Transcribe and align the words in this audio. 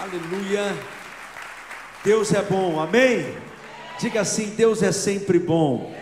Aleluia. 0.00 0.74
Deus 2.02 2.32
é 2.32 2.40
bom, 2.40 2.80
amém? 2.80 3.36
Diga 4.00 4.22
assim: 4.22 4.48
Deus 4.54 4.82
é 4.82 4.92
sempre 4.92 5.38
bom. 5.38 5.94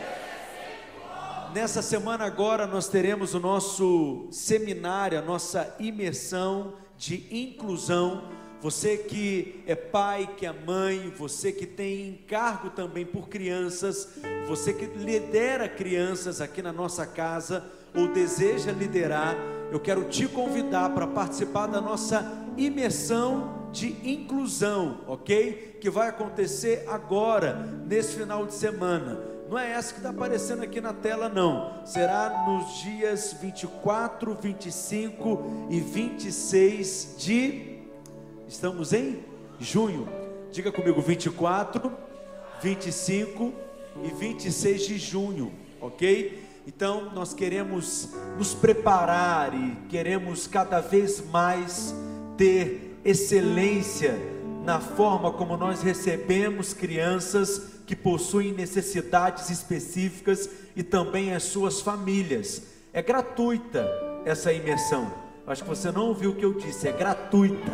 Nessa 1.53 1.83
semana 1.83 2.25
agora 2.25 2.65
nós 2.65 2.87
teremos 2.87 3.35
o 3.35 3.41
nosso 3.41 4.29
seminário, 4.31 5.19
a 5.19 5.23
nossa 5.23 5.75
imersão 5.81 6.75
de 6.97 7.27
inclusão. 7.29 8.23
Você 8.61 8.99
que 8.99 9.65
é 9.67 9.75
pai, 9.75 10.31
que 10.37 10.47
é 10.47 10.53
mãe, 10.53 11.13
você 11.19 11.51
que 11.51 11.67
tem 11.67 12.11
encargo 12.11 12.71
também 12.71 13.05
por 13.05 13.29
crianças, 13.29 14.11
você 14.47 14.73
que 14.73 14.87
lidera 14.87 15.69
crianças 15.69 16.41
aqui 16.41 16.63
na 16.63 16.73
nossa 16.73 17.05
casa 17.05 17.65
ou 17.93 18.07
deseja 18.07 18.71
liderar, 18.71 19.35
eu 19.73 19.81
quero 19.81 20.05
te 20.05 20.29
convidar 20.29 20.91
para 20.91 21.09
participar 21.09 21.67
da 21.67 21.81
nossa 21.81 22.47
imersão 22.57 23.58
de 23.73 23.97
inclusão, 24.09 25.01
ok? 25.07 25.79
Que 25.81 25.91
vai 25.91 26.09
acontecer 26.09 26.85
agora, 26.89 27.55
nesse 27.87 28.17
final 28.17 28.47
de 28.47 28.55
semana. 28.55 29.19
Não 29.49 29.59
é 29.59 29.71
essa 29.71 29.93
que 29.93 30.01
está 30.01 30.11
aparecendo 30.11 30.63
aqui 30.63 30.81
na 30.81 30.93
tela, 30.93 31.29
não. 31.29 31.85
Será 31.87 32.45
nos 32.47 32.81
dias 32.83 33.35
24, 33.41 34.35
25 34.35 35.69
e 35.71 35.81
26 35.81 37.15
de. 37.19 37.79
Estamos 38.47 38.93
em 38.93 39.21
junho. 39.59 40.07
Diga 40.53 40.71
comigo, 40.71 41.01
24, 41.01 41.91
25 42.63 43.53
e 44.03 44.09
26 44.09 44.87
de 44.87 44.99
junho, 44.99 45.53
ok? 45.81 46.47
Então 46.67 47.11
nós 47.15 47.33
queremos 47.33 48.11
nos 48.37 48.53
preparar 48.53 49.55
e 49.55 49.75
queremos 49.89 50.47
cada 50.47 50.81
vez 50.81 51.25
mais 51.31 51.95
ter 52.37 52.88
excelência 53.09 54.19
na 54.65 54.81
forma 54.81 55.33
como 55.33 55.57
nós 55.57 55.81
recebemos 55.81 56.75
crianças 56.75 57.79
que 57.87 57.97
possuem 57.97 58.53
necessidades 58.53 59.49
específicas 59.49 60.51
e 60.77 60.83
também 60.83 61.35
as 61.35 61.45
suas 61.45 61.81
famílias. 61.81 62.63
É 62.93 63.01
gratuita 63.01 63.89
essa 64.27 64.53
imersão. 64.53 65.11
Acho 65.47 65.63
que 65.63 65.69
você 65.71 65.91
não 65.91 66.09
ouviu 66.09 66.33
o 66.33 66.35
que 66.35 66.45
eu 66.45 66.53
disse, 66.53 66.87
é 66.87 66.93
gratuita. 66.93 67.73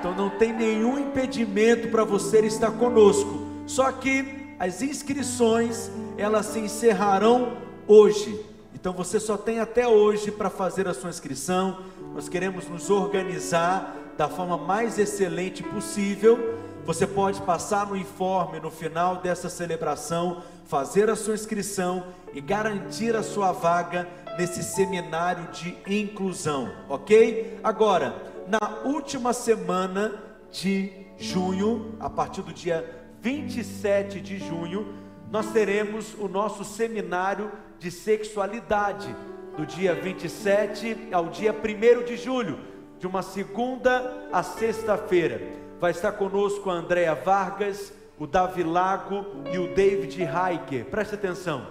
Então 0.00 0.12
não 0.16 0.30
tem 0.30 0.52
nenhum 0.52 0.98
impedimento 0.98 1.88
para 1.88 2.02
você 2.02 2.40
estar 2.40 2.72
conosco. 2.72 3.46
Só 3.66 3.92
que 3.92 4.56
as 4.58 4.82
inscrições, 4.82 5.90
elas 6.18 6.46
se 6.46 6.58
encerrarão 6.58 7.56
hoje. 7.86 8.44
Então 8.74 8.92
você 8.92 9.20
só 9.20 9.36
tem 9.36 9.60
até 9.60 9.86
hoje 9.86 10.32
para 10.32 10.50
fazer 10.50 10.88
a 10.88 10.92
sua 10.92 11.10
inscrição. 11.10 11.78
Nós 12.12 12.28
queremos 12.28 12.68
nos 12.68 12.90
organizar 12.90 14.03
da 14.16 14.28
forma 14.28 14.56
mais 14.56 14.98
excelente 14.98 15.62
possível. 15.62 16.58
Você 16.84 17.06
pode 17.06 17.40
passar 17.42 17.86
no 17.86 17.96
informe 17.96 18.60
no 18.60 18.70
final 18.70 19.16
dessa 19.16 19.48
celebração, 19.48 20.42
fazer 20.66 21.08
a 21.08 21.16
sua 21.16 21.34
inscrição 21.34 22.06
e 22.32 22.40
garantir 22.40 23.16
a 23.16 23.22
sua 23.22 23.52
vaga 23.52 24.06
nesse 24.38 24.62
seminário 24.62 25.48
de 25.52 25.76
inclusão, 25.86 26.70
ok? 26.88 27.58
Agora, 27.62 28.14
na 28.46 28.82
última 28.84 29.32
semana 29.32 30.12
de 30.50 30.92
junho, 31.16 31.94
a 31.98 32.10
partir 32.10 32.42
do 32.42 32.52
dia 32.52 32.84
27 33.20 34.20
de 34.20 34.38
junho, 34.38 34.94
nós 35.30 35.50
teremos 35.52 36.14
o 36.18 36.28
nosso 36.28 36.64
seminário 36.64 37.50
de 37.78 37.90
sexualidade, 37.90 39.14
do 39.56 39.64
dia 39.64 39.94
27 39.94 41.08
ao 41.12 41.28
dia 41.28 41.52
1 41.54 42.04
de 42.04 42.16
julho, 42.16 42.58
de 43.04 43.08
uma 43.08 43.20
segunda 43.20 44.30
a 44.32 44.42
sexta-feira. 44.42 45.38
Vai 45.78 45.90
estar 45.90 46.12
conosco 46.12 46.70
a 46.70 46.72
Andréa 46.72 47.14
Vargas, 47.14 47.92
o 48.18 48.26
Davi 48.26 48.62
Lago 48.62 49.26
e 49.52 49.58
o 49.58 49.74
David 49.74 50.22
Heiker. 50.22 50.86
Preste 50.86 51.14
atenção. 51.14 51.66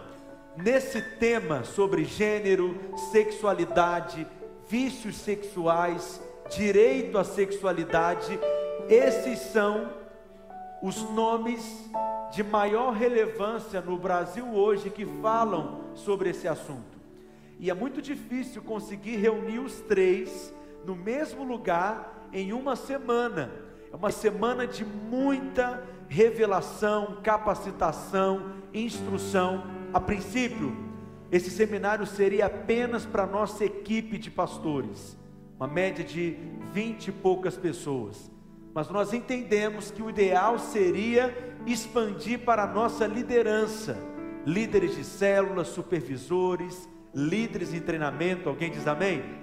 Nesse 0.55 1.01
tema 1.17 1.63
sobre 1.63 2.05
gênero, 2.05 2.79
sexualidade, 3.11 4.27
vícios 4.69 5.16
sexuais, 5.16 6.22
direito 6.55 7.17
à 7.17 7.23
sexualidade, 7.23 8.39
esses 8.88 9.39
são 9.39 9.91
os 10.83 11.01
nomes 11.09 11.89
de 12.31 12.43
maior 12.43 12.93
relevância 12.93 13.81
no 13.81 13.97
Brasil 13.97 14.53
hoje 14.53 14.91
que 14.91 15.03
falam 15.19 15.81
sobre 15.95 16.29
esse 16.29 16.47
assunto. 16.47 16.93
E 17.59 17.72
é 17.72 17.73
muito 17.73 18.03
difícil 18.03 18.61
conseguir 18.61 19.16
reunir 19.16 19.57
os 19.57 19.79
três 19.81 20.53
no 20.85 20.95
mesmo 20.95 21.44
lugar 21.44 22.27
em 22.31 22.53
uma 22.53 22.75
semana. 22.75 23.51
É 23.91 23.95
uma 23.95 24.11
semana 24.11 24.66
de 24.66 24.83
muita 24.83 25.83
revelação, 26.07 27.19
capacitação, 27.23 28.53
instrução. 28.73 29.63
A 29.93 29.99
princípio, 29.99 30.75
esse 31.31 31.49
seminário 31.49 32.05
seria 32.05 32.47
apenas 32.47 33.05
para 33.05 33.25
nossa 33.25 33.63
equipe 33.63 34.17
de 34.17 34.31
pastores, 34.31 35.17
uma 35.55 35.67
média 35.67 36.03
de 36.03 36.38
vinte 36.72 37.07
e 37.07 37.11
poucas 37.11 37.55
pessoas. 37.55 38.31
Mas 38.73 38.89
nós 38.89 39.13
entendemos 39.13 39.91
que 39.91 40.01
o 40.01 40.09
ideal 40.09 40.57
seria 40.57 41.55
expandir 41.66 42.39
para 42.39 42.63
a 42.63 42.67
nossa 42.67 43.05
liderança, 43.05 43.97
líderes 44.45 44.95
de 44.95 45.03
células, 45.03 45.67
supervisores, 45.67 46.89
líderes 47.13 47.73
em 47.73 47.79
treinamento, 47.79 48.49
alguém 48.49 48.72
diz 48.72 48.88
amém? 48.88 49.42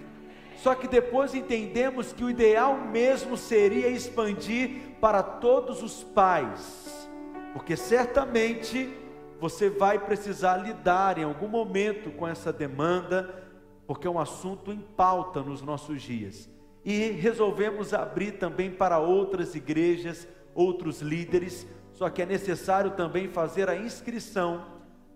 Só 0.63 0.75
que 0.75 0.87
depois 0.87 1.35
entendemos 1.35 2.13
que 2.13 2.23
o 2.23 2.29
ideal 2.29 2.77
mesmo 2.77 3.35
seria 3.35 3.89
expandir 3.89 4.95
para 5.01 5.23
todos 5.23 5.83
os 5.83 6.05
pais, 6.05 7.09
porque 7.55 7.77
certamente 7.77 8.93
você 9.41 9.71
vai 9.71 9.99
precisar 9.99 10.59
lidar 10.59 11.17
em 11.17 11.25
algum 11.25 11.49
momento 11.49 12.11
com 12.11 12.29
essa 12.29 12.53
demanda, 12.53 13.43
porque 13.87 14.07
é 14.07 14.11
um 14.11 14.19
assunto 14.19 14.71
em 14.71 14.81
pauta 14.81 15.41
nos 15.41 15.63
nossos 15.63 16.03
dias. 16.03 16.51
E 16.85 17.11
resolvemos 17.11 17.95
abrir 17.95 18.33
também 18.33 18.71
para 18.71 18.99
outras 18.99 19.55
igrejas, 19.55 20.29
outros 20.55 21.01
líderes, 21.01 21.67
só 21.95 22.11
que 22.11 22.21
é 22.21 22.27
necessário 22.27 22.91
também 22.91 23.29
fazer 23.29 23.71
a 23.71 23.77
inscrição. 23.77 24.67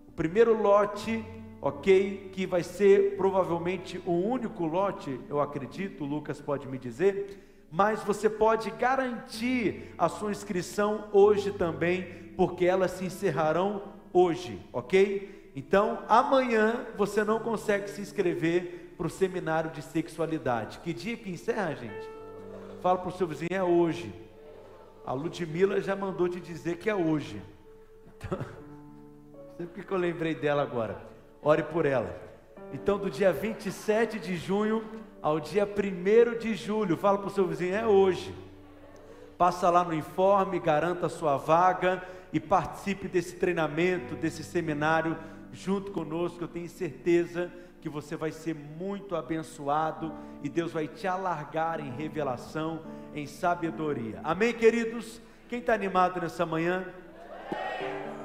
O 0.07 0.11
primeiro 0.11 0.59
lote, 0.59 1.23
ok, 1.65 2.29
que 2.31 2.45
vai 2.45 2.61
ser 2.61 3.17
provavelmente 3.17 3.99
o 4.05 4.11
único 4.11 4.67
lote, 4.67 5.19
eu 5.27 5.41
acredito, 5.41 6.03
o 6.03 6.07
Lucas 6.07 6.39
pode 6.39 6.67
me 6.67 6.77
dizer, 6.77 7.65
mas 7.71 8.03
você 8.03 8.29
pode 8.29 8.69
garantir 8.69 9.91
a 9.97 10.07
sua 10.07 10.29
inscrição 10.29 11.09
hoje 11.11 11.51
também, 11.51 12.03
porque 12.37 12.65
elas 12.65 12.91
se 12.91 13.05
encerrarão 13.05 13.81
hoje, 14.13 14.61
ok? 14.71 15.51
Então, 15.55 16.03
amanhã 16.07 16.85
você 16.95 17.23
não 17.23 17.39
consegue 17.39 17.89
se 17.89 17.99
inscrever 17.99 18.93
para 18.95 19.07
o 19.07 19.09
seminário 19.09 19.71
de 19.71 19.81
sexualidade. 19.81 20.77
Que 20.83 20.93
dia 20.93 21.17
que 21.17 21.31
encerra, 21.31 21.73
gente? 21.73 22.07
Fala 22.79 22.99
para 22.99 23.09
o 23.09 23.17
seu 23.17 23.25
vizinho, 23.25 23.49
é 23.49 23.63
hoje. 23.63 24.13
A 25.03 25.13
Ludmilla 25.13 25.81
já 25.81 25.95
mandou 25.95 26.29
te 26.29 26.39
dizer 26.39 26.77
que 26.77 26.91
é 26.91 26.95
hoje. 26.95 27.41
Então, 28.05 28.37
sempre 29.57 29.83
que 29.83 29.91
eu 29.91 29.97
lembrei 29.97 30.35
dela 30.35 30.61
agora. 30.61 31.14
Ore 31.45 31.61
por 31.61 31.85
ela. 31.85 32.19
Então, 32.73 32.97
do 32.97 33.07
dia 33.07 33.31
27 33.31 34.17
de 34.17 34.35
junho 34.35 34.83
ao 35.21 35.39
dia 35.39 35.63
1 35.63 36.39
de 36.39 36.55
julho, 36.55 36.97
fala 36.97 37.19
para 37.19 37.27
o 37.27 37.29
seu 37.29 37.47
vizinho, 37.47 37.75
é 37.75 37.85
hoje. 37.85 38.33
Passa 39.37 39.69
lá 39.69 39.83
no 39.83 39.93
informe, 39.93 40.59
garanta 40.59 41.05
a 41.05 41.09
sua 41.09 41.37
vaga 41.37 42.01
e 42.33 42.39
participe 42.39 43.07
desse 43.07 43.35
treinamento, 43.35 44.15
desse 44.15 44.43
seminário 44.43 45.15
junto 45.53 45.91
conosco. 45.91 46.43
Eu 46.43 46.47
tenho 46.47 46.67
certeza 46.67 47.51
que 47.79 47.89
você 47.89 48.15
vai 48.15 48.31
ser 48.31 48.55
muito 48.55 49.15
abençoado 49.15 50.15
e 50.41 50.49
Deus 50.49 50.71
vai 50.71 50.87
te 50.87 51.05
alargar 51.05 51.79
em 51.79 51.91
revelação, 51.91 52.81
em 53.13 53.27
sabedoria. 53.27 54.19
Amém, 54.23 54.51
queridos? 54.51 55.21
Quem 55.47 55.59
está 55.59 55.75
animado 55.75 56.19
nessa 56.19 56.43
manhã? 56.43 56.87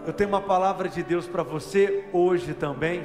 Eu 0.06 0.14
tenho 0.14 0.30
uma 0.30 0.40
palavra 0.40 0.88
de 0.88 1.02
Deus 1.02 1.26
para 1.26 1.42
você 1.42 2.04
hoje 2.10 2.54
também, 2.54 3.04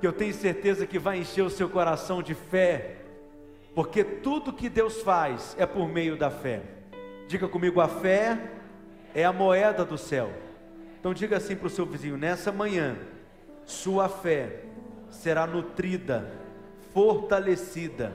que 0.00 0.06
eu 0.06 0.12
tenho 0.12 0.32
certeza 0.32 0.86
que 0.86 0.98
vai 0.98 1.18
encher 1.18 1.42
o 1.42 1.50
seu 1.50 1.68
coração 1.68 2.22
de 2.22 2.34
fé, 2.34 2.96
porque 3.74 4.02
tudo 4.02 4.54
que 4.54 4.70
Deus 4.70 5.02
faz 5.02 5.54
é 5.58 5.66
por 5.66 5.86
meio 5.86 6.16
da 6.16 6.30
fé. 6.30 6.62
Diga 7.28 7.46
comigo: 7.46 7.78
a 7.78 7.88
fé 7.88 8.40
é 9.14 9.22
a 9.22 9.32
moeda 9.34 9.84
do 9.84 9.98
céu. 9.98 10.32
Então 10.98 11.12
diga 11.12 11.36
assim 11.36 11.54
para 11.54 11.66
o 11.66 11.70
seu 11.70 11.84
vizinho: 11.84 12.16
nessa 12.16 12.50
manhã, 12.50 12.96
sua 13.66 14.08
fé 14.08 14.60
será 15.10 15.46
nutrida, 15.46 16.32
fortalecida, 16.94 18.14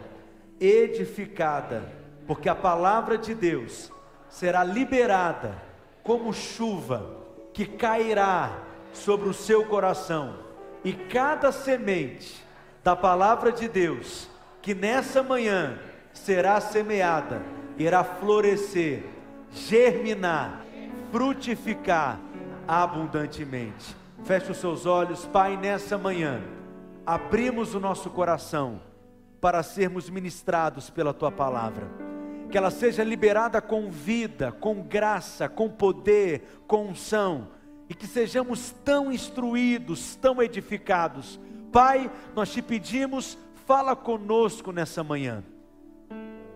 edificada, 0.60 1.94
porque 2.26 2.50
a 2.50 2.56
palavra 2.56 3.20
de 3.20 3.36
Deus 3.36 3.92
será 4.30 4.64
liberada 4.64 5.62
como 6.04 6.34
chuva 6.34 7.17
que 7.58 7.66
cairá 7.66 8.52
sobre 8.94 9.28
o 9.28 9.34
seu 9.34 9.66
coração, 9.66 10.36
e 10.84 10.94
cada 10.94 11.52
semente 11.52 12.46
da 12.84 12.96
palavra 12.96 13.52
de 13.52 13.68
Deus 13.68 14.30
que 14.62 14.76
nessa 14.76 15.24
manhã 15.24 15.80
será 16.14 16.62
semeada, 16.62 17.42
irá 17.76 18.04
florescer, 18.04 19.04
germinar, 19.52 20.68
frutificar 21.12 22.20
abundantemente. 22.68 23.96
Feche 24.24 24.52
os 24.52 24.58
seus 24.58 24.86
olhos, 24.86 25.26
Pai, 25.26 25.58
nessa 25.58 25.98
manhã, 25.98 26.40
abrimos 27.08 27.74
o 27.74 27.80
nosso 27.80 28.12
coração 28.12 28.80
para 29.42 29.64
sermos 29.64 30.12
ministrados 30.12 30.92
pela 30.92 31.12
tua 31.12 31.32
palavra. 31.32 31.88
Que 32.50 32.58
ela 32.58 32.72
seja 32.72 33.04
liberada 33.04 33.62
com 33.62 33.90
vida, 33.90 34.52
com 34.52 34.82
graça, 34.82 35.50
com 35.50 35.70
poder, 35.70 36.62
com 36.68 36.88
unção, 36.88 37.50
e 37.90 37.94
que 37.94 38.08
sejamos 38.08 38.72
tão 38.84 39.12
instruídos, 39.12 40.16
tão 40.16 40.42
edificados. 40.42 41.40
Pai, 41.72 42.10
nós 42.36 42.52
te 42.52 42.62
pedimos, 42.62 43.38
fala 43.66 43.96
conosco 43.96 44.72
nessa 44.72 45.04
manhã. 45.04 45.44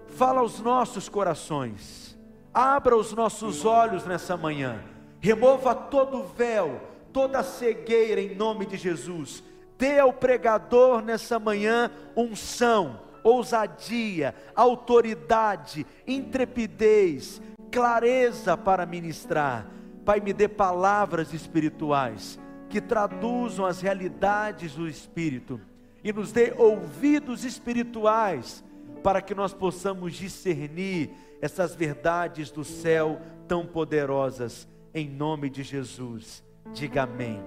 Fala 0.07 0.41
aos 0.41 0.59
nossos 0.59 1.07
corações. 1.07 2.17
Abra 2.53 2.97
os 2.97 3.13
nossos 3.13 3.65
olhos 3.65 4.05
nessa 4.05 4.35
manhã. 4.35 4.81
Remova 5.19 5.73
todo 5.73 6.23
véu, 6.35 6.81
toda 7.13 7.43
cegueira 7.43 8.19
em 8.19 8.35
nome 8.35 8.65
de 8.65 8.77
Jesus 8.77 9.43
Dê 9.81 9.97
ao 9.97 10.13
pregador 10.13 11.01
nessa 11.01 11.39
manhã 11.39 11.89
unção, 12.15 12.99
ousadia, 13.23 14.35
autoridade, 14.55 15.85
intrepidez, 16.07 17.41
clareza 17.71 18.57
para 18.57 18.85
ministrar. 18.85 19.67
Pai, 20.05 20.19
me 20.19 20.33
dê 20.33 20.47
palavras 20.47 21.33
espirituais 21.33 22.39
que 22.69 22.81
traduzam 22.81 23.65
as 23.65 23.81
realidades 23.81 24.73
do 24.73 24.87
Espírito 24.87 25.59
e 26.03 26.11
nos 26.11 26.31
dê 26.31 26.53
ouvidos 26.57 27.43
espirituais 27.43 28.63
para 29.03 29.21
que 29.21 29.35
nós 29.35 29.53
possamos 29.53 30.13
discernir 30.13 31.09
essas 31.41 31.75
verdades 31.75 32.51
do 32.51 32.63
céu 32.63 33.19
tão 33.47 33.65
poderosas, 33.65 34.67
em 34.93 35.09
nome 35.09 35.49
de 35.49 35.63
Jesus. 35.63 36.43
Diga 36.73 37.03
amém. 37.03 37.41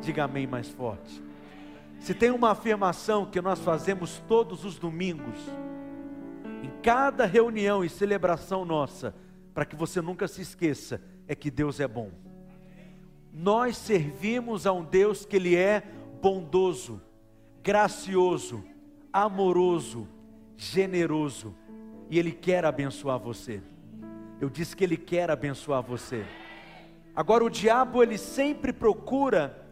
Diga 0.00 0.24
amém 0.24 0.46
mais 0.46 0.68
forte. 0.68 1.27
Se 1.98 2.14
tem 2.14 2.30
uma 2.30 2.50
afirmação 2.50 3.26
que 3.26 3.40
nós 3.40 3.60
fazemos 3.60 4.22
todos 4.28 4.64
os 4.64 4.78
domingos, 4.78 5.36
em 6.62 6.70
cada 6.82 7.26
reunião 7.26 7.84
e 7.84 7.88
celebração 7.88 8.64
nossa, 8.64 9.14
para 9.52 9.64
que 9.64 9.76
você 9.76 10.00
nunca 10.00 10.28
se 10.28 10.40
esqueça, 10.42 11.02
é 11.26 11.34
que 11.34 11.50
Deus 11.50 11.80
é 11.80 11.88
bom. 11.88 12.10
Nós 13.32 13.76
servimos 13.76 14.66
a 14.66 14.72
um 14.72 14.84
Deus 14.84 15.24
que 15.24 15.36
Ele 15.36 15.54
é 15.54 15.82
bondoso, 16.20 17.00
gracioso, 17.62 18.64
amoroso, 19.12 20.08
generoso, 20.56 21.54
e 22.10 22.18
Ele 22.18 22.32
quer 22.32 22.64
abençoar 22.64 23.18
você. 23.18 23.60
Eu 24.40 24.48
disse 24.48 24.76
que 24.76 24.84
Ele 24.84 24.96
quer 24.96 25.30
abençoar 25.30 25.82
você. 25.82 26.24
Agora, 27.14 27.44
o 27.44 27.50
diabo, 27.50 28.00
ele 28.00 28.16
sempre 28.16 28.72
procura 28.72 29.67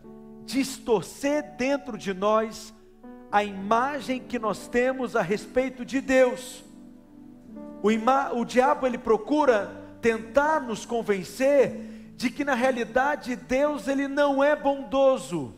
distorcer 0.47 1.57
dentro 1.57 1.99
de 1.99 2.15
nós 2.15 2.73
a 3.31 3.43
imagem 3.43 4.21
que 4.21 4.39
nós 4.39 4.69
temos 4.69 5.17
a 5.17 5.21
respeito 5.21 5.85
de 5.85 6.01
Deus. 6.01 6.65
O, 7.83 7.91
ima, 7.91 8.33
o 8.33 8.45
diabo 8.45 8.87
ele 8.87 8.97
procura 8.97 9.85
tentar 10.01 10.61
nos 10.61 10.87
convencer 10.87 12.13
de 12.17 12.31
que 12.31 12.45
na 12.45 12.55
realidade 12.55 13.37
Deus 13.37 13.89
ele 13.89 14.09
não 14.09 14.43
é 14.43 14.57
bondoso, 14.57 15.55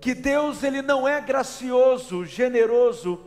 que 0.00 0.14
Deus 0.14 0.62
ele 0.62 0.82
não 0.82 1.08
é 1.08 1.20
gracioso, 1.20 2.24
generoso. 2.24 3.18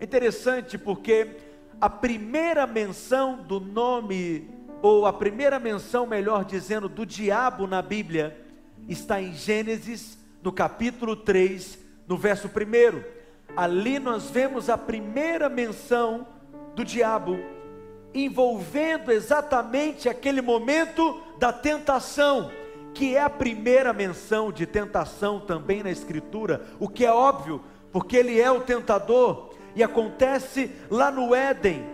Interessante 0.00 0.78
porque 0.78 1.36
a 1.80 1.88
primeira 1.88 2.66
menção 2.66 3.42
do 3.42 3.58
nome 3.58 4.48
ou 4.82 5.06
a 5.06 5.12
primeira 5.12 5.58
menção, 5.58 6.06
melhor 6.06 6.44
dizendo, 6.44 6.88
do 6.88 7.04
diabo 7.06 7.66
na 7.66 7.80
Bíblia 7.80 8.45
está 8.88 9.20
em 9.20 9.32
Gênesis, 9.32 10.18
no 10.42 10.52
capítulo 10.52 11.16
3, 11.16 11.78
no 12.06 12.16
verso 12.16 12.48
1. 12.48 13.02
Ali 13.56 13.98
nós 13.98 14.30
vemos 14.30 14.68
a 14.68 14.78
primeira 14.78 15.48
menção 15.48 16.26
do 16.74 16.84
diabo, 16.84 17.38
envolvendo 18.14 19.10
exatamente 19.10 20.08
aquele 20.08 20.40
momento 20.40 21.20
da 21.38 21.52
tentação, 21.52 22.50
que 22.94 23.16
é 23.16 23.22
a 23.22 23.30
primeira 23.30 23.92
menção 23.92 24.50
de 24.50 24.66
tentação 24.66 25.40
também 25.40 25.82
na 25.82 25.90
Escritura, 25.90 26.66
o 26.78 26.88
que 26.88 27.04
é 27.04 27.12
óbvio, 27.12 27.62
porque 27.92 28.16
ele 28.16 28.40
é 28.40 28.50
o 28.50 28.60
tentador, 28.60 29.50
e 29.74 29.82
acontece 29.82 30.70
lá 30.90 31.10
no 31.10 31.34
Éden. 31.34 31.84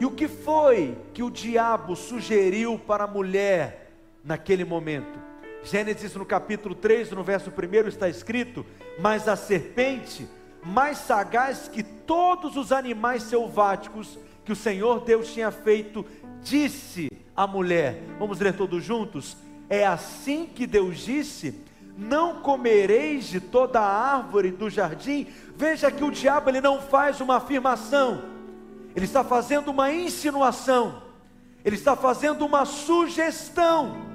E 0.00 0.04
o 0.04 0.10
que 0.10 0.26
foi 0.26 0.98
que 1.14 1.22
o 1.22 1.30
diabo 1.30 1.94
sugeriu 1.94 2.76
para 2.76 3.04
a 3.04 3.08
mulher 3.08 3.92
naquele 4.24 4.64
momento? 4.64 5.21
Gênesis 5.64 6.14
no 6.14 6.24
capítulo 6.24 6.74
3, 6.74 7.12
no 7.12 7.22
verso 7.22 7.50
1 7.50 7.88
está 7.88 8.08
escrito: 8.08 8.66
Mas 8.98 9.28
a 9.28 9.36
serpente, 9.36 10.28
mais 10.64 10.98
sagaz 10.98 11.68
que 11.68 11.82
todos 11.82 12.56
os 12.56 12.72
animais 12.72 13.24
selváticos 13.24 14.18
que 14.44 14.52
o 14.52 14.56
Senhor 14.56 15.04
Deus 15.04 15.32
tinha 15.32 15.50
feito, 15.52 16.04
disse 16.42 17.08
à 17.36 17.46
mulher: 17.46 18.02
Vamos 18.18 18.40
ler 18.40 18.56
todos 18.56 18.82
juntos? 18.82 19.36
É 19.68 19.86
assim 19.86 20.46
que 20.46 20.66
Deus 20.66 20.98
disse: 20.98 21.62
Não 21.96 22.40
comereis 22.40 23.26
de 23.26 23.40
toda 23.40 23.80
a 23.80 24.16
árvore 24.16 24.50
do 24.50 24.68
jardim. 24.68 25.28
Veja 25.56 25.92
que 25.92 26.02
o 26.02 26.10
diabo 26.10 26.50
ele 26.50 26.60
não 26.60 26.80
faz 26.80 27.20
uma 27.20 27.36
afirmação, 27.36 28.24
ele 28.96 29.04
está 29.04 29.22
fazendo 29.22 29.70
uma 29.70 29.92
insinuação, 29.92 31.04
ele 31.64 31.76
está 31.76 31.94
fazendo 31.94 32.44
uma 32.44 32.64
sugestão. 32.64 34.11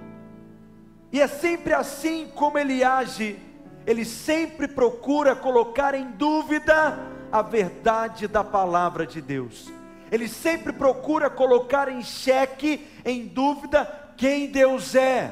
E 1.12 1.22
é 1.22 1.28
sempre 1.28 1.74
assim 1.74 2.30
como 2.36 2.58
ele 2.58 2.84
age, 2.84 3.40
ele 3.86 4.04
sempre 4.04 4.68
procura 4.68 5.36
colocar 5.36 5.96
em 5.96 6.12
dúvida 6.12 7.00
a 7.32 7.42
verdade 7.42 8.28
da 8.28 8.44
palavra 8.44 9.06
de 9.06 9.22
Deus. 9.22 9.72
Ele 10.12 10.28
sempre 10.28 10.72
procura 10.72 11.30
colocar 11.30 11.90
em 11.90 12.02
xeque, 12.02 12.88
em 13.06 13.26
dúvida, 13.26 14.12
quem 14.16 14.48
Deus 14.48 14.96
é, 14.96 15.32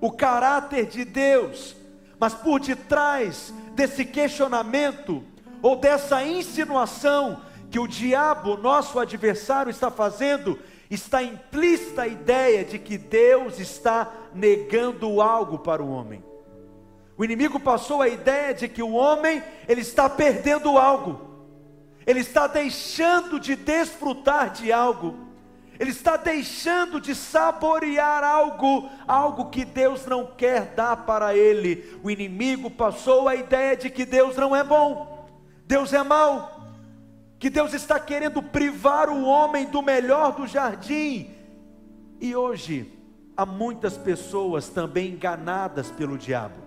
o 0.00 0.10
caráter 0.10 0.86
de 0.86 1.04
Deus. 1.04 1.76
Mas 2.18 2.34
por 2.34 2.60
detrás 2.60 3.52
desse 3.74 4.04
questionamento, 4.04 5.24
ou 5.62 5.76
dessa 5.76 6.24
insinuação 6.24 7.40
que 7.70 7.78
o 7.78 7.86
diabo, 7.86 8.56
nosso 8.56 8.98
adversário, 8.98 9.70
está 9.70 9.90
fazendo, 9.90 10.58
está 10.90 11.22
implícita 11.22 12.02
a 12.02 12.08
ideia 12.08 12.64
de 12.64 12.78
que 12.78 12.96
Deus 12.96 13.58
está 13.58 14.10
negando 14.34 15.20
algo 15.20 15.58
para 15.58 15.82
o 15.82 15.90
homem. 15.90 16.24
O 17.16 17.24
inimigo 17.24 17.58
passou 17.58 18.00
a 18.00 18.08
ideia 18.08 18.54
de 18.54 18.68
que 18.68 18.82
o 18.82 18.92
homem 18.92 19.42
ele 19.66 19.80
está 19.80 20.08
perdendo 20.08 20.78
algo. 20.78 21.20
Ele 22.06 22.20
está 22.20 22.46
deixando 22.46 23.38
de 23.38 23.56
desfrutar 23.56 24.50
de 24.50 24.72
algo. 24.72 25.28
Ele 25.78 25.90
está 25.90 26.16
deixando 26.16 27.00
de 27.00 27.14
saborear 27.14 28.24
algo, 28.24 28.88
algo 29.06 29.50
que 29.50 29.64
Deus 29.64 30.06
não 30.06 30.26
quer 30.26 30.74
dar 30.74 31.04
para 31.04 31.36
ele. 31.36 31.98
O 32.02 32.10
inimigo 32.10 32.70
passou 32.70 33.28
a 33.28 33.34
ideia 33.34 33.76
de 33.76 33.88
que 33.88 34.04
Deus 34.04 34.36
não 34.36 34.56
é 34.56 34.64
bom, 34.64 35.28
Deus 35.66 35.92
é 35.92 36.02
mau, 36.02 36.57
que 37.38 37.48
Deus 37.48 37.72
está 37.72 38.00
querendo 38.00 38.42
privar 38.42 39.08
o 39.08 39.24
homem 39.24 39.66
do 39.66 39.80
melhor 39.80 40.34
do 40.34 40.46
jardim. 40.46 41.34
E 42.20 42.34
hoje 42.34 42.92
há 43.36 43.46
muitas 43.46 43.96
pessoas 43.96 44.68
também 44.68 45.12
enganadas 45.12 45.90
pelo 45.90 46.18
diabo, 46.18 46.60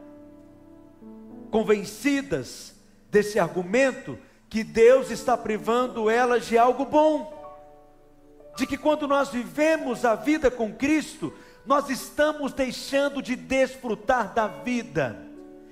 convencidas 1.50 2.74
desse 3.10 3.38
argumento 3.38 4.18
que 4.50 4.64
Deus 4.64 5.12
está 5.12 5.38
privando 5.38 6.10
elas 6.10 6.46
de 6.46 6.58
algo 6.58 6.86
bom, 6.86 7.40
de 8.56 8.66
que 8.66 8.78
quando 8.78 9.08
nós 9.08 9.30
vivemos 9.30 10.06
a 10.06 10.16
vida 10.16 10.50
com 10.50 10.74
Cristo, 10.74 11.34
nós 11.66 11.90
estamos 11.90 12.54
deixando 12.54 13.22
de 13.22 13.36
desfrutar 13.36 14.34
da 14.34 14.48
vida 14.48 15.31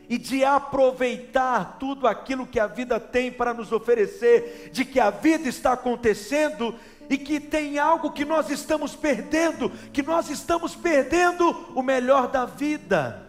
e 0.09 0.17
de 0.17 0.43
aproveitar 0.43 1.77
tudo 1.79 2.07
aquilo 2.07 2.47
que 2.47 2.59
a 2.59 2.65
vida 2.65 2.99
tem 2.99 3.31
para 3.31 3.53
nos 3.53 3.71
oferecer, 3.71 4.71
de 4.73 4.83
que 4.83 4.99
a 4.99 5.11
vida 5.11 5.47
está 5.47 5.73
acontecendo 5.73 6.75
e 7.07 7.17
que 7.17 7.39
tem 7.39 7.77
algo 7.77 8.11
que 8.11 8.25
nós 8.25 8.49
estamos 8.49 8.95
perdendo, 8.95 9.71
que 9.93 10.01
nós 10.01 10.29
estamos 10.29 10.75
perdendo 10.75 11.49
o 11.75 11.83
melhor 11.83 12.27
da 12.27 12.45
vida. 12.45 13.28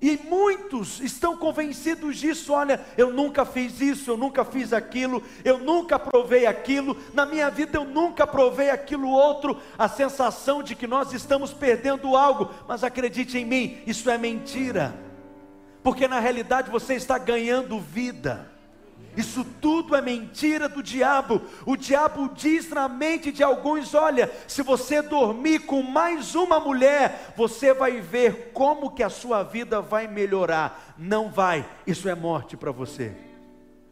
E 0.00 0.16
muitos 0.16 1.00
estão 1.00 1.36
convencidos 1.36 2.16
disso. 2.18 2.52
Olha, 2.52 2.80
eu 2.96 3.12
nunca 3.12 3.44
fiz 3.44 3.80
isso, 3.80 4.12
eu 4.12 4.16
nunca 4.16 4.44
fiz 4.44 4.72
aquilo, 4.72 5.22
eu 5.44 5.58
nunca 5.58 5.98
provei 5.98 6.46
aquilo, 6.46 6.96
na 7.12 7.26
minha 7.26 7.50
vida 7.50 7.78
eu 7.78 7.84
nunca 7.84 8.26
provei 8.26 8.70
aquilo 8.70 9.08
outro. 9.08 9.60
A 9.76 9.88
sensação 9.88 10.62
de 10.62 10.76
que 10.76 10.86
nós 10.86 11.12
estamos 11.12 11.52
perdendo 11.52 12.16
algo, 12.16 12.50
mas 12.68 12.84
acredite 12.84 13.38
em 13.38 13.44
mim, 13.44 13.78
isso 13.86 14.08
é 14.08 14.16
mentira, 14.16 14.94
porque 15.82 16.06
na 16.06 16.20
realidade 16.20 16.70
você 16.70 16.94
está 16.94 17.18
ganhando 17.18 17.80
vida 17.80 18.57
Isso 19.18 19.44
tudo 19.60 19.96
é 19.96 20.00
mentira 20.00 20.68
do 20.68 20.80
diabo. 20.80 21.42
O 21.66 21.76
diabo 21.76 22.30
diz 22.36 22.70
na 22.70 22.86
mente 22.86 23.32
de 23.32 23.42
alguns: 23.42 23.92
olha, 23.92 24.30
se 24.46 24.62
você 24.62 25.02
dormir 25.02 25.66
com 25.66 25.82
mais 25.82 26.36
uma 26.36 26.60
mulher, 26.60 27.34
você 27.36 27.74
vai 27.74 28.00
ver 28.00 28.52
como 28.54 28.92
que 28.92 29.02
a 29.02 29.10
sua 29.10 29.42
vida 29.42 29.80
vai 29.80 30.06
melhorar. 30.06 30.94
Não 30.96 31.32
vai, 31.32 31.68
isso 31.84 32.08
é 32.08 32.14
morte 32.14 32.56
para 32.56 32.70
você. 32.70 33.27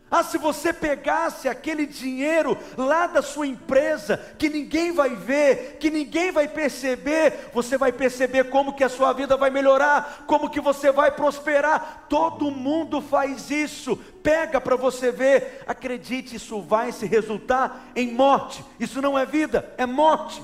Ah, 0.09 0.23
se 0.23 0.39
você 0.39 0.73
pegasse 0.73 1.49
aquele 1.49 1.85
dinheiro 1.85 2.57
lá 2.77 3.09
da 3.09 3.21
sua 3.23 3.45
empresa, 3.45 4.17
que 4.39 4.49
ninguém 4.49 4.93
vai 4.93 5.17
ver, 5.17 5.79
que 5.81 5.91
ninguém 5.91 6.31
vai 6.31 6.47
perceber, 6.47 7.51
você 7.53 7.77
vai 7.77 7.91
perceber 7.91 8.45
como 8.45 8.75
que 8.75 8.85
a 8.85 8.89
sua 8.89 9.13
vida 9.13 9.37
vai 9.37 9.51
melhorar, 9.51 10.25
como 10.29 10.49
que 10.49 10.61
você 10.61 10.93
vai 10.93 11.11
prosperar. 11.11 12.07
Todo 12.09 12.53
mundo 12.53 13.01
faz 13.01 13.51
isso. 13.51 13.97
Pega 14.23 14.61
para 14.61 14.77
você 14.77 15.11
ver. 15.11 15.65
Acredite, 15.67 16.37
isso 16.37 16.63
vai 16.63 16.93
se 16.93 17.05
resultar 17.05 17.91
em 17.97 18.13
morte. 18.13 18.65
Isso 18.79 19.03
não 19.03 19.19
é 19.19 19.27
vida, 19.27 19.75
é 19.77 19.87
morte. 19.87 20.41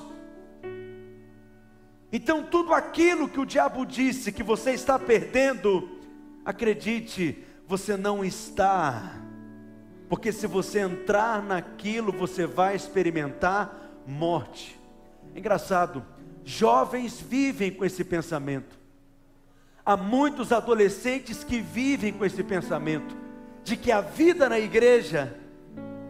Então, 2.11 2.43
tudo 2.43 2.73
aquilo 2.73 3.29
que 3.29 3.39
o 3.39 3.45
diabo 3.45 3.85
disse 3.85 4.31
que 4.31 4.43
você 4.43 4.71
está 4.71 4.99
perdendo, 4.99 5.89
acredite, 6.45 7.43
você 7.65 7.95
não 7.95 8.23
está 8.25 9.22
porque 10.09 10.31
se 10.31 10.47
você 10.47 10.79
entrar 10.79 11.41
naquilo, 11.41 12.11
você 12.11 12.45
vai 12.45 12.75
experimentar 12.75 14.01
morte. 14.05 14.79
Engraçado, 15.35 16.05
jovens 16.43 17.19
vivem 17.19 17.71
com 17.71 17.85
esse 17.85 18.03
pensamento. 18.03 18.77
Há 19.85 19.97
muitos 19.97 20.51
adolescentes 20.51 21.43
que 21.43 21.59
vivem 21.59 22.13
com 22.13 22.23
esse 22.23 22.43
pensamento 22.43 23.15
de 23.63 23.75
que 23.75 23.91
a 23.91 24.01
vida 24.01 24.47
na 24.47 24.59
igreja, 24.59 25.35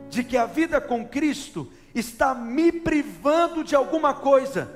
de 0.09 0.23
que 0.23 0.37
a 0.37 0.45
vida 0.45 0.81
com 0.81 1.07
Cristo 1.07 1.71
está 1.93 2.35
me 2.35 2.71
privando 2.71 3.63
de 3.63 3.75
alguma 3.75 4.13
coisa, 4.13 4.69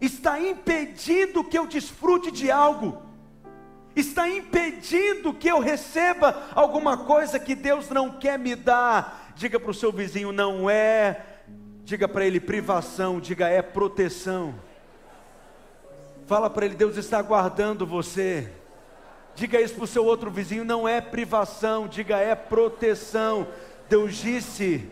está 0.00 0.40
impedindo 0.40 1.44
que 1.44 1.58
eu 1.58 1.66
desfrute 1.66 2.30
de 2.30 2.50
algo 2.50 3.05
está 3.96 4.28
impedindo 4.28 5.32
que 5.32 5.48
eu 5.48 5.58
receba 5.58 6.48
alguma 6.54 6.98
coisa 6.98 7.40
que 7.40 7.54
Deus 7.54 7.88
não 7.88 8.10
quer 8.10 8.38
me 8.38 8.54
dar. 8.54 9.32
Diga 9.34 9.58
para 9.58 9.70
o 9.70 9.74
seu 9.74 9.90
vizinho: 9.90 10.30
não 10.32 10.68
é, 10.68 11.24
diga 11.82 12.06
para 12.06 12.26
ele 12.26 12.38
privação, 12.38 13.18
diga 13.18 13.48
é 13.48 13.62
proteção. 13.62 14.54
Fala 16.26 16.50
para 16.50 16.66
ele: 16.66 16.74
Deus 16.74 16.98
está 16.98 17.22
guardando 17.22 17.86
você. 17.86 18.52
Diga 19.34 19.60
isso 19.60 19.74
para 19.74 19.84
o 19.84 19.88
seu 19.88 20.04
outro 20.04 20.30
vizinho: 20.30 20.64
não 20.64 20.86
é 20.86 21.00
privação, 21.00 21.88
diga 21.88 22.18
é 22.18 22.34
proteção. 22.34 23.46
Deus 23.88 24.16
disse 24.16 24.86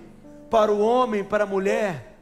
para 0.48 0.72
o 0.72 0.80
homem, 0.80 1.22
para 1.22 1.44
a 1.44 1.46
mulher, 1.46 2.16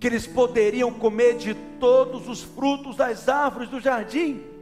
que 0.00 0.06
eles 0.06 0.26
poderiam 0.26 0.90
comer 0.92 1.36
de 1.36 1.54
todos 1.78 2.28
os 2.28 2.42
frutos 2.42 2.96
das 2.96 3.28
árvores 3.28 3.68
do 3.68 3.80
jardim 3.80 4.55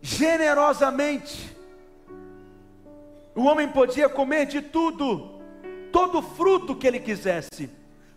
generosamente. 0.00 1.56
O 3.34 3.44
homem 3.44 3.68
podia 3.68 4.08
comer 4.08 4.46
de 4.46 4.62
tudo, 4.62 5.40
todo 5.92 6.22
fruto 6.22 6.74
que 6.74 6.86
ele 6.86 6.98
quisesse, 6.98 7.70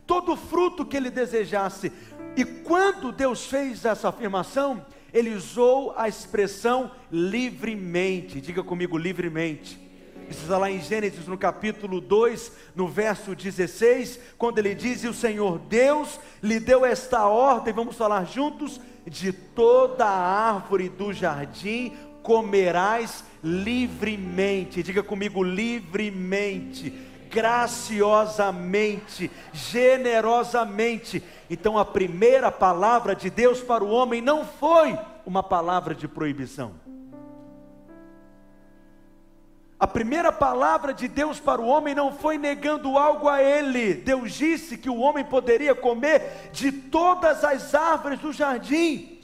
todo 0.07 0.38
fruto 0.38 0.86
que 0.86 0.95
ele 0.95 1.09
desejasse. 1.09 1.91
E 2.36 2.45
quando 2.45 3.12
Deus 3.12 3.45
fez 3.45 3.83
essa 3.83 4.09
afirmação, 4.09 4.86
ele 5.13 5.33
usou 5.33 5.93
a 5.98 6.07
expressão 6.07 6.91
livremente. 7.12 8.39
Diga 8.39 8.63
comigo, 8.63 8.98
livremente. 8.98 9.89
Isso 10.29 10.43
está 10.43 10.59
lá 10.59 10.69
em 10.69 10.79
Gênesis 10.79 11.25
no 11.27 11.38
capítulo 11.38 12.00
2, 12.00 12.51
no 12.75 12.88
verso 12.88 13.36
16, 13.36 14.19
quando 14.38 14.59
ele 14.59 14.75
diz: 14.75 15.03
E 15.03 15.07
o 15.07 15.13
Senhor 15.13 15.57
Deus 15.57 16.19
lhe 16.41 16.59
deu 16.59 16.86
esta 16.86 17.25
ordem, 17.25 17.74
vamos 17.74 17.95
falar 17.95 18.25
juntos: 18.25 18.79
de 19.06 19.32
toda 19.32 20.06
a 20.06 20.53
árvore 20.53 20.89
do 20.89 21.13
jardim 21.13 21.94
comerás 22.22 23.24
livremente. 23.44 24.84
Diga 24.84 25.01
comigo, 25.01 25.44
livremente, 25.44 26.94
graciosamente, 27.29 29.32
generosamente. 29.53 31.24
Então 31.50 31.77
a 31.77 31.86
primeira 31.86 32.51
palavra 32.51 33.15
de 33.15 33.29
Deus 33.29 33.62
para 33.62 33.84
o 33.84 33.89
homem 33.89 34.22
não 34.22 34.46
foi 34.46 34.98
uma 35.25 35.41
palavra 35.41 35.96
de 35.96 36.08
proibição. 36.08 36.74
A 39.79 39.88
primeira 39.88 40.29
palavra 40.29 40.93
de 40.93 41.07
Deus 41.07 41.39
para 41.39 41.62
o 41.62 41.67
homem 41.67 41.95
não 41.95 42.12
foi 42.12 42.38
negando 42.38 42.98
algo 42.98 43.29
a 43.29 43.41
ele. 43.41 43.93
Deus 43.93 44.33
disse 44.33 44.77
que 44.77 44.89
o 44.89 44.98
homem 44.98 45.24
poderia 45.24 45.74
comer 45.74 46.50
de 46.51 46.69
todas 46.69 47.45
as 47.45 47.74
árvores 47.74 48.19
do 48.19 48.33
jardim. 48.33 49.21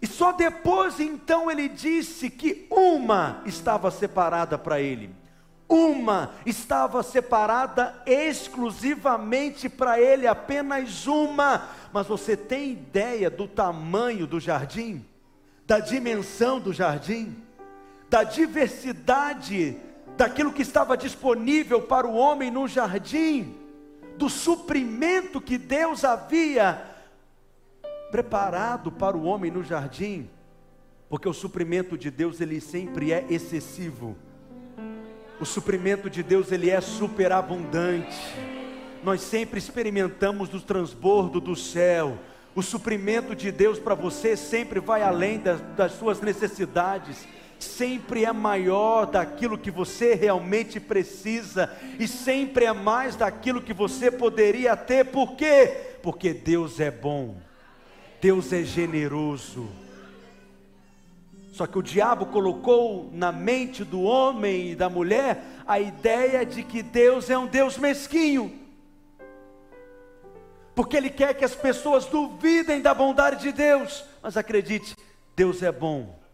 E 0.00 0.06
só 0.06 0.30
depois 0.30 1.00
então 1.00 1.50
ele 1.50 1.68
disse 1.68 2.30
que 2.30 2.68
uma 2.70 3.42
estava 3.44 3.90
separada 3.90 4.56
para 4.56 4.80
ele. 4.80 5.12
Uma 5.68 6.30
estava 6.44 7.02
separada 7.02 8.00
exclusivamente 8.06 9.68
para 9.68 10.00
ele, 10.00 10.28
apenas 10.28 11.08
uma. 11.08 11.68
Mas 11.92 12.06
você 12.06 12.36
tem 12.36 12.70
ideia 12.70 13.28
do 13.28 13.48
tamanho 13.48 14.24
do 14.24 14.38
jardim? 14.38 15.04
Da 15.66 15.80
dimensão 15.80 16.60
do 16.60 16.72
jardim? 16.72 17.44
Da 18.16 18.24
diversidade 18.24 19.76
daquilo 20.16 20.50
que 20.50 20.62
estava 20.62 20.96
disponível 20.96 21.82
para 21.82 22.06
o 22.06 22.14
homem 22.14 22.50
no 22.50 22.66
jardim, 22.66 23.54
do 24.16 24.30
suprimento 24.30 25.38
que 25.38 25.58
Deus 25.58 26.02
havia 26.02 26.82
preparado 28.10 28.90
para 28.90 29.14
o 29.14 29.24
homem 29.24 29.50
no 29.50 29.62
jardim, 29.62 30.30
porque 31.10 31.28
o 31.28 31.34
suprimento 31.34 31.98
de 31.98 32.10
Deus 32.10 32.40
ele 32.40 32.58
sempre 32.58 33.12
é 33.12 33.26
excessivo. 33.28 34.16
O 35.38 35.44
suprimento 35.44 36.08
de 36.08 36.22
Deus 36.22 36.50
ele 36.50 36.70
é 36.70 36.80
superabundante. 36.80 38.16
Nós 39.04 39.20
sempre 39.20 39.58
experimentamos 39.58 40.54
o 40.54 40.60
transbordo 40.62 41.38
do 41.38 41.54
céu. 41.54 42.16
O 42.54 42.62
suprimento 42.62 43.36
de 43.36 43.52
Deus 43.52 43.78
para 43.78 43.94
você 43.94 44.38
sempre 44.38 44.80
vai 44.80 45.02
além 45.02 45.38
das, 45.38 45.60
das 45.76 45.92
suas 45.92 46.22
necessidades 46.22 47.36
sempre 47.58 48.24
é 48.24 48.32
maior 48.32 49.06
daquilo 49.06 49.58
que 49.58 49.70
você 49.70 50.14
realmente 50.14 50.78
precisa 50.78 51.70
e 51.98 52.06
sempre 52.06 52.64
é 52.64 52.72
mais 52.72 53.16
daquilo 53.16 53.62
que 53.62 53.72
você 53.72 54.10
poderia 54.10 54.76
ter. 54.76 55.06
Por 55.06 55.36
quê? 55.36 55.98
Porque 56.02 56.32
Deus 56.32 56.80
é 56.80 56.90
bom. 56.90 57.36
Deus 58.20 58.52
é 58.52 58.62
generoso. 58.62 59.68
Só 61.52 61.66
que 61.66 61.78
o 61.78 61.82
diabo 61.82 62.26
colocou 62.26 63.08
na 63.12 63.32
mente 63.32 63.82
do 63.82 64.02
homem 64.02 64.72
e 64.72 64.76
da 64.76 64.90
mulher 64.90 65.42
a 65.66 65.80
ideia 65.80 66.44
de 66.44 66.62
que 66.62 66.82
Deus 66.82 67.30
é 67.30 67.38
um 67.38 67.46
Deus 67.46 67.78
mesquinho. 67.78 68.52
Porque 70.74 70.94
ele 70.94 71.08
quer 71.08 71.32
que 71.32 71.44
as 71.44 71.54
pessoas 71.54 72.04
duvidem 72.04 72.82
da 72.82 72.92
bondade 72.92 73.40
de 73.40 73.52
Deus. 73.52 74.04
Mas 74.22 74.36
acredite, 74.36 74.94
Deus 75.34 75.62
é 75.62 75.72
bom. 75.72 76.25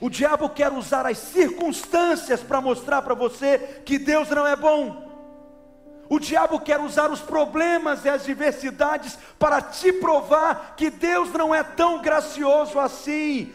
O 0.00 0.08
diabo 0.08 0.48
quer 0.48 0.72
usar 0.72 1.06
as 1.06 1.18
circunstâncias 1.18 2.42
para 2.42 2.60
mostrar 2.60 3.02
para 3.02 3.14
você 3.14 3.82
que 3.84 3.98
Deus 3.98 4.28
não 4.30 4.46
é 4.46 4.56
bom. 4.56 5.10
O 6.08 6.18
diabo 6.18 6.58
quer 6.58 6.80
usar 6.80 7.10
os 7.10 7.20
problemas 7.20 8.04
e 8.04 8.08
as 8.08 8.24
diversidades 8.24 9.16
para 9.38 9.60
te 9.60 9.92
provar 9.92 10.74
que 10.76 10.90
Deus 10.90 11.32
não 11.32 11.54
é 11.54 11.62
tão 11.62 12.00
gracioso 12.00 12.80
assim. 12.80 13.52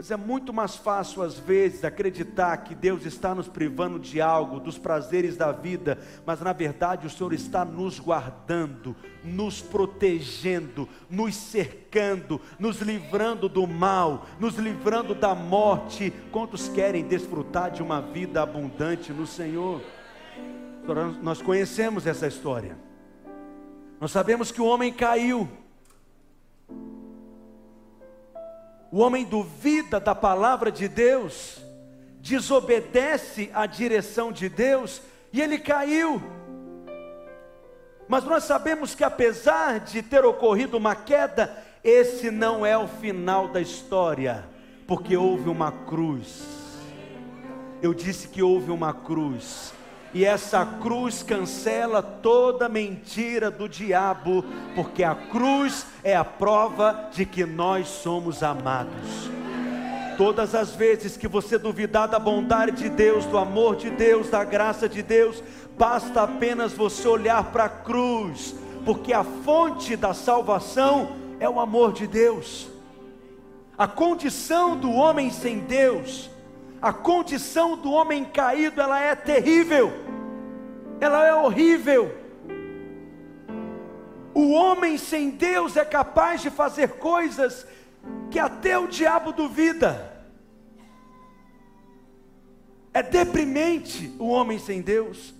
Mas 0.00 0.10
é 0.10 0.16
muito 0.16 0.50
mais 0.50 0.76
fácil, 0.76 1.20
às 1.20 1.38
vezes, 1.38 1.84
acreditar 1.84 2.56
que 2.56 2.74
Deus 2.74 3.04
está 3.04 3.34
nos 3.34 3.48
privando 3.48 3.98
de 3.98 4.18
algo, 4.18 4.58
dos 4.58 4.78
prazeres 4.78 5.36
da 5.36 5.52
vida, 5.52 5.98
mas 6.24 6.40
na 6.40 6.54
verdade 6.54 7.06
o 7.06 7.10
Senhor 7.10 7.34
está 7.34 7.66
nos 7.66 8.00
guardando, 8.00 8.96
nos 9.22 9.60
protegendo, 9.60 10.88
nos 11.10 11.36
cercando, 11.36 12.40
nos 12.58 12.80
livrando 12.80 13.46
do 13.46 13.66
mal, 13.66 14.24
nos 14.38 14.54
livrando 14.54 15.14
da 15.14 15.34
morte. 15.34 16.10
Quantos 16.32 16.66
querem 16.70 17.06
desfrutar 17.06 17.70
de 17.70 17.82
uma 17.82 18.00
vida 18.00 18.40
abundante 18.40 19.12
no 19.12 19.26
Senhor? 19.26 19.82
Nós 21.20 21.42
conhecemos 21.42 22.06
essa 22.06 22.26
história, 22.26 22.74
nós 24.00 24.10
sabemos 24.10 24.50
que 24.50 24.62
o 24.62 24.66
homem 24.66 24.94
caiu 24.94 25.46
O 28.90 28.98
homem 28.98 29.24
duvida 29.24 30.00
da 30.00 30.14
palavra 30.14 30.70
de 30.72 30.88
Deus, 30.88 31.60
desobedece 32.20 33.50
à 33.54 33.64
direção 33.66 34.32
de 34.32 34.48
Deus 34.48 35.00
e 35.32 35.40
ele 35.40 35.58
caiu. 35.58 36.20
Mas 38.08 38.24
nós 38.24 38.44
sabemos 38.44 38.94
que 38.94 39.04
apesar 39.04 39.78
de 39.78 40.02
ter 40.02 40.24
ocorrido 40.24 40.76
uma 40.76 40.96
queda, 40.96 41.56
esse 41.84 42.30
não 42.30 42.66
é 42.66 42.76
o 42.76 42.88
final 42.88 43.46
da 43.48 43.60
história, 43.60 44.44
porque 44.86 45.16
houve 45.16 45.48
uma 45.48 45.70
cruz. 45.70 46.42
eu 47.80 47.94
disse 47.94 48.28
que 48.28 48.42
houve 48.42 48.70
uma 48.70 48.92
cruz. 48.92 49.72
E 50.12 50.24
essa 50.24 50.66
cruz 50.66 51.22
cancela 51.22 52.02
toda 52.02 52.68
mentira 52.68 53.50
do 53.50 53.68
diabo, 53.68 54.44
porque 54.74 55.04
a 55.04 55.14
cruz 55.14 55.86
é 56.02 56.16
a 56.16 56.24
prova 56.24 57.08
de 57.12 57.24
que 57.24 57.44
nós 57.44 57.86
somos 57.86 58.42
amados. 58.42 59.30
Todas 60.16 60.54
as 60.54 60.74
vezes 60.74 61.16
que 61.16 61.28
você 61.28 61.56
duvidar 61.56 62.08
da 62.08 62.18
bondade 62.18 62.72
de 62.72 62.88
Deus, 62.88 63.24
do 63.24 63.38
amor 63.38 63.76
de 63.76 63.88
Deus, 63.88 64.28
da 64.28 64.44
graça 64.44 64.88
de 64.88 65.02
Deus, 65.02 65.42
basta 65.78 66.22
apenas 66.22 66.72
você 66.72 67.08
olhar 67.08 67.44
para 67.52 67.64
a 67.64 67.68
cruz, 67.68 68.54
porque 68.84 69.12
a 69.12 69.24
fonte 69.24 69.96
da 69.96 70.12
salvação 70.12 71.16
é 71.38 71.48
o 71.48 71.58
amor 71.60 71.92
de 71.92 72.06
Deus. 72.06 72.68
A 73.78 73.86
condição 73.88 74.76
do 74.76 74.90
homem 74.92 75.30
sem 75.30 75.60
Deus, 75.60 76.29
a 76.80 76.92
condição 76.92 77.76
do 77.76 77.92
homem 77.92 78.24
caído, 78.24 78.80
ela 78.80 78.98
é 78.98 79.14
terrível, 79.14 79.92
ela 81.00 81.26
é 81.26 81.34
horrível. 81.34 82.16
O 84.32 84.52
homem 84.52 84.96
sem 84.96 85.30
Deus 85.30 85.76
é 85.76 85.84
capaz 85.84 86.40
de 86.40 86.50
fazer 86.50 86.92
coisas 86.92 87.66
que 88.30 88.38
até 88.38 88.78
o 88.78 88.86
diabo 88.86 89.32
duvida. 89.32 90.24
É 92.94 93.02
deprimente 93.02 94.14
o 94.18 94.28
homem 94.28 94.58
sem 94.58 94.80
Deus. 94.80 95.34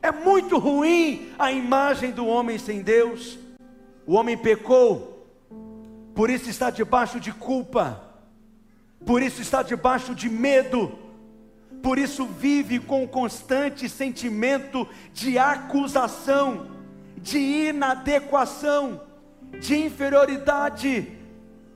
É 0.00 0.10
muito 0.10 0.58
ruim 0.58 1.32
a 1.38 1.52
imagem 1.52 2.10
do 2.10 2.26
homem 2.26 2.58
sem 2.58 2.80
Deus. 2.82 3.38
O 4.06 4.14
homem 4.14 4.38
pecou, 4.38 5.26
por 6.14 6.30
isso 6.30 6.48
está 6.48 6.70
debaixo 6.70 7.18
de 7.18 7.32
culpa, 7.32 8.05
por 9.06 9.22
isso 9.22 9.40
está 9.40 9.62
debaixo 9.62 10.16
de 10.16 10.28
medo, 10.28 10.98
por 11.80 11.96
isso 11.96 12.26
vive 12.26 12.80
com 12.80 13.06
constante 13.06 13.88
sentimento 13.88 14.86
de 15.14 15.38
acusação, 15.38 16.66
de 17.16 17.38
inadequação, 17.38 19.00
de 19.60 19.78
inferioridade, 19.78 21.16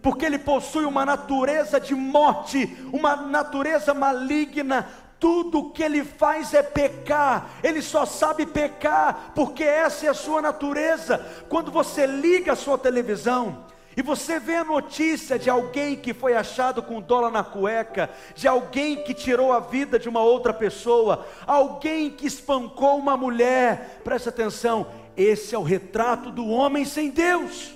porque 0.03 0.27
ele 0.27 0.41
possui 0.41 0.85
uma 0.85 1.07
natureza 1.07 1.79
de 1.79 1.95
morte, 1.95 2.77
uma 2.93 3.15
natureza 3.15 3.95
maligna, 3.95 4.89
tudo 5.21 5.71
que 5.71 5.85
ele 5.85 6.03
faz 6.03 6.53
é 6.53 6.65
pecar, 6.65 7.49
ele 7.63 7.81
só 7.81 8.05
sabe 8.05 8.45
pecar, 8.45 9.31
porque 9.37 9.63
essa 9.63 10.07
é 10.07 10.09
a 10.09 10.15
sua 10.15 10.43
natureza. 10.43 11.25
Quando 11.49 11.71
você 11.71 12.07
liga 12.07 12.55
a 12.55 12.57
sua 12.57 12.77
televisão, 12.77 13.70
e 13.97 14.03
você 14.03 14.39
vê 14.39 14.57
a 14.57 14.65
notícia 14.65 15.39
de 15.39 15.51
alguém 15.51 15.97
que 15.97 16.15
foi 16.15 16.35
achado 16.35 16.83
com 16.83 17.01
dólar 17.01 17.31
na 17.31 17.43
cueca, 17.43 18.09
de 18.35 18.47
alguém 18.47 19.03
que 19.03 19.13
tirou 19.13 19.53
a 19.53 19.59
vida 19.59 19.99
de 19.99 20.09
uma 20.09 20.23
outra 20.23 20.55
pessoa, 20.55 21.27
alguém 21.47 22.09
que 22.09 22.27
espancou 22.27 22.99
uma 22.99 23.17
mulher, 23.17 24.01
presta 24.05 24.31
atenção, 24.31 24.87
esse 25.17 25.55
é 25.55 25.59
o 25.59 25.63
retrato 25.63 26.31
do 26.31 26.47
homem 26.47 26.85
sem 26.85 27.11
Deus. 27.11 27.75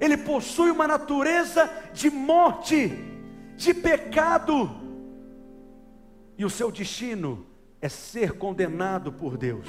Ele 0.00 0.16
possui 0.18 0.70
uma 0.70 0.86
natureza 0.86 1.68
de 1.92 2.10
morte, 2.10 2.92
de 3.56 3.74
pecado, 3.74 4.70
e 6.38 6.44
o 6.44 6.50
seu 6.50 6.70
destino 6.70 7.46
é 7.80 7.88
ser 7.88 8.38
condenado 8.38 9.12
por 9.12 9.36
Deus, 9.36 9.68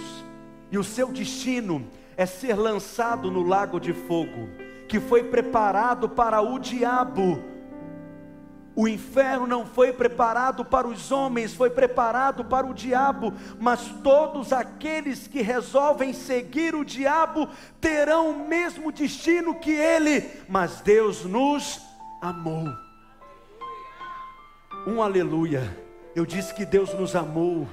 e 0.72 0.78
o 0.78 0.84
seu 0.84 1.12
destino 1.12 1.88
é 1.88 2.05
ser 2.26 2.56
lançado 2.56 3.32
no 3.32 3.44
lago 3.44 3.80
de 3.80 3.92
fogo, 3.92 4.48
que 4.88 5.00
foi 5.00 5.24
preparado 5.24 6.08
para 6.08 6.42
o 6.42 6.60
diabo. 6.60 7.44
O 8.76 8.88
inferno 8.88 9.48
não 9.48 9.66
foi 9.66 9.94
preparado 9.94 10.64
para 10.64 10.86
os 10.86 11.12
homens, 11.12 11.54
foi 11.54 11.70
preparado 11.70 12.44
para 12.44 12.68
o 12.68 12.74
diabo, 12.74 13.34
mas 13.58 13.88
todos 14.04 14.52
aqueles 14.52 15.28
que 15.28 15.42
resolvem 15.42 16.12
seguir 16.14 16.76
o 16.76 16.84
diabo 16.84 17.50
terão 17.80 18.32
o 18.32 18.48
mesmo 18.48 18.92
destino 18.92 19.56
que 19.56 19.72
ele, 19.72 20.30
mas 20.48 20.82
Deus 20.82 21.24
nos 21.24 21.82
amou. 22.22 22.68
Um 24.86 25.02
aleluia. 25.02 25.86
Eu 26.14 26.26
disse 26.26 26.54
que 26.54 26.66
Deus 26.66 26.94
nos 26.94 27.16
amou. 27.16 27.68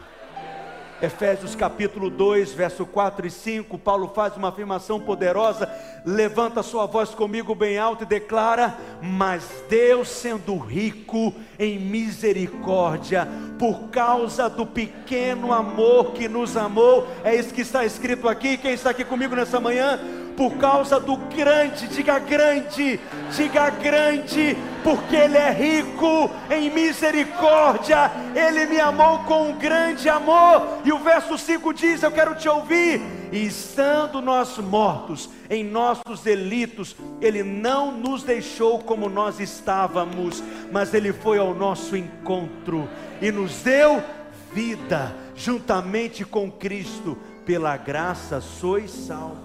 Efésios 1.02 1.56
capítulo 1.56 2.08
2, 2.08 2.52
verso 2.52 2.86
4 2.86 3.26
e 3.26 3.30
5, 3.30 3.76
Paulo 3.76 4.12
faz 4.14 4.36
uma 4.36 4.50
afirmação 4.50 5.00
poderosa, 5.00 5.68
levanta 6.06 6.62
sua 6.62 6.86
voz 6.86 7.10
comigo 7.10 7.56
bem 7.56 7.76
alto 7.76 8.04
e 8.04 8.06
declara: 8.06 8.78
Mas 9.02 9.42
Deus, 9.68 10.06
sendo 10.06 10.56
rico 10.56 11.34
em 11.62 11.78
misericórdia, 11.78 13.28
por 13.58 13.88
causa 13.90 14.50
do 14.50 14.66
pequeno 14.66 15.52
amor 15.52 16.12
que 16.12 16.28
nos 16.28 16.56
amou, 16.56 17.06
é 17.22 17.36
isso 17.36 17.54
que 17.54 17.60
está 17.60 17.84
escrito 17.84 18.28
aqui. 18.28 18.56
Quem 18.56 18.72
está 18.72 18.90
aqui 18.90 19.04
comigo 19.04 19.36
nessa 19.36 19.60
manhã? 19.60 20.00
por 20.36 20.56
causa 20.56 20.98
do 20.98 21.16
grande, 21.16 21.86
diga 21.88 22.18
grande, 22.18 22.98
diga 23.36 23.68
grande, 23.68 24.56
porque 24.82 25.14
Ele 25.14 25.36
é 25.36 25.50
rico 25.50 26.30
em 26.50 26.70
misericórdia, 26.70 28.10
Ele 28.34 28.66
me 28.66 28.80
amou 28.80 29.18
com 29.20 29.50
um 29.50 29.52
grande 29.52 30.08
amor, 30.08 30.80
e 30.84 30.90
o 30.92 30.98
verso 30.98 31.36
5 31.36 31.74
diz: 31.74 32.02
Eu 32.02 32.10
quero 32.10 32.34
te 32.34 32.48
ouvir. 32.48 33.21
E 33.32 33.46
estando 33.46 34.20
nós 34.20 34.58
mortos 34.58 35.30
em 35.48 35.64
nossos 35.64 36.20
delitos, 36.20 36.94
Ele 37.18 37.42
não 37.42 37.90
nos 37.90 38.22
deixou 38.22 38.78
como 38.78 39.08
nós 39.08 39.40
estávamos, 39.40 40.42
mas 40.70 40.92
Ele 40.92 41.14
foi 41.14 41.38
ao 41.38 41.54
nosso 41.54 41.96
encontro 41.96 42.86
e 43.22 43.32
nos 43.32 43.62
deu 43.62 44.04
vida, 44.52 45.16
juntamente 45.34 46.26
com 46.26 46.52
Cristo, 46.52 47.16
pela 47.46 47.74
graça 47.74 48.38
sois 48.38 48.90
salvos. 48.90 49.40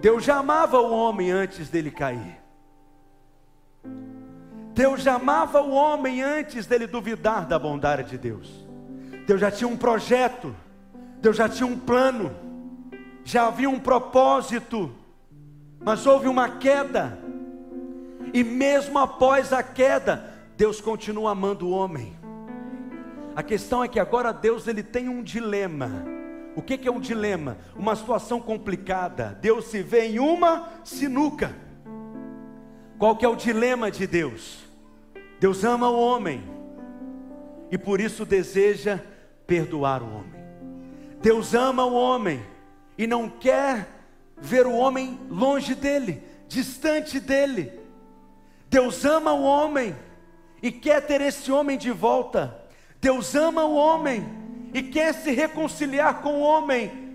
Deus 0.00 0.22
já 0.22 0.36
amava 0.36 0.78
o 0.80 0.94
homem 0.94 1.32
antes 1.32 1.68
dele 1.68 1.90
cair. 1.90 2.38
Deus 4.72 5.02
já 5.02 5.14
amava 5.14 5.62
o 5.62 5.72
homem 5.72 6.22
antes 6.22 6.64
dele 6.66 6.86
duvidar 6.86 7.46
da 7.46 7.58
bondade 7.58 8.10
de 8.10 8.18
Deus. 8.18 8.65
Deus 9.26 9.40
já 9.40 9.50
tinha 9.50 9.68
um 9.68 9.76
projeto, 9.76 10.54
Deus 11.20 11.36
já 11.36 11.48
tinha 11.48 11.66
um 11.66 11.78
plano, 11.78 12.34
já 13.24 13.48
havia 13.48 13.68
um 13.68 13.80
propósito, 13.80 14.92
mas 15.80 16.06
houve 16.06 16.28
uma 16.28 16.48
queda, 16.58 17.18
e 18.32 18.44
mesmo 18.44 18.98
após 18.98 19.52
a 19.52 19.62
queda, 19.62 20.32
Deus 20.56 20.80
continua 20.80 21.32
amando 21.32 21.66
o 21.66 21.70
homem. 21.70 22.16
A 23.34 23.42
questão 23.42 23.82
é 23.82 23.88
que 23.88 24.00
agora 24.00 24.32
Deus 24.32 24.66
ele 24.66 24.82
tem 24.82 25.08
um 25.08 25.22
dilema. 25.22 25.90
O 26.54 26.62
que, 26.62 26.88
é 26.88 26.90
um 26.90 27.00
dilema? 27.00 27.58
Uma 27.76 27.94
situação 27.94 28.40
complicada. 28.40 29.38
Deus 29.42 29.66
se 29.66 29.82
vê 29.82 30.06
em 30.06 30.18
uma 30.18 30.70
sinuca. 30.84 31.54
Qual 32.98 33.14
que 33.14 33.26
é 33.26 33.28
o 33.28 33.36
dilema 33.36 33.90
de 33.90 34.06
Deus? 34.06 34.64
Deus 35.38 35.64
ama 35.64 35.90
o 35.90 36.00
homem 36.00 36.42
e 37.70 37.76
por 37.76 38.00
isso 38.00 38.24
deseja 38.24 39.00
perdoar 39.46 40.02
o 40.02 40.06
homem. 40.06 40.36
Deus 41.20 41.54
ama 41.54 41.84
o 41.84 41.94
homem 41.94 42.42
e 42.98 43.06
não 43.06 43.28
quer 43.28 43.88
ver 44.36 44.66
o 44.66 44.74
homem 44.74 45.18
longe 45.30 45.74
dele, 45.74 46.22
distante 46.48 47.18
dele. 47.18 47.72
Deus 48.68 49.04
ama 49.04 49.32
o 49.32 49.42
homem 49.42 49.94
e 50.62 50.70
quer 50.70 51.00
ter 51.06 51.20
esse 51.20 51.50
homem 51.50 51.78
de 51.78 51.90
volta. 51.90 52.62
Deus 53.00 53.34
ama 53.34 53.64
o 53.64 53.74
homem 53.74 54.26
e 54.74 54.82
quer 54.82 55.14
se 55.14 55.30
reconciliar 55.30 56.20
com 56.22 56.34
o 56.34 56.40
homem. 56.40 57.06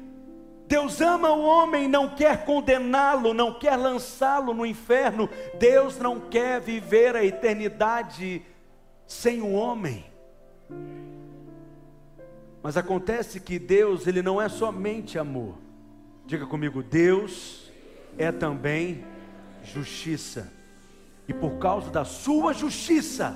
Deus 0.67 1.01
ama 1.01 1.31
o 1.31 1.43
homem, 1.43 1.87
não 1.87 2.15
quer 2.15 2.45
condená-lo, 2.45 3.33
não 3.33 3.53
quer 3.53 3.75
lançá-lo 3.75 4.53
no 4.53 4.65
inferno. 4.65 5.29
Deus 5.59 5.99
não 5.99 6.19
quer 6.19 6.61
viver 6.61 7.13
a 7.15 7.25
eternidade 7.25 8.41
sem 9.05 9.41
o 9.41 9.51
homem. 9.51 10.05
Mas 12.63 12.77
acontece 12.77 13.39
que 13.39 13.57
Deus, 13.57 14.05
ele 14.05 14.21
não 14.21 14.41
é 14.41 14.47
somente 14.47 15.17
amor. 15.17 15.55
Diga 16.25 16.45
comigo, 16.45 16.83
Deus 16.83 17.71
é 18.17 18.31
também 18.31 19.03
justiça. 19.63 20.51
E 21.27 21.33
por 21.33 21.57
causa 21.57 21.89
da 21.89 22.05
sua 22.05 22.53
justiça, 22.53 23.35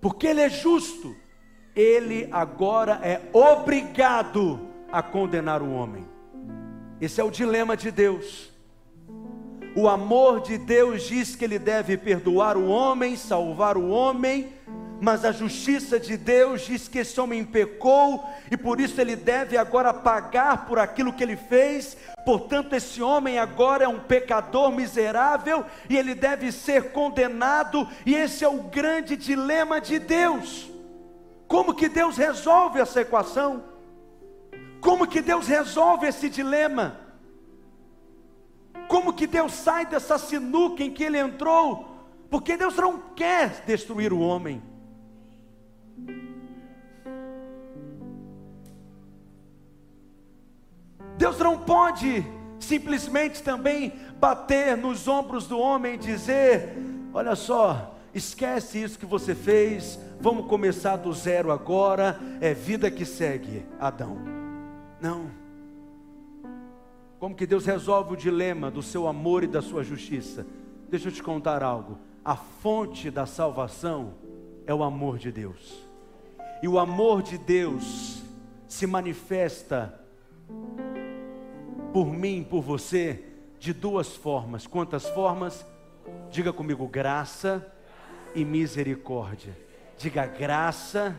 porque 0.00 0.26
ele 0.26 0.40
é 0.40 0.48
justo, 0.48 1.14
ele 1.74 2.28
agora 2.30 3.00
é 3.02 3.28
obrigado 3.32 4.68
a 4.90 5.02
condenar 5.02 5.62
o 5.62 5.72
homem. 5.72 6.06
Esse 7.00 7.20
é 7.20 7.24
o 7.24 7.30
dilema 7.30 7.76
de 7.76 7.90
Deus. 7.90 8.50
O 9.74 9.88
amor 9.88 10.40
de 10.40 10.58
Deus 10.58 11.02
diz 11.02 11.34
que 11.34 11.44
ele 11.44 11.58
deve 11.58 11.96
perdoar 11.96 12.56
o 12.56 12.66
homem, 12.66 13.16
salvar 13.16 13.76
o 13.76 13.88
homem, 13.88 14.52
mas 15.02 15.24
a 15.24 15.32
justiça 15.32 15.98
de 15.98 16.16
Deus 16.16 16.60
diz 16.60 16.86
que 16.86 17.00
esse 17.00 17.20
homem 17.20 17.44
pecou 17.44 18.24
e 18.48 18.56
por 18.56 18.80
isso 18.80 19.00
ele 19.00 19.16
deve 19.16 19.56
agora 19.56 19.92
pagar 19.92 20.64
por 20.64 20.78
aquilo 20.78 21.12
que 21.12 21.24
ele 21.24 21.34
fez. 21.34 21.96
Portanto, 22.24 22.74
esse 22.74 23.02
homem 23.02 23.36
agora 23.36 23.82
é 23.82 23.88
um 23.88 23.98
pecador 23.98 24.70
miserável 24.70 25.66
e 25.90 25.96
ele 25.96 26.14
deve 26.14 26.52
ser 26.52 26.92
condenado, 26.92 27.88
e 28.06 28.14
esse 28.14 28.44
é 28.44 28.48
o 28.48 28.62
grande 28.62 29.16
dilema 29.16 29.80
de 29.80 29.98
Deus. 29.98 30.70
Como 31.48 31.74
que 31.74 31.88
Deus 31.88 32.16
resolve 32.16 32.78
essa 32.78 33.00
equação? 33.00 33.64
Como 34.80 35.04
que 35.08 35.20
Deus 35.20 35.48
resolve 35.48 36.06
esse 36.06 36.30
dilema? 36.30 36.96
Como 38.86 39.12
que 39.12 39.26
Deus 39.26 39.52
sai 39.52 39.84
dessa 39.84 40.16
sinuca 40.16 40.84
em 40.84 40.92
que 40.92 41.02
ele 41.02 41.18
entrou? 41.18 42.06
Porque 42.30 42.56
Deus 42.56 42.76
não 42.76 43.00
quer 43.16 43.64
destruir 43.66 44.12
o 44.12 44.20
homem. 44.20 44.70
Deus 51.16 51.38
não 51.38 51.56
pode 51.58 52.24
simplesmente 52.58 53.42
também 53.42 53.92
bater 54.18 54.76
nos 54.76 55.06
ombros 55.06 55.46
do 55.46 55.58
homem 55.58 55.94
e 55.94 55.98
dizer: 55.98 56.76
Olha 57.14 57.36
só, 57.36 57.96
esquece 58.14 58.82
isso 58.82 58.98
que 58.98 59.06
você 59.06 59.34
fez, 59.34 59.98
vamos 60.20 60.46
começar 60.46 60.96
do 60.96 61.12
zero 61.12 61.50
agora, 61.52 62.18
é 62.40 62.52
vida 62.52 62.90
que 62.90 63.04
segue, 63.04 63.64
Adão. 63.78 64.18
Não. 65.00 65.30
Como 67.18 67.36
que 67.36 67.46
Deus 67.46 67.66
resolve 67.66 68.14
o 68.14 68.16
dilema 68.16 68.70
do 68.70 68.82
seu 68.82 69.06
amor 69.06 69.44
e 69.44 69.46
da 69.46 69.62
sua 69.62 69.84
justiça? 69.84 70.44
Deixa 70.90 71.08
eu 71.08 71.12
te 71.12 71.22
contar 71.22 71.62
algo. 71.62 71.98
A 72.24 72.34
fonte 72.34 73.10
da 73.10 73.26
salvação 73.26 74.14
é 74.66 74.74
o 74.74 74.82
amor 74.82 75.18
de 75.18 75.30
Deus. 75.30 75.81
E 76.62 76.68
o 76.68 76.78
amor 76.78 77.22
de 77.22 77.36
Deus 77.36 78.22
se 78.68 78.86
manifesta 78.86 80.00
por 81.92 82.06
mim, 82.06 82.46
por 82.48 82.62
você, 82.62 83.24
de 83.58 83.72
duas 83.72 84.14
formas. 84.16 84.66
Quantas 84.66 85.06
formas? 85.08 85.66
Diga 86.30 86.52
comigo, 86.52 86.86
graça 86.86 87.66
e 88.34 88.44
misericórdia. 88.44 89.58
Diga 89.98 90.24
graça 90.24 91.16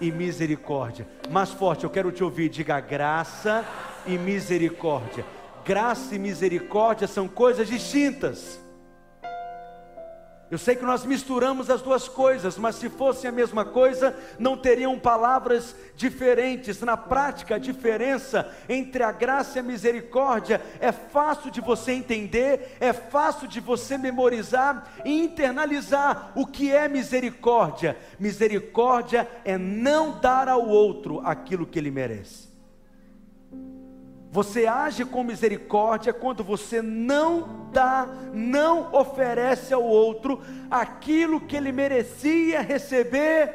e 0.00 0.10
misericórdia. 0.10 1.06
Mais 1.30 1.50
forte, 1.50 1.84
eu 1.84 1.90
quero 1.90 2.10
te 2.10 2.24
ouvir. 2.24 2.48
Diga 2.48 2.80
graça 2.80 3.64
e 4.06 4.16
misericórdia. 4.16 5.26
Graça 5.64 6.14
e 6.14 6.18
misericórdia 6.18 7.06
são 7.06 7.28
coisas 7.28 7.68
distintas. 7.68 8.63
Eu 10.50 10.58
sei 10.58 10.76
que 10.76 10.84
nós 10.84 11.04
misturamos 11.04 11.70
as 11.70 11.80
duas 11.80 12.06
coisas, 12.06 12.58
mas 12.58 12.76
se 12.76 12.90
fosse 12.90 13.26
a 13.26 13.32
mesma 13.32 13.64
coisa, 13.64 14.16
não 14.38 14.56
teriam 14.56 14.98
palavras 14.98 15.74
diferentes. 15.96 16.80
Na 16.82 16.96
prática, 16.96 17.54
a 17.54 17.58
diferença 17.58 18.54
entre 18.68 19.02
a 19.02 19.10
graça 19.10 19.58
e 19.58 19.60
a 19.60 19.62
misericórdia 19.62 20.60
é 20.80 20.92
fácil 20.92 21.50
de 21.50 21.60
você 21.60 21.92
entender, 21.92 22.76
é 22.78 22.92
fácil 22.92 23.48
de 23.48 23.58
você 23.58 23.96
memorizar 23.96 24.92
e 25.04 25.24
internalizar 25.24 26.30
o 26.34 26.46
que 26.46 26.70
é 26.70 26.88
misericórdia. 26.88 27.96
Misericórdia 28.18 29.26
é 29.44 29.56
não 29.56 30.20
dar 30.20 30.48
ao 30.48 30.68
outro 30.68 31.20
aquilo 31.24 31.66
que 31.66 31.78
ele 31.78 31.90
merece. 31.90 32.53
Você 34.34 34.66
age 34.66 35.04
com 35.04 35.22
misericórdia 35.22 36.12
quando 36.12 36.42
você 36.42 36.82
não 36.82 37.70
dá, 37.72 38.04
não 38.32 38.92
oferece 38.92 39.72
ao 39.72 39.84
outro 39.84 40.42
aquilo 40.68 41.40
que 41.40 41.56
ele 41.56 41.70
merecia 41.70 42.60
receber. 42.60 43.54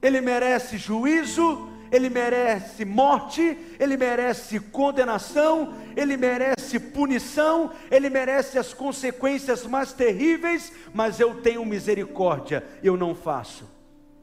Ele 0.00 0.20
merece 0.20 0.78
juízo, 0.78 1.68
ele 1.90 2.08
merece 2.08 2.84
morte, 2.84 3.58
ele 3.80 3.96
merece 3.96 4.60
condenação, 4.60 5.74
ele 5.96 6.16
merece 6.16 6.78
punição, 6.78 7.72
ele 7.90 8.08
merece 8.08 8.60
as 8.60 8.72
consequências 8.72 9.66
mais 9.66 9.92
terríveis, 9.92 10.72
mas 10.94 11.18
eu 11.18 11.42
tenho 11.42 11.66
misericórdia, 11.66 12.64
eu 12.80 12.96
não 12.96 13.12
faço. 13.12 13.68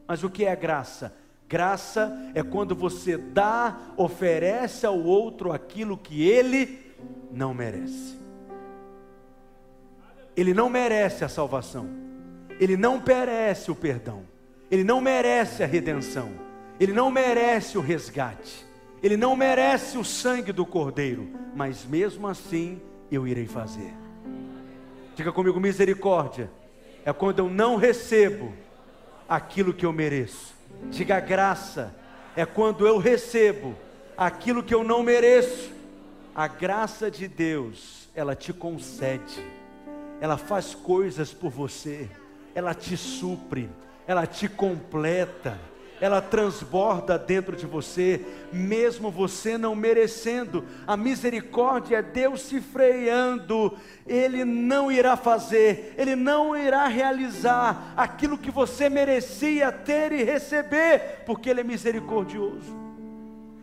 Mas 0.07 0.23
o 0.23 0.29
que 0.29 0.45
é 0.45 0.55
graça? 0.55 1.13
Graça 1.49 2.15
é 2.35 2.43
quando 2.43 2.75
você 2.75 3.17
dá, 3.17 3.75
oferece 3.97 4.85
ao 4.85 4.99
outro 4.99 5.51
aquilo 5.51 5.97
que 5.97 6.21
ele 6.21 6.93
não 7.31 7.55
merece. 7.55 8.19
Ele 10.37 10.53
não 10.53 10.69
merece 10.69 11.25
a 11.25 11.27
salvação, 11.27 11.89
ele 12.59 12.77
não 12.77 13.01
merece 13.05 13.71
o 13.71 13.75
perdão, 13.75 14.21
ele 14.69 14.83
não 14.83 15.01
merece 15.01 15.63
a 15.63 15.65
redenção, 15.65 16.29
ele 16.79 16.93
não 16.93 17.09
merece 17.09 17.79
o 17.79 17.81
resgate, 17.81 18.63
ele 19.01 19.17
não 19.17 19.35
merece 19.35 19.97
o 19.97 20.05
sangue 20.05 20.51
do 20.51 20.67
cordeiro, 20.67 21.31
mas 21.55 21.83
mesmo 21.83 22.27
assim 22.27 22.79
eu 23.11 23.27
irei 23.27 23.47
fazer. 23.47 23.91
Diga 25.15 25.31
comigo, 25.31 25.59
misericórdia. 25.59 26.51
É 27.03 27.11
quando 27.11 27.39
eu 27.39 27.49
não 27.49 27.75
recebo 27.75 28.53
aquilo 29.27 29.73
que 29.73 29.85
eu 29.85 29.91
mereço 29.91 30.58
Diga 30.89 31.19
graça, 31.19 31.93
é 32.35 32.45
quando 32.45 32.87
eu 32.87 32.97
recebo 32.97 33.75
aquilo 34.17 34.63
que 34.63 34.73
eu 34.73 34.83
não 34.83 35.03
mereço. 35.03 35.71
A 36.35 36.47
graça 36.47 37.11
de 37.11 37.27
Deus, 37.27 38.09
ela 38.15 38.35
te 38.35 38.53
concede, 38.53 39.45
ela 40.21 40.37
faz 40.37 40.73
coisas 40.73 41.33
por 41.33 41.49
você, 41.49 42.09
ela 42.55 42.73
te 42.73 42.95
supre, 42.95 43.69
ela 44.07 44.25
te 44.25 44.47
completa 44.47 45.59
ela 46.01 46.21
transborda 46.21 47.17
dentro 47.17 47.55
de 47.55 47.65
você, 47.65 48.25
mesmo 48.51 49.11
você 49.11 49.57
não 49.57 49.75
merecendo. 49.75 50.63
A 50.87 50.95
misericórdia 50.95 51.97
é 51.97 52.01
Deus 52.01 52.41
se 52.41 52.61
freando, 52.61 53.77
Ele 54.07 54.45
não 54.45 54.91
irá 54.91 55.17
fazer, 55.17 55.93
Ele 55.97 56.15
não 56.15 56.55
irá 56.55 56.87
realizar 56.87 57.93
aquilo 57.97 58.37
que 58.37 58.51
você 58.51 58.89
merecia 58.89 59.71
ter 59.71 60.11
e 60.11 60.23
receber, 60.23 61.23
porque 61.25 61.49
Ele 61.49 61.61
é 61.61 61.63
misericordioso. 61.63 62.77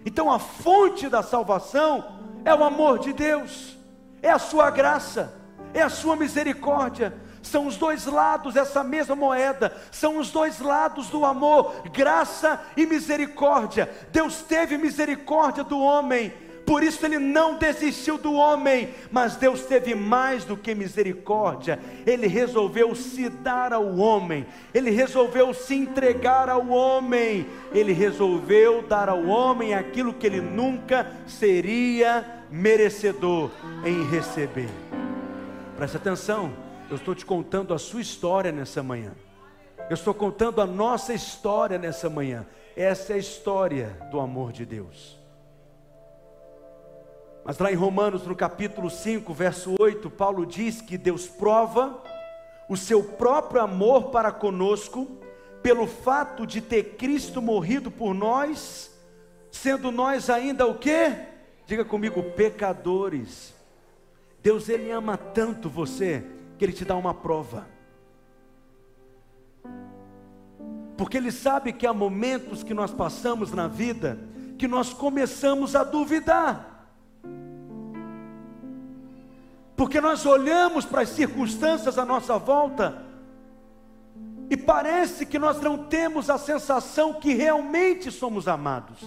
Então 0.04 0.30
a 0.30 0.38
fonte 0.38 1.08
da 1.08 1.22
salvação 1.22 2.16
é 2.44 2.54
o 2.54 2.62
amor 2.62 2.98
de 2.98 3.12
Deus, 3.12 3.76
é 4.22 4.30
a 4.30 4.38
sua 4.38 4.70
graça, 4.70 5.34
é 5.72 5.82
a 5.82 5.88
sua 5.88 6.14
misericórdia 6.14 7.12
são 7.46 7.66
os 7.66 7.76
dois 7.76 8.06
lados 8.06 8.54
dessa 8.54 8.82
mesma 8.84 9.16
moeda, 9.16 9.74
são 9.90 10.18
os 10.18 10.30
dois 10.30 10.60
lados 10.60 11.08
do 11.08 11.24
amor, 11.24 11.82
graça 11.92 12.60
e 12.76 12.84
misericórdia. 12.84 13.90
Deus 14.12 14.42
teve 14.42 14.76
misericórdia 14.76 15.64
do 15.64 15.78
homem, 15.78 16.32
por 16.66 16.82
isso 16.82 17.06
ele 17.06 17.18
não 17.20 17.54
desistiu 17.56 18.18
do 18.18 18.32
homem, 18.32 18.92
mas 19.10 19.36
Deus 19.36 19.62
teve 19.62 19.94
mais 19.94 20.44
do 20.44 20.56
que 20.56 20.74
misericórdia, 20.74 21.78
ele 22.04 22.26
resolveu 22.26 22.92
se 22.96 23.28
dar 23.28 23.72
ao 23.72 23.96
homem, 23.96 24.44
ele 24.74 24.90
resolveu 24.90 25.54
se 25.54 25.76
entregar 25.76 26.48
ao 26.48 26.66
homem, 26.66 27.46
ele 27.72 27.92
resolveu 27.92 28.82
dar 28.82 29.08
ao 29.08 29.24
homem 29.26 29.74
aquilo 29.74 30.12
que 30.12 30.26
ele 30.26 30.40
nunca 30.40 31.06
seria 31.26 32.42
merecedor 32.50 33.50
em 33.84 34.04
receber. 34.08 34.68
Preste 35.76 35.98
atenção. 35.98 36.65
Eu 36.88 36.96
estou 36.96 37.16
te 37.16 37.26
contando 37.26 37.74
a 37.74 37.78
sua 37.78 38.00
história 38.00 38.52
nessa 38.52 38.80
manhã. 38.80 39.12
Eu 39.90 39.94
estou 39.94 40.14
contando 40.14 40.60
a 40.60 40.66
nossa 40.66 41.12
história 41.12 41.78
nessa 41.78 42.08
manhã. 42.08 42.46
Essa 42.76 43.12
é 43.12 43.16
a 43.16 43.18
história 43.18 43.98
do 44.12 44.20
amor 44.20 44.52
de 44.52 44.64
Deus. 44.64 45.18
Mas 47.44 47.58
lá 47.58 47.72
em 47.72 47.74
Romanos, 47.74 48.24
no 48.24 48.36
capítulo 48.36 48.88
5, 48.88 49.34
verso 49.34 49.74
8, 49.80 50.08
Paulo 50.10 50.46
diz 50.46 50.80
que 50.80 50.96
Deus 50.96 51.26
prova 51.26 52.00
o 52.68 52.76
seu 52.76 53.02
próprio 53.02 53.62
amor 53.62 54.10
para 54.10 54.30
conosco 54.30 55.08
pelo 55.62 55.88
fato 55.88 56.46
de 56.46 56.60
ter 56.60 56.94
Cristo 56.96 57.42
morrido 57.42 57.90
por 57.90 58.14
nós, 58.14 58.92
sendo 59.50 59.90
nós 59.90 60.30
ainda 60.30 60.66
o 60.66 60.78
quê? 60.78 61.12
Diga 61.66 61.84
comigo, 61.84 62.22
pecadores. 62.22 63.52
Deus 64.40 64.68
ele 64.68 64.92
ama 64.92 65.16
tanto 65.16 65.68
você 65.68 66.24
que 66.58 66.64
Ele 66.64 66.72
te 66.72 66.84
dá 66.84 66.96
uma 66.96 67.14
prova. 67.14 67.66
Porque 70.96 71.16
Ele 71.16 71.30
sabe 71.30 71.72
que 71.72 71.86
há 71.86 71.92
momentos 71.92 72.62
que 72.62 72.72
nós 72.72 72.92
passamos 72.92 73.52
na 73.52 73.68
vida 73.68 74.18
que 74.56 74.66
nós 74.66 74.92
começamos 74.92 75.76
a 75.76 75.84
duvidar. 75.84 76.88
Porque 79.76 80.00
nós 80.00 80.24
olhamos 80.24 80.86
para 80.86 81.02
as 81.02 81.10
circunstâncias 81.10 81.98
à 81.98 82.04
nossa 82.04 82.38
volta 82.38 83.04
e 84.48 84.56
parece 84.56 85.26
que 85.26 85.38
nós 85.38 85.60
não 85.60 85.76
temos 85.76 86.30
a 86.30 86.38
sensação 86.38 87.14
que 87.14 87.34
realmente 87.34 88.10
somos 88.10 88.48
amados, 88.48 89.00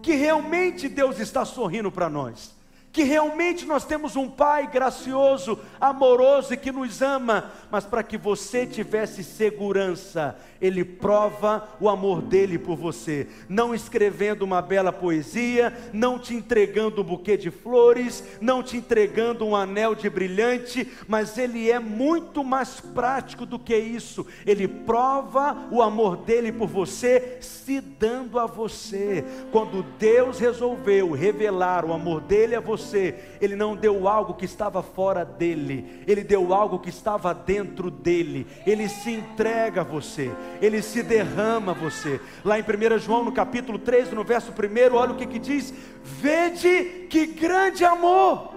que 0.00 0.12
realmente 0.12 0.88
Deus 0.88 1.18
está 1.18 1.44
sorrindo 1.44 1.90
para 1.90 2.08
nós 2.08 2.61
que 2.92 3.02
realmente 3.02 3.64
nós 3.64 3.84
temos 3.84 4.16
um 4.16 4.28
Pai 4.28 4.66
gracioso, 4.66 5.58
amoroso 5.80 6.52
e 6.52 6.56
que 6.56 6.70
nos 6.70 7.00
ama, 7.00 7.50
mas 7.70 7.84
para 7.84 8.02
que 8.02 8.18
você 8.18 8.66
tivesse 8.66 9.24
segurança, 9.24 10.36
Ele 10.60 10.84
prova 10.84 11.68
o 11.80 11.88
amor 11.88 12.20
dele 12.20 12.58
por 12.58 12.76
você, 12.76 13.26
não 13.48 13.74
escrevendo 13.74 14.42
uma 14.42 14.60
bela 14.60 14.92
poesia, 14.92 15.72
não 15.92 16.18
te 16.18 16.34
entregando 16.34 17.00
um 17.00 17.04
buquê 17.04 17.36
de 17.36 17.50
flores, 17.50 18.22
não 18.40 18.62
te 18.62 18.76
entregando 18.76 19.46
um 19.46 19.56
anel 19.56 19.94
de 19.94 20.10
brilhante, 20.10 20.86
mas 21.08 21.38
Ele 21.38 21.70
é 21.70 21.78
muito 21.78 22.44
mais 22.44 22.78
prático 22.78 23.46
do 23.46 23.58
que 23.58 23.76
isso, 23.76 24.26
Ele 24.46 24.68
prova 24.68 25.68
o 25.70 25.80
amor 25.80 26.18
dele 26.18 26.52
por 26.52 26.68
você, 26.68 27.38
se 27.40 27.80
dando 27.80 28.38
a 28.38 28.46
você. 28.46 29.24
Quando 29.50 29.82
Deus 29.98 30.38
resolveu 30.38 31.12
revelar 31.12 31.84
o 31.84 31.92
amor 31.92 32.20
dele 32.20 32.54
a 32.54 32.60
você, 32.82 33.14
Ele 33.40 33.56
não 33.56 33.76
deu 33.76 34.08
algo 34.08 34.34
que 34.34 34.44
estava 34.44 34.82
fora 34.82 35.24
dele, 35.24 36.02
Ele 36.06 36.22
deu 36.22 36.52
algo 36.52 36.78
que 36.78 36.90
estava 36.90 37.32
dentro 37.32 37.90
dele. 37.90 38.46
Ele 38.66 38.88
se 38.88 39.12
entrega 39.12 39.80
a 39.80 39.84
você, 39.84 40.30
Ele 40.60 40.82
se 40.82 41.02
derrama 41.02 41.72
a 41.72 41.74
você. 41.74 42.20
Lá 42.44 42.58
em 42.58 42.62
1 42.62 42.98
João, 42.98 43.24
no 43.24 43.32
capítulo 43.32 43.78
3, 43.78 44.12
no 44.12 44.24
verso 44.24 44.52
1, 44.52 44.94
olha 44.94 45.12
o 45.12 45.16
que, 45.16 45.26
que 45.26 45.38
diz: 45.38 45.72
Vede 46.02 47.06
que 47.08 47.26
grande 47.26 47.84
amor. 47.84 48.52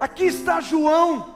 Aqui 0.00 0.26
está 0.26 0.60
João, 0.60 1.34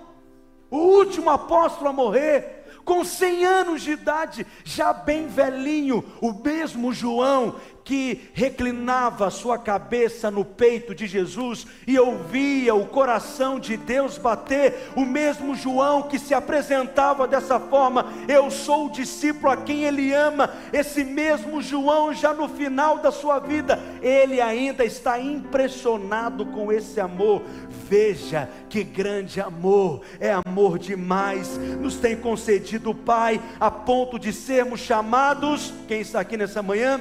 o 0.70 0.76
último 0.78 1.30
apóstolo 1.30 1.90
a 1.90 1.92
morrer 1.92 2.62
com 2.84 3.04
100 3.04 3.44
anos 3.44 3.82
de 3.82 3.92
idade, 3.92 4.46
já 4.64 4.92
bem 4.92 5.26
velhinho, 5.26 6.04
o 6.20 6.32
mesmo 6.32 6.92
João 6.92 7.56
que 7.84 8.30
reclinava 8.32 9.30
sua 9.30 9.58
cabeça 9.58 10.30
no 10.30 10.44
peito 10.44 10.94
de 10.94 11.06
Jesus 11.06 11.66
e 11.86 11.98
ouvia 11.98 12.74
o 12.74 12.86
coração 12.86 13.58
de 13.58 13.76
Deus 13.76 14.18
bater, 14.18 14.90
o 14.94 15.04
mesmo 15.04 15.54
João 15.54 16.02
que 16.02 16.18
se 16.18 16.34
apresentava 16.34 17.26
dessa 17.26 17.58
forma: 17.58 18.06
Eu 18.28 18.50
sou 18.50 18.86
o 18.86 18.92
discípulo 18.92 19.52
a 19.52 19.56
quem 19.56 19.84
ele 19.84 20.12
ama. 20.12 20.50
Esse 20.72 21.04
mesmo 21.04 21.60
João, 21.60 22.12
já 22.12 22.32
no 22.32 22.48
final 22.48 22.98
da 22.98 23.10
sua 23.10 23.38
vida, 23.38 23.78
ele 24.00 24.40
ainda 24.40 24.84
está 24.84 25.20
impressionado 25.20 26.46
com 26.46 26.72
esse 26.72 27.00
amor. 27.00 27.42
Veja 27.88 28.48
que 28.68 28.82
grande 28.82 29.40
amor, 29.40 30.02
é 30.18 30.32
amor 30.32 30.78
demais, 30.78 31.58
nos 31.78 31.96
tem 31.96 32.16
concedido 32.16 32.90
o 32.90 32.94
Pai, 32.94 33.40
a 33.60 33.70
ponto 33.70 34.18
de 34.18 34.32
sermos 34.32 34.80
chamados. 34.80 35.72
Quem 35.86 36.00
está 36.00 36.20
aqui 36.20 36.36
nessa 36.36 36.62
manhã? 36.62 37.00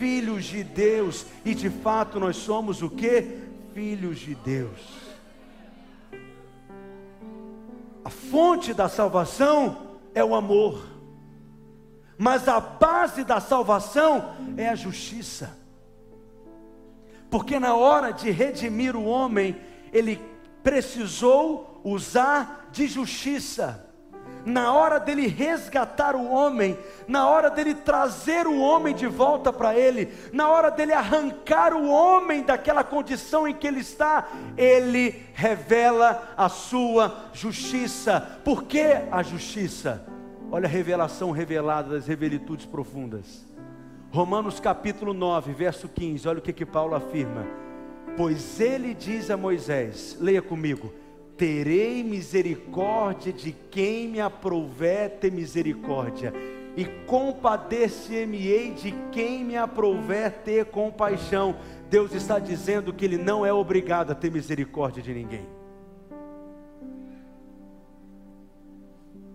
Filhos 0.00 0.46
de 0.46 0.64
Deus, 0.64 1.26
e 1.44 1.54
de 1.54 1.68
fato 1.68 2.18
nós 2.18 2.36
somos 2.36 2.80
o 2.80 2.88
que? 2.88 3.38
Filhos 3.74 4.18
de 4.18 4.34
Deus. 4.34 4.80
A 8.02 8.08
fonte 8.08 8.72
da 8.72 8.88
salvação 8.88 9.98
é 10.14 10.24
o 10.24 10.34
amor, 10.34 10.86
mas 12.16 12.48
a 12.48 12.58
base 12.58 13.24
da 13.24 13.40
salvação 13.40 14.34
é 14.56 14.70
a 14.70 14.74
justiça, 14.74 15.54
porque 17.28 17.60
na 17.60 17.74
hora 17.74 18.10
de 18.10 18.30
redimir 18.30 18.96
o 18.96 19.04
homem, 19.04 19.54
ele 19.92 20.18
precisou 20.62 21.82
usar 21.84 22.70
de 22.72 22.86
justiça 22.86 23.89
na 24.44 24.72
hora 24.72 24.98
dele 24.98 25.26
resgatar 25.26 26.14
o 26.16 26.30
homem, 26.30 26.78
na 27.06 27.28
hora 27.28 27.50
dele 27.50 27.74
trazer 27.74 28.46
o 28.46 28.58
homem 28.60 28.94
de 28.94 29.06
volta 29.06 29.52
para 29.52 29.74
ele, 29.74 30.12
na 30.32 30.48
hora 30.48 30.70
dele 30.70 30.92
arrancar 30.92 31.74
o 31.74 31.88
homem 31.88 32.42
daquela 32.42 32.82
condição 32.84 33.46
em 33.46 33.54
que 33.54 33.66
ele 33.66 33.80
está, 33.80 34.28
ele 34.56 35.22
revela 35.34 36.34
a 36.36 36.48
sua 36.48 37.30
justiça. 37.32 38.40
Por 38.44 38.64
que 38.64 38.96
a 39.10 39.22
justiça? 39.22 40.04
Olha 40.52 40.66
a 40.66 40.70
revelação 40.70 41.30
revelada 41.30 41.90
das 41.90 42.06
revelitudes 42.06 42.66
profundas. 42.66 43.46
Romanos 44.12 44.58
capítulo 44.58 45.14
9, 45.14 45.52
verso 45.52 45.88
15, 45.88 46.26
olha 46.26 46.38
o 46.40 46.42
que, 46.42 46.52
que 46.52 46.66
Paulo 46.66 46.96
afirma. 46.96 47.46
Pois 48.16 48.60
ele 48.60 48.92
diz 48.92 49.30
a 49.30 49.36
Moisés, 49.36 50.16
leia 50.20 50.42
comigo: 50.42 50.92
terei 51.40 52.04
misericórdia 52.04 53.32
de 53.32 53.50
quem 53.70 54.06
me 54.06 54.20
aprouver 54.20 55.08
ter 55.12 55.32
misericórdia, 55.32 56.34
e 56.76 56.84
compadecer-me-ei 57.06 58.72
de 58.72 58.94
quem 59.10 59.42
me 59.42 59.56
aprouver 59.56 60.32
ter 60.44 60.66
compaixão. 60.66 61.56
Deus 61.88 62.14
está 62.14 62.38
dizendo 62.38 62.92
que 62.92 63.06
Ele 63.06 63.16
não 63.16 63.44
é 63.46 63.50
obrigado 63.50 64.10
a 64.10 64.14
ter 64.14 64.30
misericórdia 64.30 65.02
de 65.02 65.14
ninguém. 65.14 65.46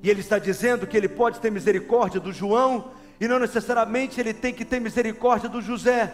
E 0.04 0.08
Ele 0.08 0.20
está 0.20 0.38
dizendo 0.38 0.86
que 0.86 0.96
Ele 0.96 1.10
pode 1.10 1.40
ter 1.40 1.52
misericórdia 1.52 2.20
do 2.20 2.32
João, 2.32 2.92
e 3.20 3.28
não 3.28 3.40
necessariamente 3.40 4.22
Ele 4.22 4.32
tem 4.32 4.54
que 4.54 4.64
ter 4.64 4.80
misericórdia 4.80 5.50
do 5.50 5.60
José. 5.60 6.14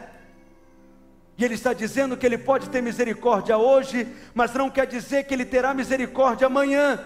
E 1.41 1.43
ele 1.43 1.55
está 1.55 1.73
dizendo 1.73 2.15
que 2.15 2.23
ele 2.23 2.37
pode 2.37 2.69
ter 2.69 2.83
misericórdia 2.83 3.57
hoje, 3.57 4.07
mas 4.31 4.53
não 4.53 4.69
quer 4.69 4.85
dizer 4.85 5.23
que 5.23 5.33
ele 5.33 5.43
terá 5.43 5.73
misericórdia 5.73 6.45
amanhã. 6.45 6.99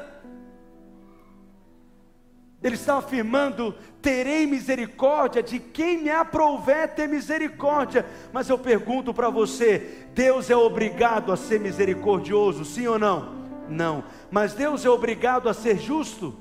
Ele 2.62 2.76
está 2.76 2.98
afirmando: 2.98 3.74
terei 4.02 4.46
misericórdia 4.46 5.42
de 5.42 5.58
quem 5.58 6.04
me 6.04 6.10
aprouver 6.10 6.94
ter 6.94 7.08
misericórdia. 7.08 8.06
Mas 8.34 8.50
eu 8.50 8.60
pergunto 8.60 9.14
para 9.14 9.30
você: 9.30 10.06
Deus 10.14 10.50
é 10.50 10.56
obrigado 10.58 11.32
a 11.32 11.38
ser 11.38 11.58
misericordioso, 11.58 12.66
sim 12.66 12.88
ou 12.88 13.00
não? 13.00 13.34
Não. 13.70 14.04
Mas 14.30 14.54
Deus 14.54 14.84
é 14.84 14.90
obrigado 14.90 15.48
a 15.48 15.54
ser 15.54 15.80
justo? 15.80 16.36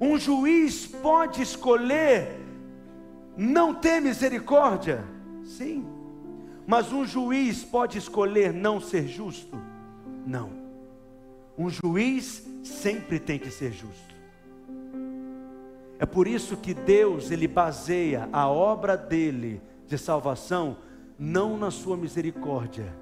Um 0.00 0.16
juiz 0.16 0.86
pode 0.86 1.42
escolher 1.42 2.38
não 3.36 3.74
ter 3.74 3.98
misericórdia? 3.98 5.02
Sim. 5.42 5.93
Mas 6.66 6.92
um 6.92 7.04
juiz 7.04 7.62
pode 7.62 7.98
escolher 7.98 8.52
não 8.52 8.80
ser 8.80 9.06
justo? 9.06 9.58
Não. 10.26 10.50
Um 11.56 11.68
juiz 11.68 12.46
sempre 12.62 13.18
tem 13.18 13.38
que 13.38 13.50
ser 13.50 13.72
justo. 13.72 14.14
É 15.98 16.06
por 16.06 16.26
isso 16.26 16.56
que 16.56 16.74
Deus, 16.74 17.30
ele 17.30 17.46
baseia 17.46 18.28
a 18.32 18.48
obra 18.48 18.96
dele 18.96 19.60
de 19.86 19.96
salvação 19.96 20.76
não 21.18 21.56
na 21.56 21.70
sua 21.70 21.96
misericórdia. 21.96 22.92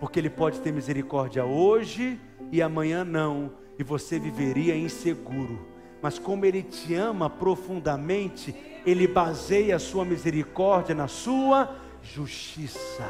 Porque 0.00 0.18
ele 0.18 0.30
pode 0.30 0.60
ter 0.60 0.72
misericórdia 0.72 1.44
hoje 1.44 2.20
e 2.50 2.60
amanhã 2.60 3.04
não, 3.04 3.52
e 3.78 3.84
você 3.84 4.18
viveria 4.18 4.76
inseguro. 4.76 5.66
Mas 6.02 6.18
como 6.18 6.44
ele 6.44 6.62
te 6.62 6.94
ama 6.94 7.30
profundamente, 7.30 8.54
ele 8.84 9.06
baseia 9.06 9.76
a 9.76 9.78
sua 9.78 10.04
misericórdia 10.04 10.94
na 10.94 11.08
sua 11.08 11.74
justiça. 12.04 13.08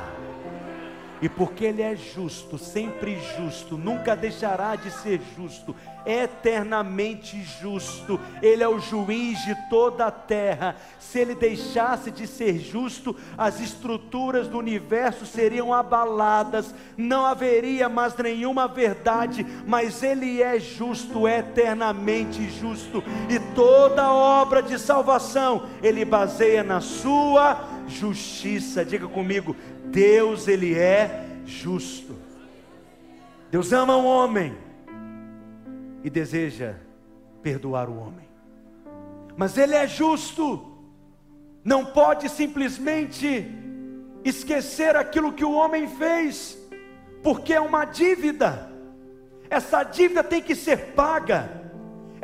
E 1.22 1.28
porque 1.28 1.64
Ele 1.64 1.80
é 1.80 1.96
justo, 1.96 2.58
sempre 2.58 3.18
justo, 3.36 3.78
nunca 3.78 4.14
deixará 4.14 4.76
de 4.76 4.90
ser 4.90 5.20
justo, 5.34 5.74
eternamente 6.04 7.42
justo, 7.62 8.20
Ele 8.42 8.62
é 8.62 8.68
o 8.68 8.78
juiz 8.78 9.42
de 9.44 9.54
toda 9.70 10.06
a 10.06 10.10
terra. 10.10 10.76
Se 10.98 11.20
Ele 11.20 11.34
deixasse 11.34 12.10
de 12.10 12.26
ser 12.26 12.58
justo, 12.58 13.16
as 13.38 13.58
estruturas 13.60 14.48
do 14.48 14.58
universo 14.58 15.24
seriam 15.24 15.72
abaladas, 15.72 16.74
não 16.96 17.24
haveria 17.24 17.88
mais 17.88 18.14
nenhuma 18.16 18.68
verdade, 18.68 19.46
mas 19.66 20.02
Ele 20.02 20.42
é 20.42 20.60
justo, 20.60 21.26
eternamente 21.26 22.50
justo, 22.50 23.02
e 23.30 23.38
toda 23.54 24.12
obra 24.12 24.62
de 24.62 24.78
salvação 24.78 25.68
Ele 25.82 26.04
baseia 26.04 26.62
na 26.62 26.80
Sua 26.82 27.73
justiça. 27.86 28.84
Diga 28.84 29.08
comigo, 29.08 29.56
Deus 29.86 30.48
ele 30.48 30.74
é 30.74 31.26
justo. 31.44 32.16
Deus 33.50 33.72
ama 33.72 33.96
o 33.96 34.04
homem 34.04 34.56
e 36.02 36.10
deseja 36.10 36.74
perdoar 37.42 37.88
o 37.88 37.98
homem. 37.98 38.28
Mas 39.36 39.56
ele 39.56 39.74
é 39.74 39.86
justo. 39.86 40.72
Não 41.62 41.84
pode 41.84 42.28
simplesmente 42.28 43.46
esquecer 44.24 44.96
aquilo 44.96 45.32
que 45.32 45.44
o 45.44 45.52
homem 45.52 45.88
fez, 45.88 46.58
porque 47.22 47.54
é 47.54 47.60
uma 47.60 47.84
dívida. 47.84 48.70
Essa 49.48 49.82
dívida 49.82 50.22
tem 50.22 50.42
que 50.42 50.54
ser 50.54 50.92
paga 50.94 51.64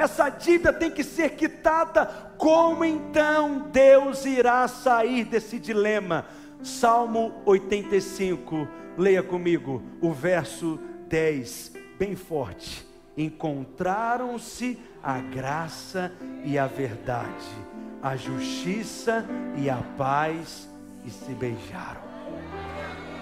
essa 0.00 0.30
dívida 0.30 0.72
tem 0.72 0.90
que 0.90 1.04
ser 1.04 1.30
quitada. 1.30 2.29
Como 2.40 2.86
então 2.86 3.68
Deus 3.70 4.24
irá 4.24 4.66
sair 4.66 5.26
desse 5.26 5.58
dilema? 5.58 6.24
Salmo 6.62 7.34
85, 7.44 8.66
leia 8.96 9.22
comigo 9.22 9.82
o 10.00 10.10
verso 10.10 10.80
10, 11.06 11.74
bem 11.98 12.16
forte. 12.16 12.88
Encontraram-se 13.14 14.78
a 15.02 15.18
graça 15.18 16.10
e 16.42 16.58
a 16.58 16.66
verdade, 16.66 17.28
a 18.02 18.16
justiça 18.16 19.22
e 19.58 19.68
a 19.68 19.82
paz 19.98 20.66
e 21.04 21.10
se 21.10 21.32
beijaram. 21.34 22.00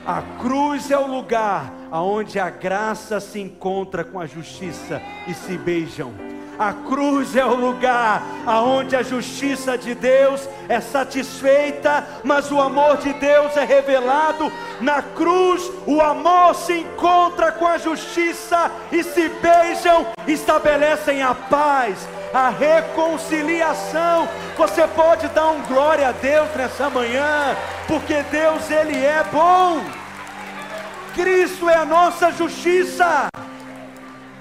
A 0.07 0.23
cruz 0.41 0.93
é 0.93 0.97
o 0.97 1.09
lugar 1.09 1.75
aonde 1.91 2.39
a 2.39 2.51
graça 2.51 3.19
se 3.19 3.41
encontra 3.41 4.05
com 4.05 4.21
a 4.21 4.27
justiça 4.27 5.03
e 5.27 5.35
se 5.35 5.59
beijam. 5.59 6.38
A 6.59 6.73
cruz 6.73 7.37
é 7.37 7.45
o 7.45 7.55
lugar 7.55 8.21
aonde 8.45 8.97
a 8.97 9.03
justiça 9.03 9.79
de 9.79 9.95
Deus 9.95 10.49
é 10.69 10.81
satisfeita, 10.81 12.05
mas 12.25 12.51
o 12.51 12.61
amor 12.61 12.97
de 12.97 13.13
Deus 13.13 13.57
é 13.57 13.65
revelado. 13.65 14.53
Na 14.81 15.01
cruz, 15.01 15.71
o 15.87 16.01
amor 16.01 16.57
se 16.57 16.81
encontra 16.81 17.53
com 17.53 17.65
a 17.65 17.79
justiça 17.79 18.73
e 18.91 19.05
se 19.05 19.29
beijam, 19.29 20.09
estabelecem 20.27 21.23
a 21.23 21.33
paz, 21.33 22.09
a 22.35 22.49
reconciliação. 22.49 24.29
Você 24.57 24.85
pode 24.89 25.29
dar 25.29 25.51
um 25.51 25.63
glória 25.63 26.09
a 26.09 26.13
Deus 26.13 26.49
nessa 26.57 26.91
manhã, 26.91 27.57
porque 27.87 28.21
Deus 28.33 28.69
ele 28.69 28.97
é 28.97 29.25
bom. 29.31 29.81
Cristo 31.15 31.71
é 31.71 31.77
a 31.77 31.85
nossa 31.85 32.33
justiça. 32.33 33.29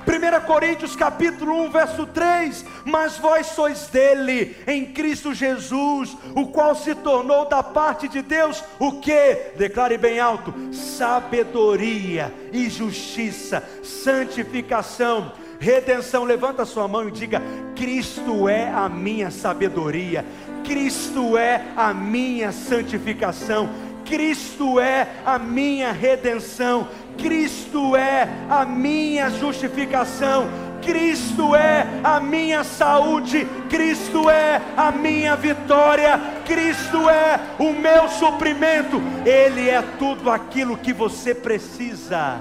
1 0.08 0.46
Coríntios 0.46 0.96
capítulo 0.96 1.64
1, 1.66 1.70
verso 1.70 2.06
3: 2.08 2.66
Mas 2.86 3.18
vós 3.18 3.48
sois 3.48 3.88
dele, 3.88 4.56
em 4.66 4.86
Cristo 4.86 5.34
Jesus, 5.34 6.16
o 6.34 6.48
qual 6.48 6.74
se 6.74 6.96
tornou 6.96 7.50
da 7.50 7.62
parte 7.62 8.08
de 8.08 8.22
Deus 8.22 8.64
o 8.80 9.02
que? 9.02 9.52
Declare 9.58 9.98
bem 9.98 10.18
alto: 10.18 10.54
sabedoria 10.72 12.34
e 12.54 12.70
justiça, 12.70 13.62
santificação, 13.84 15.34
redenção. 15.60 16.24
Levanta 16.24 16.64
sua 16.64 16.88
mão 16.88 17.10
e 17.10 17.12
diga: 17.12 17.42
Cristo 17.76 18.48
é 18.48 18.72
a 18.72 18.88
minha 18.88 19.30
sabedoria, 19.30 20.24
Cristo 20.64 21.38
é 21.38 21.66
a 21.76 21.94
minha 21.94 22.54
santificação. 22.54 23.70
Cristo 24.08 24.80
é 24.80 25.06
a 25.26 25.38
minha 25.38 25.92
redenção, 25.92 26.88
Cristo 27.18 27.96
é 27.96 28.28
a 28.50 28.66
minha 28.66 29.30
justificação, 29.30 30.48
Cristo 30.82 31.56
é 31.56 31.86
a 32.04 32.20
minha 32.20 32.64
saúde, 32.64 33.48
Cristo 33.70 34.30
é 34.30 34.62
a 34.76 34.92
minha 34.92 35.36
vitória, 35.36 36.20
Cristo 36.46 37.10
é 37.10 37.40
o 37.60 37.74
meu 37.74 38.08
suprimento, 38.08 39.02
Ele 39.26 39.70
é 39.70 39.82
tudo 40.00 40.30
aquilo 40.30 40.78
que 40.78 40.94
você 40.94 41.34
precisa. 41.34 42.40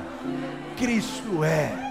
Cristo 0.76 1.42
é. 1.42 1.85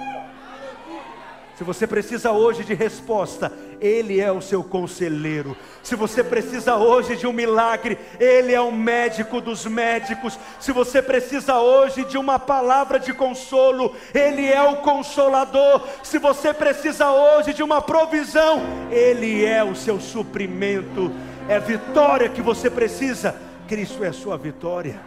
Se 1.55 1.63
você 1.63 1.87
precisa 1.87 2.33
hoje 2.33 2.65
de 2.65 2.73
resposta, 2.73 3.51
Ele 3.79 4.19
é 4.19 4.29
o 4.29 4.41
seu 4.41 4.61
conselheiro. 4.61 5.55
Se 5.81 5.95
você 5.95 6.21
precisa 6.21 6.75
hoje 6.75 7.15
de 7.15 7.25
um 7.25 7.31
milagre, 7.31 7.97
Ele 8.19 8.53
é 8.53 8.59
o 8.59 8.73
médico 8.73 9.39
dos 9.39 9.65
médicos. 9.65 10.37
Se 10.59 10.73
você 10.73 11.01
precisa 11.01 11.57
hoje 11.57 12.03
de 12.03 12.17
uma 12.17 12.37
palavra 12.37 12.99
de 12.99 13.13
consolo, 13.13 13.95
Ele 14.13 14.45
é 14.45 14.61
o 14.61 14.77
consolador. 14.77 15.81
Se 16.03 16.19
você 16.19 16.53
precisa 16.53 17.09
hoje 17.09 17.53
de 17.53 17.63
uma 17.63 17.81
provisão, 17.81 18.61
Ele 18.91 19.45
é 19.45 19.63
o 19.63 19.75
seu 19.75 19.97
suprimento. 19.97 21.09
É 21.47 21.57
vitória 21.57 22.27
que 22.27 22.41
você 22.41 22.69
precisa, 22.69 23.33
Cristo 23.65 24.03
é 24.03 24.09
a 24.09 24.13
sua 24.13 24.37
vitória. 24.37 24.99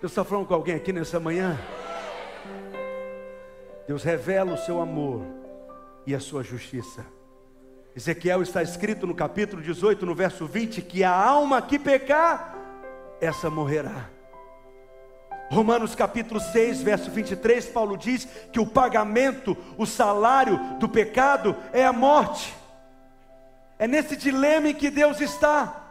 Eu 0.00 0.06
estou 0.06 0.24
falando 0.24 0.46
com 0.46 0.54
alguém 0.54 0.76
aqui 0.76 0.92
nessa 0.92 1.18
manhã? 1.18 1.58
Deus 3.86 4.02
revela 4.02 4.54
o 4.54 4.58
seu 4.58 4.80
amor 4.80 5.22
e 6.06 6.14
a 6.14 6.20
sua 6.20 6.42
justiça. 6.42 7.04
Ezequiel 7.94 8.42
está 8.42 8.62
escrito 8.62 9.06
no 9.06 9.14
capítulo 9.14 9.62
18, 9.62 10.04
no 10.04 10.14
verso 10.14 10.44
20, 10.44 10.82
que 10.82 11.04
a 11.04 11.14
alma 11.14 11.62
que 11.62 11.78
pecar, 11.78 12.54
essa 13.20 13.48
morrerá. 13.48 14.10
Romanos 15.50 15.94
capítulo 15.94 16.40
6, 16.40 16.82
verso 16.82 17.10
23, 17.10 17.66
Paulo 17.68 17.96
diz 17.96 18.26
que 18.52 18.58
o 18.58 18.66
pagamento, 18.66 19.56
o 19.78 19.86
salário 19.86 20.58
do 20.80 20.88
pecado 20.88 21.56
é 21.72 21.86
a 21.86 21.92
morte. 21.92 22.54
É 23.78 23.86
nesse 23.86 24.16
dilema 24.16 24.68
em 24.68 24.74
que 24.74 24.90
Deus 24.90 25.20
está. 25.20 25.84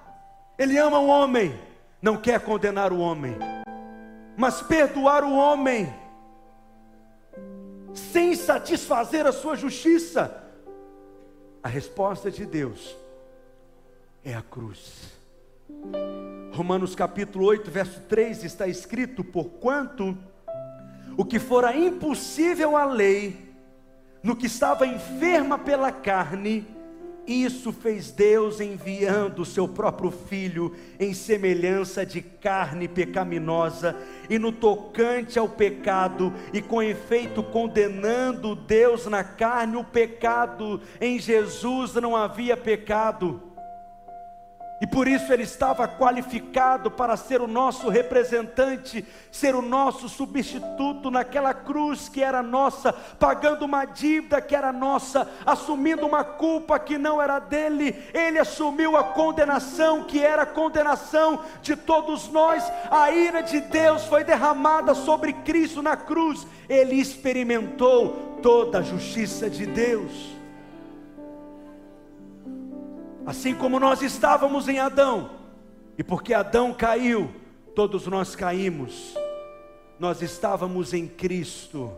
Ele 0.60 0.78
ama 0.78 1.00
o 1.00 1.08
homem, 1.08 1.58
não 2.02 2.18
quer 2.18 2.42
condenar 2.42 2.92
o 2.92 3.00
homem, 3.00 3.38
mas 4.36 4.62
perdoar 4.62 5.24
o 5.24 5.34
homem 5.34 5.92
sem 7.96 8.36
satisfazer 8.36 9.26
a 9.26 9.32
sua 9.32 9.56
justiça? 9.56 10.44
A 11.64 11.68
resposta 11.68 12.30
de 12.30 12.46
Deus 12.46 12.96
é 14.24 14.36
a 14.36 14.42
cruz. 14.42 15.14
Romanos 16.54 16.96
capítulo 16.96 17.46
8, 17.46 17.72
verso 17.72 18.02
3 18.02 18.44
está 18.44 18.68
escrito: 18.68 19.24
Porquanto 19.24 20.18
o 21.18 21.26
que 21.26 21.40
fora 21.40 21.76
impossível 21.76 22.78
à 22.78 22.86
lei, 22.86 23.54
no 24.22 24.36
que 24.36 24.46
estava 24.46 24.86
enferma 24.86 25.58
pela 25.58 25.92
carne, 25.92 26.68
isso 27.28 27.72
fez 27.72 28.12
Deus 28.12 28.60
enviando 28.60 29.40
o 29.40 29.46
seu 29.46 29.68
próprio 29.68 30.12
filho 30.12 30.76
em 31.00 31.14
semelhança 31.14 32.06
de 32.06 32.22
carne 32.22 32.88
pecaminosa, 32.88 33.96
e 34.30 34.40
no 34.40 34.52
tocante 34.52 35.38
ao 35.38 35.50
pecado, 35.50 36.34
e 36.54 36.62
com 36.62 36.82
efeito 36.82 37.42
condenando 37.42 38.56
Deus 38.56 39.06
na 39.06 39.24
carne 39.24 39.78
o 39.78 39.84
pecado, 39.84 40.82
em 41.00 41.20
Jesus 41.20 41.94
não 41.96 42.16
havia 42.16 42.56
pecado 42.56 43.45
e 44.82 44.86
por 44.86 45.08
isso 45.08 45.32
ele 45.32 45.44
estava 45.44 45.88
qualificado 45.88 46.92
para 46.92 47.16
ser 47.16 47.40
o 47.40 47.48
nosso 47.48 47.88
representante, 47.88 49.06
ser 49.32 49.56
o 49.56 49.62
nosso 49.62 50.10
substituto 50.10 51.10
naquela 51.10 51.54
cruz 51.54 52.10
que 52.10 52.22
era 52.22 52.44
nossa, 52.44 52.92
pagando 52.92 53.64
uma 53.64 53.86
dívida 53.86 54.42
que 54.42 54.54
era 54.54 54.74
nossa, 54.74 55.30
assumindo 55.46 56.06
uma 56.06 56.26
culpa 56.26 56.78
que 56.78 56.98
não 56.98 57.22
era 57.22 57.40
dele. 57.40 57.96
Ele 58.14 58.38
assumiu 58.38 58.98
a 58.98 59.04
condenação 59.04 60.04
que 60.04 60.20
era 60.20 60.42
a 60.42 60.48
condenação 60.48 61.42
de 61.62 61.78
todos 61.78 62.28
nós. 62.28 62.70
A 62.92 63.10
ira 63.12 63.42
de 63.42 63.62
Deus 63.62 64.04
foi 64.06 64.26
derramada 64.26 64.94
sobre 64.94 65.32
Cristo 65.32 65.82
na 65.82 65.96
cruz. 65.96 66.46
Ele 66.68 66.96
experimentou 66.96 68.40
toda 68.42 68.80
a 68.80 68.84
justiça 68.84 69.50
de 69.50 69.66
Deus. 69.66 70.35
Assim 73.26 73.56
como 73.56 73.80
nós 73.80 74.02
estávamos 74.02 74.68
em 74.68 74.80
Adão, 74.80 75.32
e 75.98 76.04
porque 76.04 76.34
Adão 76.34 76.74
caiu, 76.74 77.34
todos 77.74 78.06
nós 78.06 78.36
caímos, 78.36 79.16
nós 80.00 80.22
estávamos 80.22 80.94
em 80.94 81.08
Cristo, 81.08 81.92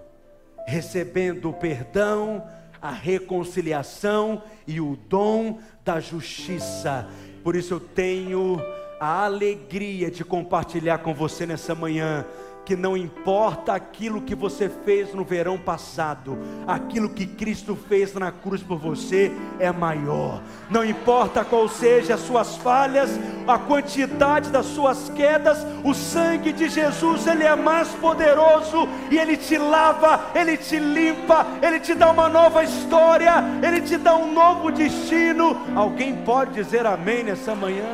recebendo 0.65 1.49
o 1.49 1.53
perdão, 1.53 2.47
a 2.81 2.91
reconciliação 2.91 4.41
e 4.65 4.79
o 4.79 4.95
dom 5.09 5.59
da 5.83 5.99
justiça. 5.99 7.09
Por 7.43 7.55
isso 7.55 7.73
eu 7.73 7.79
tenho 7.79 8.57
a 8.99 9.25
alegria 9.25 10.09
de 10.09 10.23
compartilhar 10.23 10.99
com 10.99 11.13
você 11.13 11.45
nessa 11.45 11.75
manhã 11.75 12.25
que 12.67 12.75
não 12.75 12.97
importa 12.97 13.73
aquilo 13.73 14.21
que 14.21 14.35
você 14.35 14.67
fez 14.67 15.13
no 15.13 15.23
verão 15.23 15.57
passado, 15.57 16.37
aquilo 16.67 17.07
que 17.07 17.25
Cristo 17.25 17.77
fez 17.77 18.13
na 18.13 18.29
cruz 18.29 18.61
por 18.61 18.77
você 18.77 19.31
é 19.57 19.71
maior. 19.71 20.41
Não 20.69 20.83
importa 20.83 21.45
qual 21.45 21.69
seja 21.69 22.15
as 22.15 22.19
suas 22.19 22.57
falhas, 22.57 23.17
a 23.47 23.57
quantidade 23.57 24.49
das 24.49 24.65
suas 24.65 25.07
quedas, 25.07 25.65
o 25.81 25.93
sangue 25.93 26.51
de 26.51 26.67
Jesus, 26.67 27.25
ele 27.25 27.45
é 27.45 27.55
mais 27.55 27.87
poderoso 27.87 28.85
e 29.09 29.17
ele 29.17 29.37
te 29.37 29.57
lava, 29.57 30.29
ele 30.35 30.57
te 30.57 30.77
limpa, 30.77 31.47
ele 31.61 31.79
te 31.79 31.95
dá 31.95 32.11
uma 32.11 32.27
nova 32.27 32.65
história, 32.65 33.45
ele 33.65 33.79
te 33.79 33.95
dá 33.95 34.13
um 34.17 34.33
novo 34.33 34.73
destino. 34.73 35.55
Alguém 35.73 36.17
pode 36.17 36.51
dizer 36.51 36.85
amém 36.85 37.23
nessa 37.23 37.55
manhã? 37.55 37.85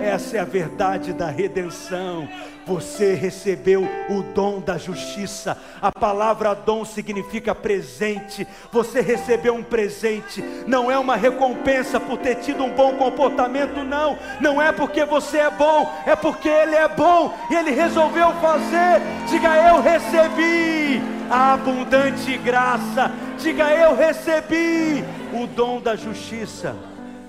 Essa 0.00 0.36
é 0.38 0.40
a 0.40 0.44
verdade 0.44 1.12
da 1.12 1.28
redenção. 1.28 2.28
Você 2.70 3.14
recebeu 3.14 3.82
o 4.08 4.22
dom 4.32 4.60
da 4.60 4.78
justiça. 4.78 5.58
A 5.82 5.90
palavra 5.90 6.54
dom 6.54 6.84
significa 6.84 7.52
presente. 7.52 8.46
Você 8.70 9.00
recebeu 9.00 9.56
um 9.56 9.62
presente. 9.64 10.40
Não 10.68 10.88
é 10.88 10.96
uma 10.96 11.16
recompensa 11.16 11.98
por 11.98 12.18
ter 12.18 12.36
tido 12.36 12.62
um 12.62 12.70
bom 12.70 12.94
comportamento, 12.94 13.82
não. 13.82 14.16
Não 14.40 14.62
é 14.62 14.70
porque 14.70 15.04
você 15.04 15.38
é 15.38 15.50
bom, 15.50 15.92
é 16.06 16.14
porque 16.14 16.48
Ele 16.48 16.76
é 16.76 16.86
bom 16.86 17.36
e 17.50 17.56
Ele 17.56 17.72
resolveu 17.72 18.32
fazer. 18.34 19.02
Diga 19.28 19.56
eu 19.56 19.82
recebi 19.82 21.02
a 21.28 21.54
abundante 21.54 22.38
graça. 22.38 23.10
Diga 23.36 23.68
eu 23.72 23.96
recebi 23.96 25.04
o 25.32 25.48
dom 25.48 25.80
da 25.80 25.96
justiça. 25.96 26.76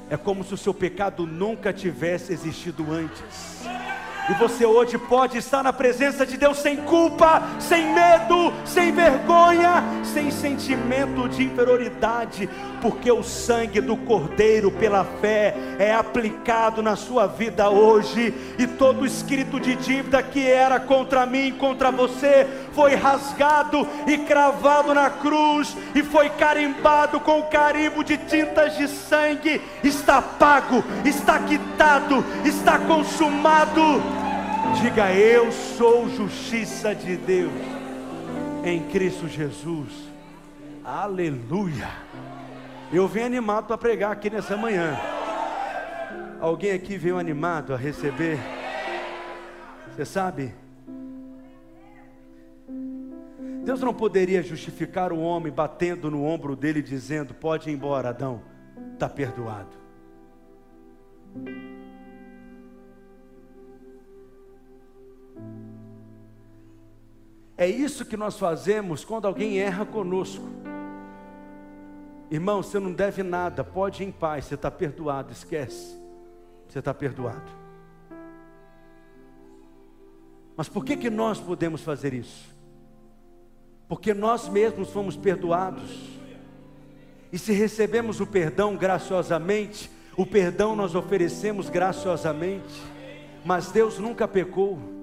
É 0.07 0.15
como 0.15 0.43
se 0.43 0.53
o 0.53 0.57
seu 0.57 0.71
pecado 0.73 1.25
nunca 1.25 1.73
tivesse 1.73 2.31
existido 2.31 2.85
antes. 2.93 3.65
E 4.31 4.33
você 4.35 4.65
hoje 4.65 4.97
pode 4.97 5.37
estar 5.37 5.61
na 5.61 5.73
presença 5.73 6.25
de 6.25 6.37
Deus 6.37 6.57
sem 6.59 6.77
culpa, 6.77 7.43
sem 7.59 7.93
medo, 7.93 8.53
sem 8.63 8.89
vergonha, 8.93 9.83
sem 10.05 10.31
sentimento 10.31 11.27
de 11.27 11.43
inferioridade, 11.43 12.49
porque 12.81 13.11
o 13.11 13.23
sangue 13.23 13.81
do 13.81 13.97
Cordeiro 13.97 14.71
pela 14.71 15.03
fé 15.03 15.53
é 15.77 15.93
aplicado 15.93 16.81
na 16.81 16.95
sua 16.95 17.27
vida 17.27 17.69
hoje, 17.69 18.33
e 18.57 18.65
todo 18.65 19.05
escrito 19.05 19.59
de 19.59 19.75
dívida 19.75 20.23
que 20.23 20.47
era 20.47 20.79
contra 20.79 21.25
mim, 21.25 21.53
contra 21.59 21.91
você, 21.91 22.47
foi 22.71 22.95
rasgado 22.95 23.85
e 24.07 24.17
cravado 24.19 24.93
na 24.93 25.09
cruz, 25.09 25.75
e 25.93 26.01
foi 26.03 26.29
carimbado 26.29 27.19
com 27.19 27.39
o 27.39 27.49
carimbo 27.49 28.01
de 28.01 28.15
tintas 28.15 28.77
de 28.77 28.87
sangue, 28.87 29.61
está 29.83 30.21
pago, 30.21 30.81
está 31.03 31.37
quitado, 31.37 32.23
está 32.45 32.79
consumado 32.79 34.20
Diga: 34.79 35.13
Eu 35.13 35.51
sou 35.51 36.09
justiça 36.09 36.95
de 36.95 37.17
Deus 37.17 37.51
em 38.63 38.81
Cristo 38.89 39.27
Jesus. 39.27 39.91
Aleluia. 40.83 41.89
Eu 42.91 43.07
venho 43.07 43.25
animado 43.25 43.67
para 43.67 43.77
pregar 43.77 44.11
aqui 44.11 44.29
nessa 44.29 44.55
manhã. 44.55 44.97
Alguém 46.39 46.71
aqui 46.71 46.97
veio 46.97 47.17
animado 47.17 47.73
a 47.73 47.77
receber? 47.77 48.37
Você 49.89 50.05
sabe? 50.05 50.53
Deus 53.63 53.81
não 53.81 53.93
poderia 53.93 54.41
justificar 54.41 55.13
o 55.13 55.19
homem 55.19 55.53
batendo 55.53 56.09
no 56.09 56.23
ombro 56.23 56.55
dele 56.55 56.81
dizendo: 56.81 57.33
Pode 57.33 57.69
ir 57.69 57.73
embora, 57.73 58.09
Adão, 58.09 58.41
está 58.93 59.07
perdoado. 59.07 59.79
É 67.61 67.67
isso 67.69 68.05
que 68.05 68.17
nós 68.17 68.39
fazemos 68.39 69.05
quando 69.05 69.27
alguém 69.27 69.59
erra 69.59 69.85
conosco. 69.85 70.43
Irmão, 72.31 72.63
você 72.63 72.79
não 72.79 72.91
deve 72.91 73.21
nada, 73.21 73.63
pode 73.63 74.01
ir 74.01 74.07
em 74.07 74.11
paz, 74.11 74.45
você 74.45 74.55
está 74.55 74.71
perdoado, 74.71 75.31
esquece. 75.31 75.95
Você 76.67 76.79
está 76.79 76.91
perdoado. 76.91 77.51
Mas 80.57 80.67
por 80.67 80.83
que, 80.83 80.97
que 80.97 81.11
nós 81.11 81.39
podemos 81.39 81.83
fazer 81.83 82.15
isso? 82.15 82.49
Porque 83.87 84.11
nós 84.11 84.49
mesmos 84.49 84.89
fomos 84.89 85.15
perdoados. 85.15 86.19
E 87.31 87.37
se 87.37 87.53
recebemos 87.53 88.19
o 88.19 88.25
perdão 88.25 88.75
graciosamente, 88.75 89.91
o 90.17 90.25
perdão 90.25 90.75
nós 90.75 90.95
oferecemos 90.95 91.69
graciosamente. 91.69 92.81
Mas 93.45 93.71
Deus 93.71 93.99
nunca 93.99 94.27
pecou. 94.27 95.00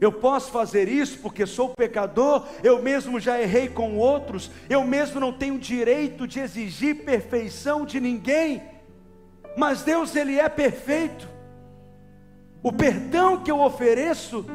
Eu 0.00 0.10
posso 0.10 0.50
fazer 0.50 0.88
isso 0.88 1.18
porque 1.18 1.44
sou 1.44 1.74
pecador, 1.76 2.46
eu 2.64 2.82
mesmo 2.82 3.20
já 3.20 3.40
errei 3.40 3.68
com 3.68 3.98
outros, 3.98 4.50
eu 4.68 4.82
mesmo 4.82 5.20
não 5.20 5.30
tenho 5.30 5.58
direito 5.58 6.26
de 6.26 6.40
exigir 6.40 7.04
perfeição 7.04 7.84
de 7.84 8.00
ninguém, 8.00 8.62
mas 9.56 9.82
Deus, 9.82 10.16
Ele 10.16 10.38
é 10.38 10.48
perfeito. 10.48 11.28
O 12.62 12.72
perdão 12.72 13.42
que 13.42 13.50
eu 13.50 13.60
ofereço 13.60 14.46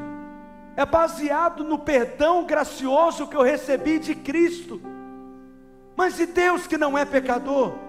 é 0.75 0.85
baseado 0.85 1.63
no 1.63 1.77
perdão 1.77 2.43
gracioso 2.45 3.27
que 3.27 3.35
eu 3.35 3.43
recebi 3.43 3.99
de 3.99 4.15
Cristo. 4.15 4.81
Mas 5.95 6.19
e 6.19 6.25
Deus 6.25 6.65
que 6.67 6.77
não 6.77 6.97
é 6.97 7.05
pecador? 7.05 7.84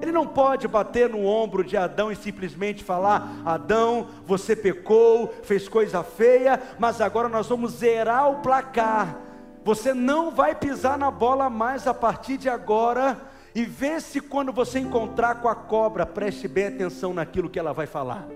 Ele 0.00 0.12
não 0.12 0.26
pode 0.26 0.68
bater 0.68 1.08
no 1.08 1.24
ombro 1.24 1.64
de 1.64 1.76
Adão 1.76 2.12
e 2.12 2.16
simplesmente 2.16 2.84
falar: 2.84 3.42
Adão, 3.44 4.08
você 4.24 4.54
pecou, 4.54 5.34
fez 5.42 5.68
coisa 5.68 6.02
feia, 6.02 6.60
mas 6.78 7.00
agora 7.00 7.28
nós 7.28 7.48
vamos 7.48 7.72
zerar 7.72 8.30
o 8.30 8.42
placar. 8.42 9.18
Você 9.64 9.92
não 9.92 10.30
vai 10.30 10.54
pisar 10.54 10.96
na 10.96 11.10
bola 11.10 11.50
mais 11.50 11.86
a 11.86 11.94
partir 11.94 12.36
de 12.36 12.48
agora. 12.48 13.20
E 13.54 13.64
vê 13.64 13.98
se 14.00 14.20
quando 14.20 14.52
você 14.52 14.78
encontrar 14.78 15.36
com 15.36 15.48
a 15.48 15.54
cobra, 15.54 16.04
preste 16.04 16.46
bem 16.46 16.66
atenção 16.66 17.14
naquilo 17.14 17.48
que 17.48 17.58
ela 17.58 17.72
vai 17.72 17.86
falar. 17.86 18.28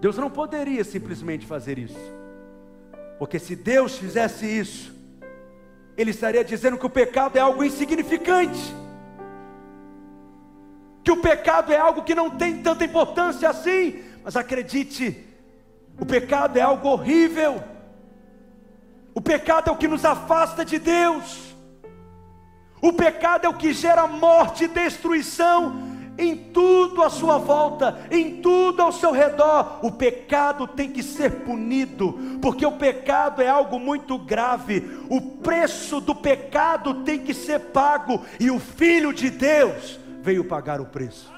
Deus 0.00 0.16
não 0.16 0.30
poderia 0.30 0.82
simplesmente 0.84 1.46
fazer 1.46 1.78
isso, 1.78 1.98
porque 3.18 3.38
se 3.38 3.54
Deus 3.54 3.96
fizesse 3.96 4.46
isso, 4.46 4.94
ele 5.96 6.10
estaria 6.10 6.44
dizendo 6.44 6.78
que 6.78 6.86
o 6.86 6.90
pecado 6.90 7.36
é 7.36 7.40
algo 7.40 7.64
insignificante, 7.64 8.74
que 11.02 11.12
o 11.12 11.16
pecado 11.16 11.72
é 11.72 11.76
algo 11.76 12.02
que 12.02 12.14
não 12.14 12.30
tem 12.30 12.62
tanta 12.62 12.84
importância 12.84 13.48
assim, 13.48 14.02
mas 14.24 14.36
acredite, 14.36 15.24
o 16.00 16.06
pecado 16.06 16.56
é 16.56 16.62
algo 16.62 16.88
horrível, 16.88 17.62
o 19.14 19.20
pecado 19.20 19.68
é 19.68 19.72
o 19.72 19.76
que 19.76 19.86
nos 19.86 20.04
afasta 20.04 20.64
de 20.64 20.78
Deus, 20.78 21.54
o 22.82 22.92
pecado 22.92 23.46
é 23.46 23.48
o 23.48 23.54
que 23.54 23.72
gera 23.72 24.06
morte 24.06 24.64
e 24.64 24.68
destruição, 24.68 25.93
em 26.16 26.36
tudo 26.36 27.02
à 27.02 27.10
sua 27.10 27.38
volta, 27.38 28.06
em 28.10 28.40
tudo 28.40 28.82
ao 28.82 28.92
seu 28.92 29.10
redor. 29.10 29.80
O 29.82 29.92
pecado 29.92 30.66
tem 30.66 30.90
que 30.90 31.02
ser 31.02 31.30
punido, 31.42 32.38
porque 32.40 32.64
o 32.64 32.72
pecado 32.72 33.42
é 33.42 33.48
algo 33.48 33.78
muito 33.78 34.18
grave. 34.18 35.00
O 35.08 35.20
preço 35.20 36.00
do 36.00 36.14
pecado 36.14 37.02
tem 37.04 37.18
que 37.18 37.34
ser 37.34 37.58
pago, 37.58 38.24
e 38.38 38.50
o 38.50 38.58
Filho 38.58 39.12
de 39.12 39.30
Deus 39.30 39.98
veio 40.22 40.44
pagar 40.44 40.80
o 40.80 40.86
preço. 40.86 41.32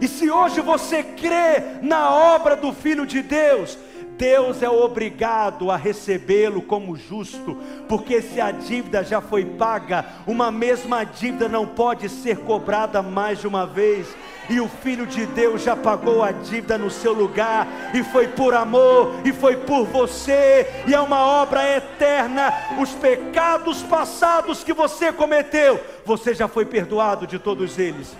E 0.00 0.08
se 0.08 0.30
hoje 0.30 0.60
você 0.60 1.02
crê 1.02 1.80
na 1.82 2.10
obra 2.10 2.56
do 2.56 2.72
Filho 2.72 3.04
de 3.04 3.20
Deus, 3.20 3.76
Deus 4.20 4.62
é 4.62 4.68
obrigado 4.68 5.70
a 5.70 5.78
recebê-lo 5.78 6.60
como 6.60 6.94
justo, 6.94 7.56
porque 7.88 8.20
se 8.20 8.38
a 8.38 8.50
dívida 8.50 9.02
já 9.02 9.18
foi 9.18 9.46
paga, 9.46 10.04
uma 10.26 10.50
mesma 10.50 11.04
dívida 11.04 11.48
não 11.48 11.66
pode 11.66 12.06
ser 12.10 12.36
cobrada 12.40 13.00
mais 13.00 13.38
de 13.40 13.46
uma 13.46 13.64
vez. 13.64 14.06
E 14.50 14.60
o 14.60 14.68
Filho 14.68 15.06
de 15.06 15.24
Deus 15.24 15.62
já 15.62 15.74
pagou 15.74 16.22
a 16.22 16.32
dívida 16.32 16.76
no 16.76 16.90
seu 16.90 17.14
lugar, 17.14 17.66
e 17.94 18.02
foi 18.02 18.28
por 18.28 18.52
amor, 18.52 19.22
e 19.24 19.32
foi 19.32 19.56
por 19.56 19.86
você, 19.86 20.66
e 20.86 20.92
é 20.92 21.00
uma 21.00 21.24
obra 21.24 21.66
eterna. 21.78 22.52
Os 22.78 22.90
pecados 22.90 23.82
passados 23.84 24.62
que 24.62 24.74
você 24.74 25.10
cometeu, 25.10 25.80
você 26.04 26.34
já 26.34 26.46
foi 26.46 26.66
perdoado 26.66 27.26
de 27.26 27.38
todos 27.38 27.78
eles 27.78 28.14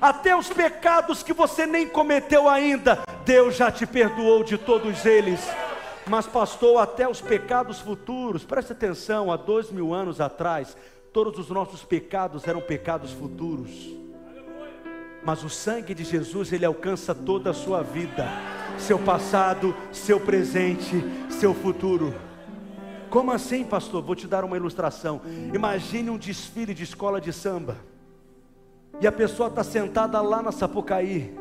até 0.00 0.34
os 0.36 0.48
pecados 0.48 1.22
que 1.22 1.32
você 1.32 1.66
nem 1.66 1.86
cometeu 1.86 2.48
ainda, 2.48 3.00
Deus 3.28 3.56
já 3.56 3.70
te 3.70 3.86
perdoou 3.86 4.42
de 4.42 4.56
todos 4.56 5.04
eles. 5.04 5.46
Mas, 6.06 6.26
pastor, 6.26 6.80
até 6.80 7.06
os 7.06 7.20
pecados 7.20 7.78
futuros, 7.78 8.42
preste 8.42 8.72
atenção, 8.72 9.30
há 9.30 9.36
dois 9.36 9.70
mil 9.70 9.92
anos 9.92 10.18
atrás, 10.18 10.74
todos 11.12 11.38
os 11.38 11.50
nossos 11.50 11.84
pecados 11.84 12.48
eram 12.48 12.62
pecados 12.62 13.12
futuros. 13.12 13.70
Mas 15.22 15.44
o 15.44 15.50
sangue 15.50 15.94
de 15.94 16.04
Jesus, 16.04 16.54
ele 16.54 16.64
alcança 16.64 17.14
toda 17.14 17.50
a 17.50 17.54
sua 17.54 17.82
vida, 17.82 18.26
seu 18.78 18.98
passado, 18.98 19.76
seu 19.92 20.18
presente, 20.18 21.04
seu 21.28 21.52
futuro. 21.52 22.14
Como 23.10 23.30
assim, 23.30 23.62
pastor? 23.62 24.02
Vou 24.02 24.14
te 24.14 24.26
dar 24.26 24.42
uma 24.42 24.56
ilustração. 24.56 25.20
Imagine 25.52 26.08
um 26.08 26.16
desfile 26.16 26.72
de 26.72 26.84
escola 26.84 27.20
de 27.20 27.34
samba 27.34 27.76
e 29.02 29.06
a 29.06 29.12
pessoa 29.12 29.50
está 29.50 29.62
sentada 29.62 30.18
lá 30.22 30.42
na 30.42 30.50
Sapucaí, 30.50 31.36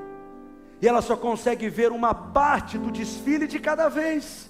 e 0.81 0.87
ela 0.87 1.01
só 1.01 1.15
consegue 1.15 1.69
ver 1.69 1.91
uma 1.91 2.13
parte 2.13 2.77
do 2.77 2.91
desfile 2.91 3.47
de 3.47 3.59
cada 3.59 3.89
vez. 3.89 4.49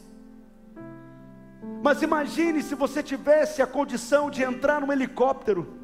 Mas 1.82 2.02
imagine 2.02 2.62
se 2.62 2.76
você 2.76 3.02
tivesse 3.02 3.62
a 3.62 3.68
condição 3.68 4.30
de 4.30 4.44
entrar 4.44 4.82
num 4.82 4.92
helicóptero, 4.92 5.76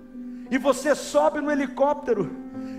e 0.51 0.57
você 0.57 0.93
sobe 0.93 1.39
no 1.39 1.49
helicóptero, 1.49 2.29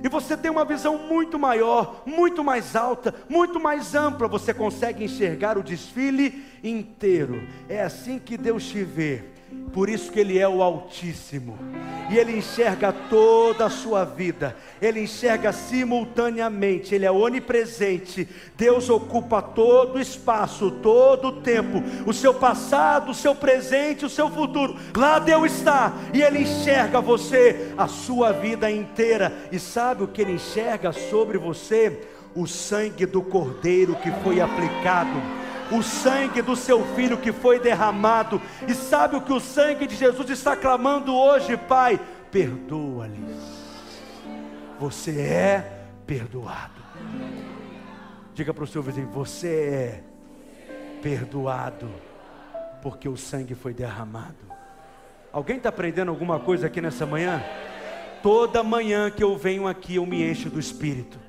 e 0.02 0.08
você 0.08 0.36
tem 0.36 0.50
uma 0.50 0.64
visão 0.64 0.98
muito 0.98 1.38
maior, 1.38 2.02
muito 2.04 2.44
mais 2.44 2.76
alta, 2.76 3.14
muito 3.28 3.58
mais 3.58 3.94
ampla, 3.94 4.28
você 4.28 4.52
consegue 4.52 5.04
enxergar 5.04 5.56
o 5.56 5.62
desfile 5.62 6.44
inteiro. 6.62 7.42
É 7.68 7.82
assim 7.82 8.18
que 8.18 8.36
Deus 8.36 8.64
te 8.64 8.84
vê. 8.84 9.33
Por 9.74 9.88
isso 9.88 10.12
que 10.12 10.20
Ele 10.20 10.38
é 10.38 10.48
o 10.48 10.62
Altíssimo. 10.62 11.58
E 12.08 12.16
Ele 12.16 12.38
enxerga 12.38 12.92
toda 12.92 13.66
a 13.66 13.70
sua 13.70 14.04
vida. 14.04 14.56
Ele 14.80 15.00
enxerga 15.00 15.52
simultaneamente. 15.52 16.94
Ele 16.94 17.04
é 17.04 17.10
onipresente. 17.10 18.28
Deus 18.56 18.88
ocupa 18.88 19.42
todo 19.42 19.96
o 19.96 20.00
espaço, 20.00 20.70
todo 20.70 21.26
o 21.26 21.42
tempo. 21.42 21.82
O 22.06 22.12
seu 22.12 22.32
passado, 22.32 23.10
o 23.10 23.14
seu 23.14 23.34
presente, 23.34 24.06
o 24.06 24.10
seu 24.10 24.30
futuro. 24.30 24.76
Lá 24.96 25.18
Deus 25.18 25.52
está. 25.52 25.92
E 26.12 26.22
Ele 26.22 26.42
enxerga 26.42 27.00
você, 27.00 27.72
a 27.76 27.88
sua 27.88 28.30
vida 28.30 28.70
inteira. 28.70 29.32
E 29.50 29.58
sabe 29.58 30.04
o 30.04 30.08
que 30.08 30.22
Ele 30.22 30.34
enxerga 30.34 30.92
sobre 30.92 31.36
você? 31.36 32.00
O 32.32 32.46
sangue 32.46 33.06
do 33.06 33.22
Cordeiro 33.22 33.96
que 33.96 34.10
foi 34.22 34.40
aplicado 34.40 35.43
o 35.70 35.82
sangue 35.82 36.42
do 36.42 36.56
seu 36.56 36.84
filho 36.94 37.18
que 37.18 37.32
foi 37.32 37.58
derramado. 37.58 38.40
E 38.66 38.74
sabe 38.74 39.16
o 39.16 39.20
que 39.20 39.32
o 39.32 39.40
sangue 39.40 39.86
de 39.86 39.96
Jesus 39.96 40.30
está 40.30 40.56
clamando 40.56 41.14
hoje, 41.14 41.56
Pai? 41.56 42.00
Perdoa-lhes. 42.30 43.64
Você 44.78 45.20
é 45.20 45.86
perdoado. 46.06 46.82
Diga 48.34 48.52
para 48.52 48.64
o 48.64 48.66
seu 48.66 48.82
vizinho: 48.82 49.08
Você 49.08 49.48
é 49.48 50.04
perdoado, 51.00 51.88
porque 52.82 53.08
o 53.08 53.16
sangue 53.16 53.54
foi 53.54 53.72
derramado. 53.72 54.52
Alguém 55.32 55.56
está 55.56 55.68
aprendendo 55.68 56.10
alguma 56.10 56.38
coisa 56.38 56.66
aqui 56.66 56.80
nessa 56.80 57.04
manhã? 57.04 57.42
Toda 58.22 58.62
manhã 58.62 59.10
que 59.10 59.22
eu 59.22 59.36
venho 59.36 59.66
aqui, 59.66 59.96
eu 59.96 60.06
me 60.06 60.28
encho 60.28 60.48
do 60.48 60.58
Espírito. 60.58 61.23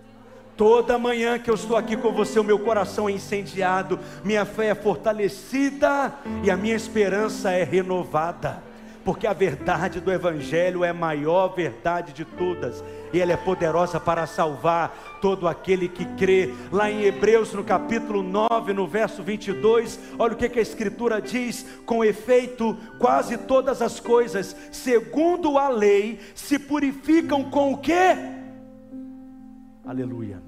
Toda 0.58 0.98
manhã 0.98 1.38
que 1.38 1.50
eu 1.50 1.56
estou 1.56 1.76
aqui 1.76 1.98
com 1.98 2.12
você, 2.12 2.40
o 2.40 2.44
meu 2.44 2.60
coração 2.60 3.10
é 3.10 3.12
incendiado, 3.12 4.00
minha 4.24 4.46
fé 4.46 4.68
é 4.68 4.76
fortalecida 4.76 6.14
e 6.44 6.50
a 6.50 6.56
minha 6.56 6.76
esperança 6.76 7.52
é 7.52 7.64
renovada 7.64 8.64
porque 9.06 9.28
a 9.28 9.34
verdade 9.34 10.02
do 10.02 10.12
Evangelho 10.12 10.84
é 10.84 10.90
a 10.90 10.94
maior 10.94 11.50
verdade 11.50 12.12
de 12.12 12.26
todas, 12.26 12.84
e 13.14 13.22
ela 13.22 13.34
é 13.34 13.38
poderosa 13.38 14.00
para 14.00 14.26
salvar 14.26 15.20
todo 15.22 15.48
aquele 15.48 15.88
que 15.88 16.04
crê. 16.16 16.52
Lá 16.72 16.90
em 16.90 17.04
Hebreus, 17.04 17.54
no 17.54 17.64
capítulo 17.64 18.24
9, 18.24 18.74
no 18.74 18.88
verso 18.88 19.22
22, 19.22 20.00
olha 20.18 20.34
o 20.34 20.36
que, 20.36 20.50
que 20.50 20.58
a 20.58 20.64
Escritura 20.64 21.22
diz: 21.22 21.68
com 21.86 22.04
efeito, 22.04 22.76
quase 22.98 23.38
todas 23.38 23.80
as 23.80 24.00
coisas, 24.00 24.56
segundo 24.72 25.60
a 25.60 25.70
lei, 25.70 26.20
se 26.34 26.58
purificam 26.58 27.44
com 27.44 27.74
o 27.74 27.78
que? 27.78 28.44
Aleluia. 29.86 30.42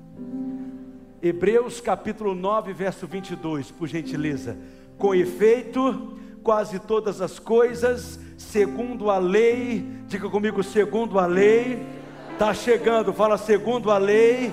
Hebreus 1.22 1.80
capítulo 1.80 2.34
9, 2.34 2.74
verso 2.74 3.06
22, 3.06 3.70
por 3.70 3.88
gentileza. 3.88 4.58
Com 4.98 5.14
efeito, 5.14 6.18
quase 6.42 6.80
todas 6.80 7.22
as 7.22 7.38
coisas, 7.38 8.20
segundo 8.36 9.12
a 9.12 9.20
lei, 9.20 9.86
diga 10.08 10.28
comigo, 10.28 10.64
segundo 10.64 11.20
a 11.20 11.28
lei, 11.28 11.86
está 12.34 12.52
chegando, 12.52 13.14
fala 13.14 13.38
segundo 13.38 13.92
a 13.92 14.00
lei, 14.00 14.52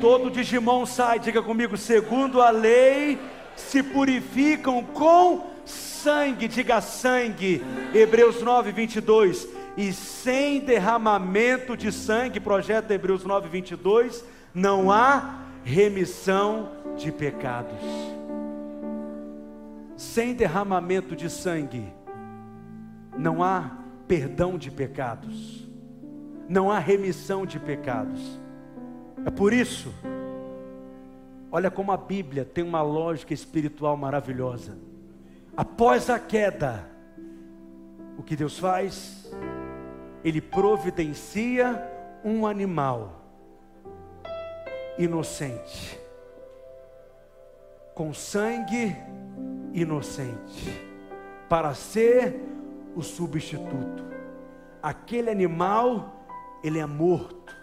todo 0.00 0.28
Digimon 0.28 0.86
sai, 0.86 1.20
diga 1.20 1.40
comigo, 1.40 1.76
segundo 1.76 2.42
a 2.42 2.50
lei, 2.50 3.16
se 3.54 3.80
purificam 3.80 4.82
com 4.82 5.50
sangue, 5.64 6.48
diga 6.48 6.80
sangue, 6.80 7.62
Hebreus 7.94 8.42
9, 8.42 8.72
22, 8.72 9.59
e 9.76 9.92
sem 9.92 10.60
derramamento 10.60 11.76
de 11.76 11.92
sangue, 11.92 12.40
projeto 12.40 12.90
Hebreus 12.90 13.24
9, 13.24 13.48
22, 13.48 14.24
não 14.54 14.90
há 14.90 15.40
remissão 15.64 16.70
de 16.96 17.12
pecados 17.12 17.80
sem 20.00 20.32
derramamento 20.32 21.14
de 21.14 21.28
sangue, 21.28 21.92
não 23.18 23.44
há 23.44 23.70
perdão 24.08 24.56
de 24.56 24.70
pecados, 24.70 25.68
não 26.48 26.72
há 26.72 26.78
remissão 26.78 27.44
de 27.44 27.60
pecados. 27.60 28.40
É 29.26 29.30
por 29.30 29.52
isso, 29.52 29.92
olha 31.52 31.70
como 31.70 31.92
a 31.92 31.98
Bíblia 31.98 32.46
tem 32.46 32.64
uma 32.64 32.80
lógica 32.80 33.34
espiritual 33.34 33.94
maravilhosa. 33.94 34.78
Após 35.54 36.08
a 36.08 36.18
queda, 36.18 36.88
o 38.16 38.22
que 38.22 38.34
Deus 38.34 38.58
faz? 38.58 39.30
Ele 40.24 40.40
providencia 40.40 41.82
um 42.24 42.46
animal 42.46 43.20
inocente, 44.98 45.98
com 47.94 48.12
sangue 48.12 48.94
inocente, 49.72 50.70
para 51.48 51.74
ser 51.74 52.40
o 52.94 53.02
substituto. 53.02 54.04
Aquele 54.82 55.30
animal, 55.30 56.26
ele 56.62 56.78
é 56.78 56.86
morto. 56.86 57.54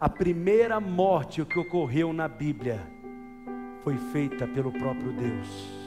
A 0.00 0.08
primeira 0.08 0.80
morte 0.80 1.44
que 1.44 1.58
ocorreu 1.58 2.12
na 2.12 2.26
Bíblia 2.26 2.80
foi 3.82 3.96
feita 3.96 4.46
pelo 4.46 4.72
próprio 4.72 5.12
Deus. 5.12 5.81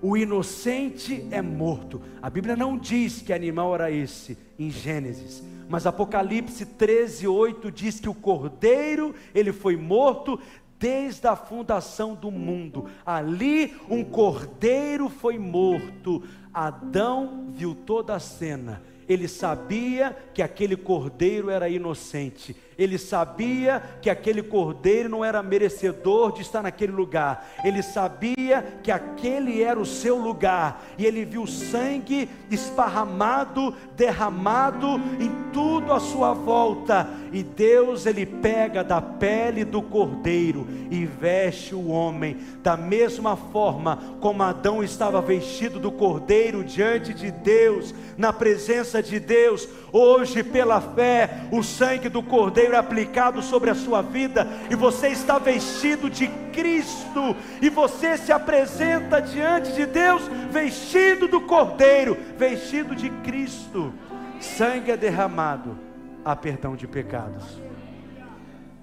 O 0.00 0.16
inocente 0.16 1.26
é 1.30 1.42
morto. 1.42 2.00
A 2.22 2.30
Bíblia 2.30 2.54
não 2.54 2.78
diz 2.78 3.20
que 3.20 3.32
animal 3.32 3.74
era 3.74 3.90
esse 3.90 4.38
em 4.58 4.70
Gênesis, 4.70 5.42
mas 5.68 5.86
Apocalipse 5.86 6.64
13, 6.64 7.26
8 7.26 7.70
diz 7.70 7.98
que 7.98 8.08
o 8.08 8.14
cordeiro, 8.14 9.14
ele 9.34 9.52
foi 9.52 9.76
morto 9.76 10.38
desde 10.78 11.26
a 11.26 11.34
fundação 11.34 12.14
do 12.14 12.30
mundo. 12.30 12.88
Ali 13.04 13.74
um 13.90 14.04
cordeiro 14.04 15.08
foi 15.08 15.36
morto. 15.36 16.22
Adão 16.54 17.48
viu 17.54 17.74
toda 17.74 18.14
a 18.14 18.20
cena. 18.20 18.82
Ele 19.08 19.26
sabia 19.26 20.16
que 20.32 20.42
aquele 20.42 20.76
cordeiro 20.76 21.50
era 21.50 21.68
inocente 21.68 22.54
ele 22.78 22.96
sabia 22.96 23.82
que 24.00 24.08
aquele 24.08 24.40
cordeiro 24.40 25.08
não 25.08 25.24
era 25.24 25.42
merecedor 25.42 26.32
de 26.32 26.42
estar 26.42 26.62
naquele 26.62 26.92
lugar, 26.92 27.50
ele 27.64 27.82
sabia 27.82 28.64
que 28.82 28.92
aquele 28.92 29.60
era 29.60 29.80
o 29.80 29.84
seu 29.84 30.16
lugar, 30.16 30.84
e 30.96 31.04
ele 31.04 31.24
viu 31.24 31.44
sangue 31.44 32.28
esparramado, 32.48 33.74
derramado 33.96 35.00
em 35.18 35.50
tudo 35.52 35.92
à 35.92 35.98
sua 35.98 36.32
volta, 36.32 37.08
e 37.32 37.42
Deus 37.42 38.06
ele 38.06 38.24
pega 38.24 38.84
da 38.84 39.02
pele 39.02 39.64
do 39.64 39.82
cordeiro 39.82 40.64
e 40.88 41.04
veste 41.04 41.74
o 41.74 41.88
homem, 41.88 42.36
da 42.62 42.76
mesma 42.76 43.36
forma 43.36 43.98
como 44.20 44.42
Adão 44.42 44.84
estava 44.84 45.20
vestido 45.20 45.80
do 45.80 45.90
cordeiro 45.90 46.62
diante 46.62 47.12
de 47.12 47.32
Deus, 47.32 47.92
na 48.16 48.32
presença 48.32 49.02
de 49.02 49.18
Deus, 49.18 49.68
hoje 49.92 50.42
pela 50.42 50.80
fé, 50.80 51.48
o 51.50 51.62
sangue 51.62 52.08
do 52.08 52.22
cordeiro 52.22 52.74
é 52.74 52.76
aplicado 52.76 53.42
sobre 53.42 53.70
a 53.70 53.74
sua 53.74 54.02
vida, 54.02 54.46
e 54.70 54.74
você 54.74 55.08
está 55.08 55.38
vestido 55.38 56.10
de 56.10 56.28
Cristo, 56.52 57.36
e 57.62 57.68
você 57.68 58.16
se 58.16 58.32
apresenta 58.32 59.20
diante 59.20 59.72
de 59.72 59.86
Deus 59.86 60.22
vestido 60.50 61.28
do 61.28 61.40
Cordeiro, 61.40 62.16
vestido 62.36 62.94
de 62.94 63.10
Cristo. 63.22 63.92
Sangue 64.40 64.90
é 64.90 64.96
derramado, 64.96 65.78
há 66.24 66.34
perdão 66.34 66.76
de 66.76 66.86
pecados. 66.86 67.44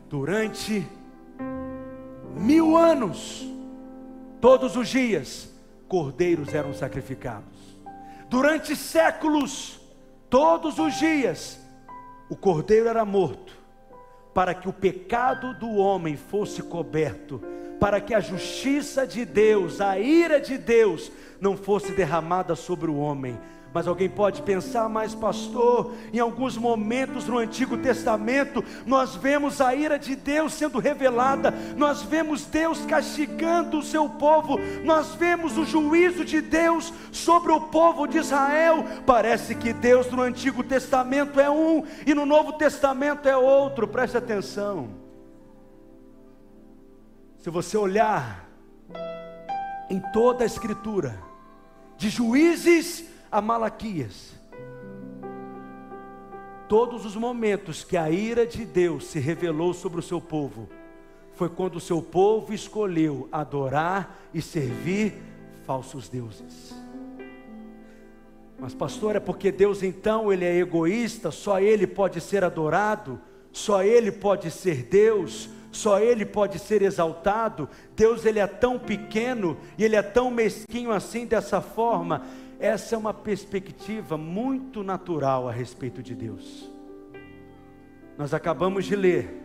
Durante 0.10 0.88
mil 2.36 2.78
anos, 2.78 3.46
todos 4.40 4.76
os 4.76 4.88
dias, 4.88 5.50
cordeiros 5.88 6.54
eram 6.54 6.74
sacrificados. 6.74 7.56
Durante 8.30 8.76
séculos, 8.76 9.80
todos 10.36 10.80
os 10.80 10.96
dias, 10.96 11.58
o 12.30 12.36
cordeiro 12.36 12.90
era 12.90 13.06
morto 13.06 13.56
para 14.34 14.54
que 14.54 14.68
o 14.68 14.74
pecado 14.74 15.54
do 15.54 15.76
homem 15.76 16.18
fosse 16.18 16.62
coberto, 16.62 17.42
para 17.80 18.02
que 18.02 18.14
a 18.14 18.20
justiça 18.20 19.08
de 19.08 19.24
Deus, 19.24 19.80
a 19.80 19.98
ira 19.98 20.42
de 20.42 20.58
Deus, 20.58 21.10
não 21.40 21.56
fosse 21.56 21.94
derramada 21.94 22.54
sobre 22.54 22.92
o 22.92 22.98
homem. 22.98 23.40
Mas 23.76 23.90
alguém 23.90 24.08
pode 24.08 24.42
pensar, 24.42 24.88
mas 24.88 25.14
pastor, 25.14 25.92
em 26.14 26.18
alguns 26.18 26.58
momentos 26.58 27.26
no 27.26 27.38
Antigo 27.38 27.76
Testamento, 27.78 28.64
nós 28.86 29.18
vemos 29.18 29.60
a 29.60 29.76
ira 29.76 30.00
de 30.00 30.16
Deus 30.16 30.54
sendo 30.54 30.80
revelada, 30.80 31.54
nós 31.76 32.02
vemos 32.02 32.46
Deus 32.46 32.86
castigando 32.86 33.80
o 33.80 33.84
seu 33.84 34.08
povo, 34.08 34.58
nós 34.86 35.16
vemos 35.16 35.58
o 35.58 35.66
juízo 35.66 36.24
de 36.24 36.40
Deus 36.40 36.94
sobre 37.12 37.52
o 37.52 37.60
povo 37.60 38.08
de 38.08 38.18
Israel. 38.18 38.86
Parece 39.06 39.54
que 39.54 39.74
Deus 39.74 40.10
no 40.10 40.22
Antigo 40.22 40.64
Testamento 40.64 41.38
é 41.38 41.50
um 41.50 41.84
e 42.08 42.14
no 42.14 42.26
Novo 42.26 42.54
Testamento 42.54 43.28
é 43.28 43.36
outro, 43.36 43.90
preste 43.90 44.16
atenção. 44.16 44.88
Se 47.40 47.50
você 47.50 47.76
olhar 47.76 48.48
em 49.90 50.00
toda 50.14 50.46
a 50.46 50.48
Escritura, 50.48 51.20
de 51.98 52.10
juízes 52.10 53.14
a 53.36 53.42
Malaquias. 53.42 54.34
Todos 56.70 57.06
os 57.06 57.18
momentos 57.18 57.84
que 57.84 57.98
a 57.98 58.10
ira 58.10 58.48
de 58.48 58.64
Deus 58.64 59.08
se 59.08 59.20
revelou 59.20 59.74
sobre 59.74 60.00
o 60.00 60.04
seu 60.04 60.22
povo, 60.22 60.70
foi 61.34 61.50
quando 61.50 61.76
o 61.76 61.82
seu 61.82 62.02
povo 62.02 62.54
escolheu 62.54 63.28
adorar 63.34 64.22
e 64.34 64.42
servir 64.42 65.22
falsos 65.66 66.08
deuses. 66.08 66.74
Mas 68.58 68.74
pastor, 68.74 69.18
é 69.18 69.20
porque 69.20 69.52
Deus 69.52 69.84
então 69.84 70.32
ele 70.32 70.46
é 70.46 70.56
egoísta, 70.56 71.30
só 71.30 71.60
ele 71.60 71.86
pode 71.86 72.22
ser 72.22 72.42
adorado, 72.42 73.20
só 73.52 73.84
ele 73.84 74.14
pode 74.14 74.50
ser 74.50 74.84
Deus, 74.84 75.50
só 75.74 76.00
ele 76.00 76.26
pode 76.26 76.58
ser 76.58 76.82
exaltado. 76.82 77.68
Deus 77.98 78.24
ele 78.24 78.40
é 78.40 78.48
tão 78.48 78.80
pequeno 78.80 79.58
e 79.78 79.84
ele 79.84 79.98
é 79.98 80.02
tão 80.02 80.32
mesquinho 80.32 80.94
assim 80.94 81.26
dessa 81.26 81.60
forma. 81.60 82.26
Essa 82.60 82.96
é 82.96 82.98
uma 82.98 83.14
perspectiva 83.14 84.18
muito 84.18 84.84
natural 84.84 85.48
a 85.48 85.52
respeito 85.52 86.02
de 86.02 86.16
Deus. 86.16 86.70
Nós 88.18 88.34
acabamos 88.34 88.86
de 88.86 88.96
ler 88.96 89.42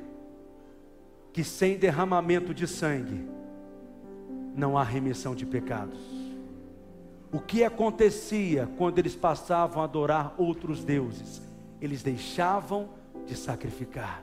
que 1.33 1.43
sem 1.43 1.77
derramamento 1.77 2.55
de 2.55 2.67
sangue 2.67 3.29
não 4.55 4.77
há 4.77 4.83
remissão 4.83 5.35
de 5.35 5.45
pecados. 5.45 5.99
O 7.33 7.39
que 7.39 7.63
acontecia 7.63 8.69
quando 8.77 8.99
eles 8.99 9.15
passavam 9.15 9.83
a 9.83 9.85
adorar 9.85 10.35
outros 10.37 10.85
deuses? 10.85 11.41
Eles 11.81 12.03
deixavam 12.03 12.89
de 13.27 13.37
sacrificar. 13.37 14.23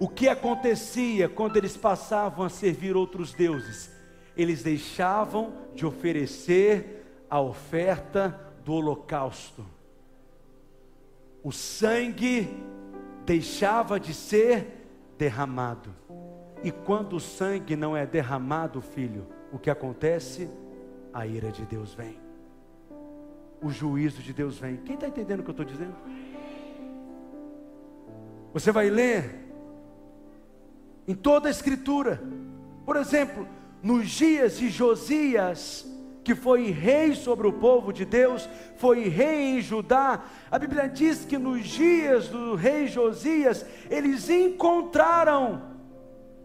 o 0.00 0.08
que 0.08 0.28
acontecia 0.28 1.28
quando 1.28 1.56
eles 1.56 1.76
passavam 1.76 2.44
a 2.44 2.48
servir 2.48 2.94
outros 2.94 3.32
deuses? 3.32 3.97
Eles 4.38 4.62
deixavam 4.62 5.52
de 5.74 5.84
oferecer 5.84 7.04
a 7.28 7.40
oferta 7.40 8.40
do 8.64 8.72
holocausto. 8.72 9.66
O 11.42 11.50
sangue 11.50 12.48
deixava 13.26 13.98
de 13.98 14.14
ser 14.14 14.86
derramado. 15.18 15.94
E 16.62 16.70
quando 16.70 17.16
o 17.16 17.20
sangue 17.20 17.76
não 17.76 17.96
é 17.96 18.06
derramado, 18.06 18.80
filho, 18.80 19.26
o 19.52 19.58
que 19.58 19.70
acontece? 19.70 20.48
A 21.12 21.26
ira 21.26 21.50
de 21.50 21.64
Deus 21.64 21.92
vem. 21.94 22.18
O 23.60 23.70
juízo 23.70 24.22
de 24.22 24.32
Deus 24.32 24.58
vem. 24.58 24.76
Quem 24.76 24.94
está 24.94 25.08
entendendo 25.08 25.40
o 25.40 25.42
que 25.42 25.50
eu 25.50 25.52
estou 25.52 25.66
dizendo? 25.66 25.94
Você 28.52 28.70
vai 28.70 28.88
ler 28.88 29.46
em 31.06 31.14
toda 31.14 31.48
a 31.48 31.50
Escritura. 31.50 32.22
Por 32.84 32.96
exemplo, 32.96 33.46
nos 33.82 34.10
dias 34.10 34.58
de 34.58 34.68
Josias, 34.68 35.86
que 36.24 36.34
foi 36.34 36.70
rei 36.70 37.14
sobre 37.14 37.46
o 37.46 37.52
povo 37.52 37.92
de 37.92 38.04
Deus, 38.04 38.48
foi 38.76 39.08
rei 39.08 39.58
em 39.58 39.60
Judá. 39.60 40.24
A 40.50 40.58
Bíblia 40.58 40.88
diz 40.88 41.24
que 41.24 41.38
nos 41.38 41.66
dias 41.66 42.28
do 42.28 42.54
rei 42.54 42.86
Josias, 42.86 43.64
eles 43.88 44.28
encontraram 44.28 45.62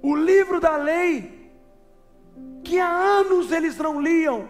o 0.01 0.15
livro 0.15 0.59
da 0.59 0.75
lei, 0.75 1.51
que 2.63 2.79
há 2.79 2.89
anos 2.89 3.51
eles 3.51 3.77
não 3.77 4.01
liam. 4.01 4.47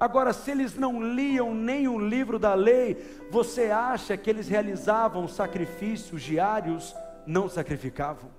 Agora, 0.00 0.32
se 0.32 0.52
eles 0.52 0.76
não 0.76 1.02
liam 1.02 1.52
nem 1.54 1.88
o 1.88 1.98
livro 1.98 2.38
da 2.38 2.54
lei, 2.54 2.96
você 3.30 3.70
acha 3.70 4.16
que 4.16 4.30
eles 4.30 4.48
realizavam 4.48 5.26
sacrifícios 5.26 6.22
diários? 6.22 6.94
Não 7.26 7.48
sacrificavam. 7.48 8.37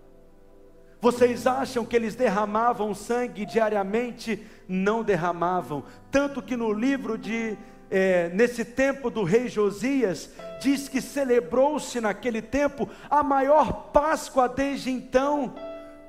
Vocês 1.02 1.48
acham 1.48 1.86
que 1.86 1.96
eles 1.96 2.16
derramavam 2.16 2.94
sangue 2.94 3.46
diariamente? 3.46 4.46
Não 4.68 5.02
derramavam. 5.02 5.84
Tanto 6.12 6.42
que 6.42 6.58
no 6.58 6.74
livro 6.74 7.18
de, 7.18 7.58
é, 7.90 8.30
nesse 8.30 8.66
tempo 8.66 9.10
do 9.10 9.24
rei 9.24 9.48
Josias, 9.48 10.30
diz 10.60 10.90
que 10.90 11.02
celebrou-se 11.02 12.02
naquele 12.02 12.42
tempo 12.42 12.90
a 13.10 13.24
maior 13.24 13.92
Páscoa 13.94 14.50
desde 14.50 14.92
então 14.92 15.56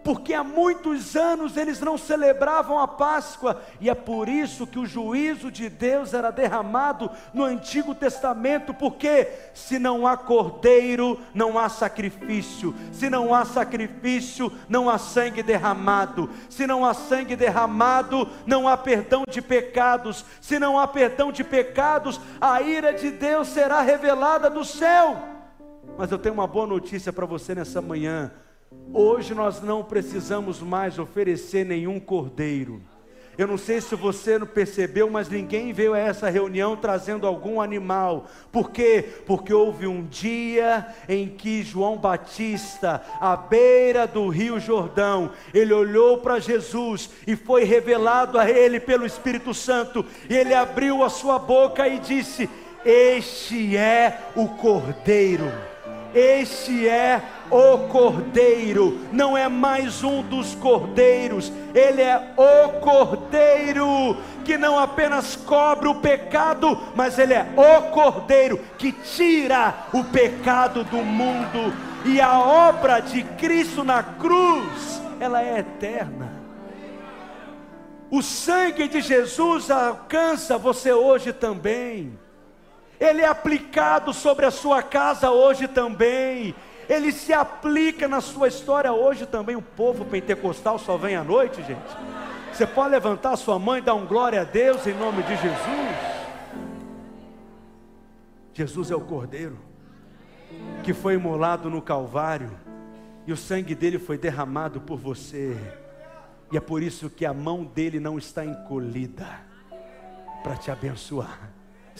porque 0.02 0.32
há 0.32 0.42
muitos 0.42 1.14
anos 1.14 1.56
eles 1.56 1.80
não 1.80 1.98
celebravam 1.98 2.78
a 2.78 2.88
Páscoa, 2.88 3.62
e 3.80 3.90
é 3.90 3.94
por 3.94 4.28
isso 4.28 4.66
que 4.66 4.78
o 4.78 4.86
juízo 4.86 5.50
de 5.50 5.68
Deus 5.68 6.14
era 6.14 6.30
derramado 6.30 7.10
no 7.34 7.44
Antigo 7.44 7.94
Testamento, 7.94 8.72
porque 8.72 9.28
se 9.54 9.78
não 9.78 10.06
há 10.06 10.16
cordeiro, 10.16 11.20
não 11.34 11.58
há 11.58 11.68
sacrifício, 11.68 12.74
se 12.92 13.10
não 13.10 13.34
há 13.34 13.44
sacrifício, 13.44 14.52
não 14.68 14.88
há 14.88 14.98
sangue 14.98 15.42
derramado, 15.42 16.30
se 16.48 16.66
não 16.66 16.84
há 16.84 16.94
sangue 16.94 17.36
derramado, 17.36 18.28
não 18.46 18.66
há 18.66 18.76
perdão 18.76 19.24
de 19.28 19.42
pecados, 19.42 20.24
se 20.40 20.58
não 20.58 20.78
há 20.78 20.86
perdão 20.86 21.30
de 21.30 21.44
pecados, 21.44 22.20
a 22.40 22.62
ira 22.62 22.92
de 22.92 23.10
Deus 23.10 23.48
será 23.48 23.80
revelada 23.80 24.48
do 24.48 24.64
céu. 24.64 25.16
Mas 25.98 26.10
eu 26.10 26.18
tenho 26.18 26.34
uma 26.34 26.46
boa 26.46 26.66
notícia 26.66 27.12
para 27.12 27.26
você 27.26 27.54
nessa 27.54 27.82
manhã 27.82 28.30
Hoje 28.92 29.34
nós 29.34 29.60
não 29.60 29.82
precisamos 29.82 30.60
mais 30.60 30.98
oferecer 30.98 31.64
nenhum 31.64 31.98
cordeiro. 31.98 32.80
Eu 33.38 33.46
não 33.46 33.56
sei 33.56 33.80
se 33.80 33.94
você 33.94 34.38
não 34.38 34.46
percebeu, 34.46 35.08
mas 35.08 35.28
ninguém 35.28 35.72
veio 35.72 35.94
a 35.94 35.98
essa 35.98 36.28
reunião 36.28 36.76
trazendo 36.76 37.26
algum 37.26 37.60
animal. 37.60 38.26
Por 38.52 38.70
quê? 38.70 39.04
Porque 39.26 39.54
houve 39.54 39.86
um 39.86 40.04
dia 40.04 40.86
em 41.08 41.28
que 41.28 41.62
João 41.62 41.96
Batista, 41.96 43.02
à 43.20 43.36
beira 43.36 44.06
do 44.06 44.28
Rio 44.28 44.60
Jordão, 44.60 45.30
ele 45.54 45.72
olhou 45.72 46.18
para 46.18 46.38
Jesus 46.38 47.10
e 47.26 47.34
foi 47.34 47.64
revelado 47.64 48.38
a 48.38 48.50
ele 48.50 48.78
pelo 48.78 49.06
Espírito 49.06 49.54
Santo. 49.54 50.04
E 50.28 50.36
ele 50.36 50.52
abriu 50.52 51.02
a 51.02 51.08
sua 51.08 51.38
boca 51.38 51.88
e 51.88 51.98
disse: 51.98 52.50
Este 52.84 53.76
é 53.76 54.20
o 54.36 54.48
Cordeiro. 54.48 55.69
Este 56.14 56.88
é 56.88 57.22
o 57.50 57.88
Cordeiro, 57.88 59.00
não 59.12 59.36
é 59.36 59.48
mais 59.48 60.02
um 60.02 60.22
dos 60.22 60.54
cordeiros, 60.56 61.52
ele 61.74 62.02
é 62.02 62.32
o 62.36 62.80
Cordeiro 62.80 64.16
que 64.44 64.58
não 64.58 64.78
apenas 64.78 65.36
cobre 65.36 65.88
o 65.88 65.96
pecado, 65.96 66.78
mas 66.96 67.18
ele 67.18 67.34
é 67.34 67.46
o 67.56 67.90
Cordeiro 67.90 68.58
que 68.76 68.90
tira 68.92 69.86
o 69.92 70.02
pecado 70.04 70.82
do 70.84 70.98
mundo, 70.98 71.72
e 72.04 72.20
a 72.20 72.38
obra 72.38 73.00
de 73.00 73.22
Cristo 73.22 73.84
na 73.84 74.02
cruz, 74.02 75.00
ela 75.20 75.42
é 75.42 75.58
eterna. 75.58 76.40
O 78.10 78.22
sangue 78.22 78.88
de 78.88 79.00
Jesus 79.00 79.70
alcança 79.70 80.58
você 80.58 80.92
hoje 80.92 81.32
também. 81.32 82.18
Ele 83.00 83.22
é 83.22 83.26
aplicado 83.26 84.12
sobre 84.12 84.46
a 84.46 84.50
sua 84.50 84.82
casa 84.82 85.30
hoje 85.30 85.66
também 85.66 86.54
ele 86.90 87.12
se 87.12 87.32
aplica 87.32 88.08
na 88.08 88.20
sua 88.20 88.48
história 88.48 88.92
hoje 88.92 89.24
também. 89.24 89.54
O 89.54 89.62
povo 89.62 90.04
pentecostal 90.04 90.76
só 90.76 90.96
vem 90.96 91.14
à 91.14 91.22
noite, 91.22 91.62
gente. 91.62 91.96
Você 92.52 92.66
pode 92.66 92.90
levantar 92.90 93.36
sua 93.36 93.60
mãe 93.60 93.78
e 93.78 93.84
dar 93.84 93.94
um 93.94 94.04
glória 94.04 94.40
a 94.40 94.44
Deus 94.44 94.84
em 94.88 94.94
nome 94.94 95.22
de 95.22 95.36
Jesus. 95.36 95.96
Jesus 98.52 98.90
é 98.90 98.96
o 98.96 99.00
Cordeiro 99.00 99.56
que 100.82 100.92
foi 100.92 101.14
imolado 101.14 101.70
no 101.70 101.80
Calvário 101.80 102.50
e 103.24 103.32
o 103.32 103.36
sangue 103.36 103.76
dele 103.76 104.00
foi 104.00 104.18
derramado 104.18 104.80
por 104.80 104.98
você. 104.98 105.56
E 106.50 106.56
é 106.56 106.60
por 106.60 106.82
isso 106.82 107.08
que 107.08 107.24
a 107.24 107.32
mão 107.32 107.62
dele 107.62 108.00
não 108.00 108.18
está 108.18 108.44
encolhida 108.44 109.28
para 110.42 110.56
te 110.56 110.72
abençoar. 110.72 111.49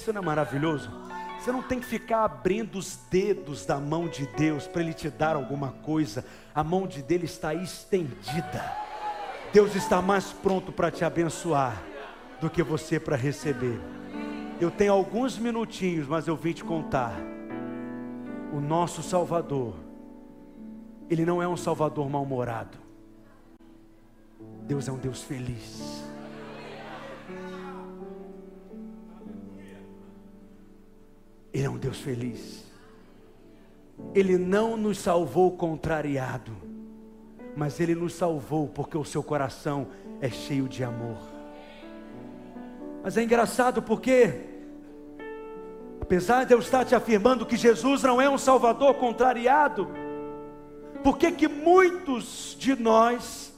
Isso 0.01 0.15
não 0.15 0.23
é 0.23 0.25
maravilhoso? 0.25 0.91
Você 1.39 1.53
não 1.53 1.63
tem 1.63 1.79
que 1.79 1.85
ficar 1.85 2.25
abrindo 2.25 2.79
os 2.79 2.99
dedos 3.11 3.67
da 3.67 3.79
mão 3.79 4.09
de 4.09 4.27
Deus 4.29 4.67
para 4.67 4.81
Ele 4.81 4.95
te 4.95 5.11
dar 5.11 5.37
alguma 5.37 5.73
coisa. 5.73 6.25
A 6.55 6.65
mão 6.65 6.87
de 6.87 7.03
Dele 7.03 7.27
está 7.27 7.53
estendida. 7.53 8.65
Deus 9.53 9.75
está 9.75 10.01
mais 10.01 10.33
pronto 10.33 10.73
para 10.73 10.91
te 10.91 11.05
abençoar 11.05 11.83
do 12.41 12.49
que 12.49 12.63
você 12.63 12.99
para 12.99 13.15
receber. 13.15 13.79
Eu 14.59 14.71
tenho 14.71 14.95
alguns 14.95 15.37
minutinhos, 15.37 16.09
mas 16.09 16.27
eu 16.27 16.35
vim 16.35 16.55
te 16.55 16.65
contar. 16.65 17.15
O 18.55 18.59
nosso 18.59 19.03
Salvador, 19.03 19.75
Ele 21.11 21.27
não 21.27 21.43
é 21.43 21.49
um 21.49 21.59
Salvador 21.59 22.09
mal-humorado. 22.09 22.79
Deus 24.63 24.89
é 24.89 24.93
um 24.93 24.99
Deus 24.99 25.23
feliz. 25.23 26.10
Ele 31.53 31.65
é 31.65 31.71
um 31.71 31.77
Deus 31.77 31.99
feliz. 31.99 32.65
Ele 34.15 34.39
não 34.39 34.77
nos 34.77 34.99
salvou 34.99 35.57
contrariado, 35.57 36.53
mas 37.57 37.81
Ele 37.81 37.95
nos 37.95 38.15
salvou 38.15 38.69
porque 38.69 38.97
o 38.97 39.05
seu 39.05 39.23
coração 39.23 39.89
é 40.21 40.29
cheio 40.29 40.69
de 40.69 40.83
amor. 40.83 41.19
Mas 43.03 43.17
é 43.17 43.23
engraçado 43.23 43.83
porque, 43.83 44.41
apesar 46.01 46.45
de 46.45 46.55
eu 46.55 46.59
estar 46.59 46.85
te 46.85 46.95
afirmando 46.95 47.47
que 47.47 47.57
Jesus 47.57 48.03
não 48.03 48.21
é 48.21 48.29
um 48.29 48.39
Salvador 48.39 48.95
contrariado, 48.95 49.89
por 51.03 51.17
que 51.17 51.33
que 51.33 51.49
muitos 51.49 52.57
de 52.59 52.77
nós 52.77 53.53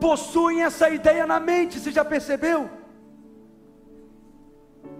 possuem 0.00 0.62
essa 0.62 0.90
ideia 0.90 1.26
na 1.26 1.40
mente? 1.40 1.80
Você 1.80 1.90
já 1.90 2.04
percebeu? 2.04 2.68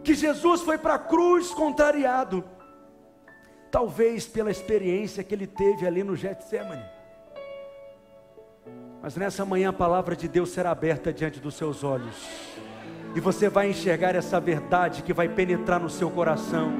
Que 0.07 0.15
Jesus 0.15 0.63
foi 0.63 0.79
para 0.79 0.95
a 0.95 0.99
cruz 1.01 1.51
contrariado, 1.51 2.45
talvez 3.73 4.25
pela 4.25 4.53
experiência 4.53 5.25
que 5.25 5.35
ele 5.35 5.49
teve 5.49 5.85
ali 5.85 6.05
no 6.05 6.15
Getsemane. 6.15 6.85
Mas 9.03 9.17
nessa 9.17 9.45
manhã 9.45 9.71
a 9.71 9.73
palavra 9.73 10.15
de 10.15 10.29
Deus 10.29 10.51
será 10.51 10.71
aberta 10.71 11.13
diante 11.13 11.41
dos 11.41 11.57
seus 11.57 11.83
olhos. 11.83 12.15
E 13.17 13.21
você 13.21 13.49
vai 13.49 13.69
enxergar 13.69 14.15
essa 14.15 14.39
verdade 14.39 15.03
que 15.03 15.13
vai 15.13 15.29
penetrar 15.29 15.81
no 15.81 15.91
seu 15.91 16.09
coração. 16.09 16.73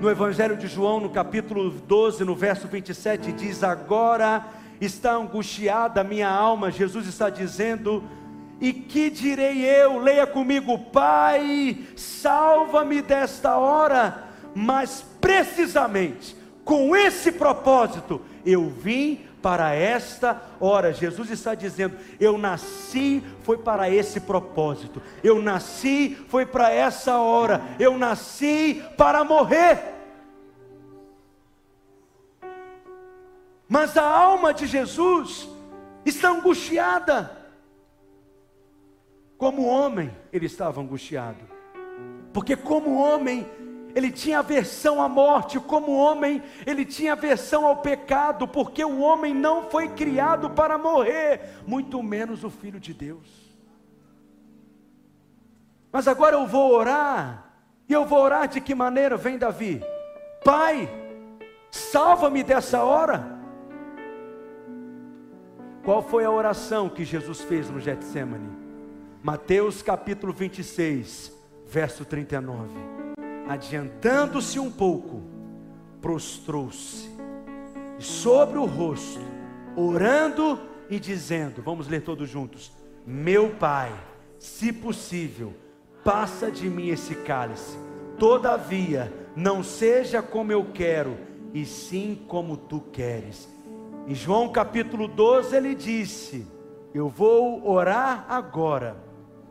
No 0.00 0.10
Evangelho 0.10 0.56
de 0.56 0.66
João, 0.66 0.98
no 0.98 1.10
capítulo 1.10 1.70
12, 1.70 2.24
no 2.24 2.34
verso 2.34 2.66
27, 2.66 3.30
diz: 3.32 3.62
Agora 3.62 4.46
está 4.80 5.14
angustiada 5.14 6.00
a 6.00 6.04
minha 6.04 6.28
alma. 6.28 6.72
Jesus 6.72 7.06
está 7.06 7.30
dizendo: 7.30 8.02
e 8.60 8.72
que 8.72 9.10
direi 9.10 9.64
eu? 9.64 9.98
Leia 9.98 10.26
comigo, 10.26 10.78
Pai, 10.78 11.78
salva-me 11.96 13.02
desta 13.02 13.56
hora, 13.56 14.28
mas 14.54 15.04
precisamente 15.20 16.36
com 16.64 16.96
esse 16.96 17.32
propósito 17.32 18.20
eu 18.44 18.68
vim 18.68 19.26
para 19.42 19.74
esta 19.74 20.40
hora. 20.58 20.92
Jesus 20.92 21.30
está 21.30 21.54
dizendo: 21.54 21.98
Eu 22.18 22.38
nasci 22.38 23.22
foi 23.42 23.58
para 23.58 23.90
esse 23.90 24.20
propósito. 24.20 25.02
Eu 25.22 25.42
nasci 25.42 26.16
foi 26.28 26.46
para 26.46 26.70
essa 26.70 27.18
hora. 27.18 27.60
Eu 27.78 27.98
nasci 27.98 28.82
para 28.96 29.22
morrer. 29.22 29.92
Mas 33.68 33.96
a 33.96 34.08
alma 34.08 34.54
de 34.54 34.66
Jesus 34.66 35.46
está 36.06 36.30
angustiada. 36.30 37.43
Como 39.36 39.64
homem, 39.64 40.10
ele 40.32 40.46
estava 40.46 40.80
angustiado. 40.80 41.44
Porque, 42.32 42.56
como 42.56 42.96
homem, 42.96 43.46
ele 43.94 44.10
tinha 44.10 44.40
aversão 44.40 45.00
à 45.00 45.08
morte, 45.08 45.60
como 45.60 45.96
homem, 45.96 46.42
ele 46.66 46.84
tinha 46.84 47.12
aversão 47.12 47.64
ao 47.64 47.76
pecado, 47.76 48.48
porque 48.48 48.84
o 48.84 49.00
homem 49.00 49.32
não 49.32 49.70
foi 49.70 49.88
criado 49.88 50.50
para 50.50 50.76
morrer, 50.76 51.40
muito 51.66 52.02
menos 52.02 52.42
o 52.42 52.50
Filho 52.50 52.80
de 52.80 52.92
Deus. 52.92 53.54
Mas 55.92 56.08
agora 56.08 56.34
eu 56.34 56.46
vou 56.46 56.72
orar, 56.72 57.52
e 57.88 57.92
eu 57.92 58.04
vou 58.04 58.18
orar 58.18 58.48
de 58.48 58.60
que 58.60 58.74
maneira? 58.74 59.16
Vem 59.16 59.38
Davi, 59.38 59.80
Pai, 60.44 60.88
salva-me 61.70 62.42
dessa 62.42 62.82
hora. 62.82 63.32
Qual 65.84 66.02
foi 66.02 66.24
a 66.24 66.30
oração 66.30 66.88
que 66.88 67.04
Jesus 67.04 67.42
fez 67.42 67.70
no 67.70 67.78
Getsemane? 67.78 68.63
Mateus 69.24 69.80
capítulo 69.80 70.34
26, 70.34 71.32
verso 71.66 72.04
39 72.04 72.68
adiantando-se 73.48 74.58
um 74.58 74.70
pouco, 74.70 75.22
prostrou-se, 75.98 77.08
sobre 77.98 78.58
o 78.58 78.66
rosto, 78.66 79.22
orando 79.74 80.60
e 80.90 81.00
dizendo: 81.00 81.62
Vamos 81.62 81.88
ler 81.88 82.02
todos 82.02 82.28
juntos: 82.28 82.70
Meu 83.06 83.54
Pai, 83.54 83.98
se 84.38 84.70
possível, 84.70 85.54
passa 86.04 86.50
de 86.50 86.68
mim 86.68 86.88
esse 86.88 87.14
cálice, 87.14 87.78
todavia, 88.18 89.10
não 89.34 89.62
seja 89.62 90.20
como 90.20 90.52
eu 90.52 90.66
quero, 90.74 91.16
e 91.54 91.64
sim 91.64 92.22
como 92.28 92.58
tu 92.58 92.78
queres. 92.92 93.48
Em 94.06 94.14
João 94.14 94.50
capítulo 94.50 95.08
12, 95.08 95.56
ele 95.56 95.74
disse: 95.74 96.46
Eu 96.92 97.08
vou 97.08 97.66
orar 97.66 98.26
agora, 98.28 99.03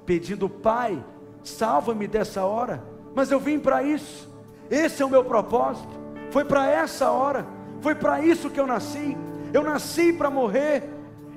pedindo, 0.05 0.49
Pai, 0.49 1.03
salva-me 1.43 2.07
dessa 2.07 2.43
hora 2.43 2.93
mas 3.15 3.31
eu 3.31 3.39
vim 3.39 3.59
para 3.59 3.83
isso. 3.83 4.29
Esse 4.69 5.01
é 5.01 5.05
o 5.05 5.09
meu 5.09 5.23
propósito. 5.23 5.89
Foi 6.31 6.43
para 6.43 6.67
essa 6.67 7.11
hora. 7.11 7.45
Foi 7.81 7.93
para 7.93 8.21
isso 8.21 8.49
que 8.49 8.59
eu 8.59 8.65
nasci. 8.65 9.15
Eu 9.53 9.63
nasci 9.63 10.11
para 10.11 10.29
morrer. 10.29 10.89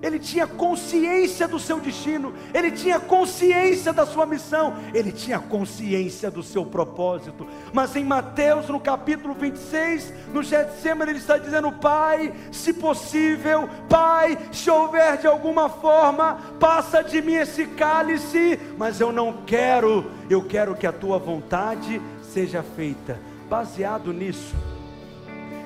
Ele 0.03 0.19
tinha 0.19 0.47
consciência 0.47 1.49
do 1.49 1.59
seu 1.59 1.81
destino, 1.81 2.35
ele 2.53 2.71
tinha 2.71 3.01
consciência 3.01 3.93
da 3.93 4.05
sua 4.05 4.27
missão, 4.27 4.75
ele 4.93 5.11
tinha 5.11 5.39
consciência 5.39 6.31
do 6.31 6.43
seu 6.43 6.67
propósito. 6.67 7.47
Mas 7.73 7.97
em 7.97 8.05
Mateus, 8.05 8.69
no 8.69 8.79
capítulo 8.79 9.35
26, 9.35 10.13
no 10.33 10.43
Getsemane, 10.43 11.13
ele 11.13 11.19
está 11.19 11.39
dizendo: 11.39 11.73
Pai, 11.73 12.33
se 12.53 12.75
possível, 12.75 13.69
Pai, 13.89 14.39
se 14.53 14.71
houver 14.71 15.17
de 15.17 15.27
alguma 15.27 15.69
forma, 15.69 16.41
passa 16.61 17.03
de 17.03 17.23
mim 17.23 17.35
esse 17.35 17.67
cálice, 17.67 18.59
mas 18.77 19.01
eu 19.01 19.11
não 19.11 19.33
quero, 19.47 20.11
eu 20.29 20.43
quero 20.43 20.75
que 20.75 20.87
a 20.87 20.93
tua 20.93 21.19
vontade 21.19 22.01
seja 22.23 22.63
feita. 22.63 23.19
Baseado 23.49 24.13
nisso, 24.13 24.55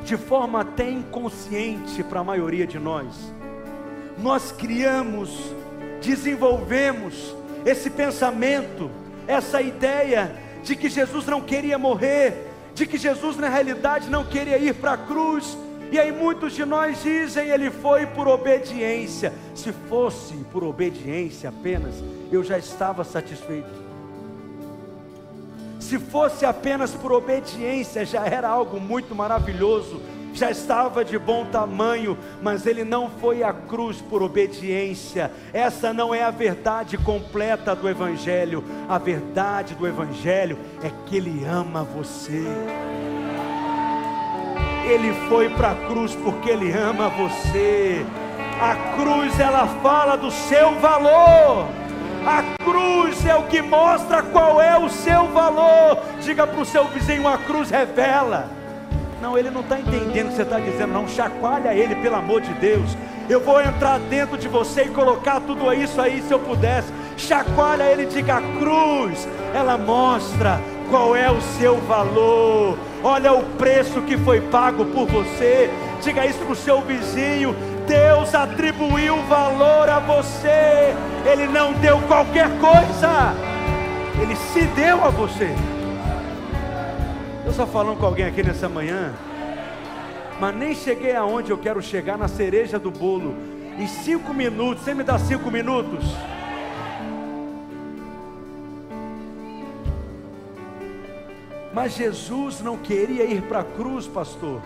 de 0.05 0.17
forma 0.17 0.61
até 0.61 0.89
inconsciente 0.89 2.03
para 2.05 2.21
a 2.21 2.25
maioria 2.25 2.67
de 2.67 2.79
nós, 2.79 3.33
nós 4.23 4.53
criamos, 4.53 5.31
desenvolvemos 6.01 7.35
esse 7.65 7.91
pensamento, 7.91 8.91
essa 9.27 9.61
ideia 9.61 10.35
de 10.63 10.77
que 10.77 10.89
Jesus 10.89 11.27
não 11.27 11.41
queria 11.41 11.79
morrer, 11.79 12.47
de 12.75 12.87
que 12.87 12.99
Jesus 12.99 13.37
na 13.37 13.49
realidade 13.49 14.09
não 14.09 14.25
queria 14.25 14.59
ir 14.59 14.75
para 14.75 14.93
a 14.93 14.99
cruz. 14.99 15.57
E 15.93 15.99
aí 15.99 16.13
muitos 16.13 16.55
de 16.55 16.65
nós 16.65 17.03
dizem 17.03 17.49
ele 17.49 17.71
foi 17.71 18.07
por 18.07 18.29
obediência. 18.29 19.33
Se 19.55 19.73
fosse 19.89 20.35
por 20.53 20.63
obediência 20.63 21.49
apenas, 21.49 21.95
eu 22.31 22.45
já 22.45 22.59
estava 22.59 23.03
satisfeito. 23.05 23.91
Se 25.81 25.99
fosse 25.99 26.47
apenas 26.47 26.93
por 26.93 27.11
obediência, 27.11 28.05
já 28.05 28.25
era 28.25 28.49
algo 28.49 28.79
muito 28.79 29.15
maravilhoso 29.15 30.01
já 30.33 30.51
estava 30.51 31.05
de 31.05 31.19
bom 31.19 31.45
tamanho, 31.47 32.17
mas 32.43 32.67
ele 32.67 32.85
não 32.85 33.11
foi 33.11 33.43
à 33.43 33.53
cruz 33.53 34.01
por 34.01 34.23
obediência. 34.23 35.31
Essa 35.53 35.93
não 35.93 36.15
é 36.15 36.23
a 36.23 36.31
verdade 36.31 36.97
completa 36.97 37.75
do 37.75 37.89
Evangelho. 37.89 38.65
A 38.89 38.99
verdade 38.99 39.75
do 39.75 39.87
Evangelho 39.87 40.59
é 40.83 40.91
que 41.07 41.17
ele 41.17 41.45
ama 41.45 41.83
você. 41.83 42.45
Ele 44.85 45.13
foi 45.29 45.49
para 45.51 45.73
a 45.73 45.75
cruz 45.87 46.15
porque 46.17 46.51
ele 46.51 46.73
ama 46.73 47.09
você. 47.09 48.05
A 48.61 48.97
cruz 48.97 49.39
ela 49.39 49.67
fala 49.83 50.17
do 50.17 50.31
seu 50.31 50.79
valor. 50.81 51.69
A 52.27 52.43
cruz 52.63 53.25
é 53.25 53.35
o 53.35 53.45
que 53.45 53.63
mostra 53.63 54.23
qual 54.23 54.61
é 54.61 54.79
o 54.79 54.89
seu 54.89 55.29
valor. 55.29 56.03
Diga 56.21 56.47
para 56.47 56.61
o 56.61 56.67
seu 56.67 56.87
vizinho: 56.89 57.27
a 57.27 57.39
cruz 57.39 57.71
revela. 57.71 58.60
Não, 59.21 59.37
ele 59.37 59.51
não 59.51 59.61
está 59.61 59.79
entendendo 59.79 60.27
o 60.27 60.31
que 60.31 60.37
você 60.37 60.43
está 60.43 60.59
dizendo, 60.59 60.93
não. 60.93 61.07
Chacoalha 61.07 61.75
ele, 61.75 61.95
pelo 61.97 62.17
amor 62.17 62.41
de 62.41 62.53
Deus. 62.55 62.97
Eu 63.29 63.41
vou 63.41 63.61
entrar 63.61 63.99
dentro 63.99 64.39
de 64.39 64.49
você 64.49 64.85
e 64.85 64.89
colocar 64.89 65.41
tudo 65.41 65.73
isso 65.73 66.01
aí, 66.01 66.23
se 66.23 66.33
eu 66.33 66.39
pudesse. 66.39 66.93
Chacoalha 67.17 67.85
ele, 67.85 68.07
diga 68.07 68.39
a 68.39 68.43
cruz. 68.59 69.29
Ela 69.55 69.77
mostra 69.77 70.61
qual 70.89 71.15
é 71.15 71.31
o 71.31 71.41
seu 71.59 71.77
valor. 71.83 72.79
Olha 73.05 73.33
o 73.33 73.43
preço 73.57 74.01
que 74.03 74.17
foi 74.17 74.41
pago 74.41 74.87
por 74.87 75.07
você. 75.07 75.71
Diga 76.03 76.25
isso 76.25 76.39
para 76.39 76.53
o 76.53 76.57
seu 76.57 76.81
vizinho. 76.81 77.55
Deus 77.87 78.35
atribuiu 78.35 79.17
valor 79.25 79.89
a 79.89 79.99
você. 79.99 80.95
Ele 81.31 81.47
não 81.47 81.73
deu 81.75 81.99
qualquer 82.09 82.49
coisa. 82.59 83.35
Ele 84.21 84.35
se 84.35 84.63
deu 84.63 85.05
a 85.05 85.11
você. 85.11 85.55
Eu 87.51 87.55
só 87.55 87.67
falando 87.67 87.99
com 87.99 88.07
alguém 88.07 88.27
aqui 88.27 88.45
nessa 88.45 88.69
manhã, 88.69 89.13
mas 90.39 90.55
nem 90.55 90.73
cheguei 90.73 91.17
aonde 91.17 91.51
eu 91.51 91.59
quero 91.59 91.83
chegar 91.83 92.17
na 92.17 92.29
cereja 92.29 92.79
do 92.79 92.93
bolo. 92.93 93.35
Em 93.77 93.89
cinco 93.89 94.33
minutos, 94.33 94.85
você 94.85 94.95
me 94.95 95.03
dá 95.03 95.19
cinco 95.19 95.51
minutos? 95.51 96.05
Mas 101.75 101.97
Jesus 101.97 102.61
não 102.61 102.77
queria 102.77 103.25
ir 103.25 103.43
para 103.43 103.63
a 103.63 103.65
cruz, 103.65 104.07
pastor. 104.07 104.63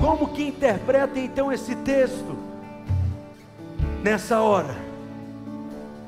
Como 0.00 0.28
que 0.28 0.44
interpreta 0.44 1.20
então 1.20 1.52
esse 1.52 1.76
texto? 1.76 2.38
Nessa 4.02 4.40
hora, 4.40 4.74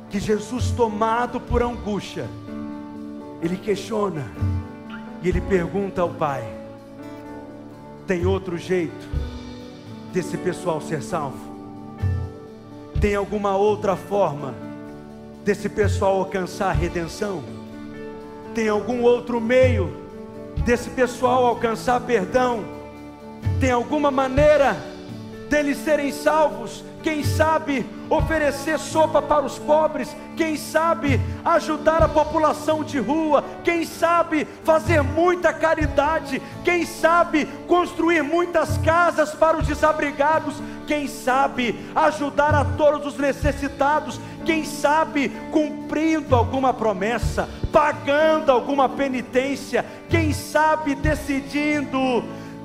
que 0.09 0.18
Jesus, 0.18 0.70
tomado 0.70 1.39
por 1.39 1.62
angústia, 1.62 2.26
ele 3.43 3.59
questiona: 3.59 4.24
e 5.25 5.29
ele 5.29 5.41
pergunta 5.41 6.03
ao 6.03 6.11
pai: 6.11 6.45
tem 8.07 8.27
outro 8.27 8.59
jeito 8.59 9.09
desse 10.12 10.37
pessoal 10.37 10.81
ser 10.83 11.03
salvo? 11.03 11.55
Tem 13.01 13.14
alguma 13.14 13.57
outra 13.57 13.97
forma 13.97 14.55
desse 15.43 15.68
pessoal 15.68 16.18
alcançar 16.18 16.68
a 16.68 16.72
redenção? 16.72 17.43
Tem 18.55 18.68
algum 18.68 19.03
outro 19.03 19.41
meio 19.41 19.97
desse 20.64 20.91
pessoal 20.91 21.47
alcançar 21.47 22.01
perdão? 22.03 22.62
Tem 23.59 23.70
alguma 23.70 24.11
maneira 24.11 24.77
deles 25.49 25.79
serem 25.79 26.12
salvos? 26.12 26.85
Quem 27.05 27.23
sabe 27.23 27.85
oferecer 28.09 28.79
sopa 28.79 29.21
para 29.21 29.45
os 29.45 29.59
pobres, 29.59 30.17
quem 30.39 30.57
sabe 30.57 31.21
ajudar 31.45 32.03
a 32.03 32.09
população 32.09 32.83
de 32.83 32.99
rua, 32.99 33.45
quem 33.63 33.85
sabe 33.85 34.47
fazer 34.65 35.03
muita 35.03 35.53
caridade, 35.53 36.41
quem 36.65 36.87
sabe 36.87 37.45
construir 37.69 38.23
muitas 38.23 38.79
casas 38.79 39.33
para 39.35 39.59
os 39.59 39.67
desabrigados, 39.67 40.55
quem 40.87 41.07
sabe 41.07 41.79
ajudar 41.95 42.55
a 42.55 42.65
todos 42.65 43.13
os 43.13 43.19
necessitados, 43.19 44.19
quem 44.47 44.65
sabe 44.65 45.29
cumprindo 45.53 46.35
alguma 46.35 46.73
promessa, 46.73 47.47
pagando 47.71 48.51
alguma 48.51 48.89
penitência, 48.89 49.85
quem 50.09 50.33
sabe 50.33 50.95
decidindo 50.95 52.25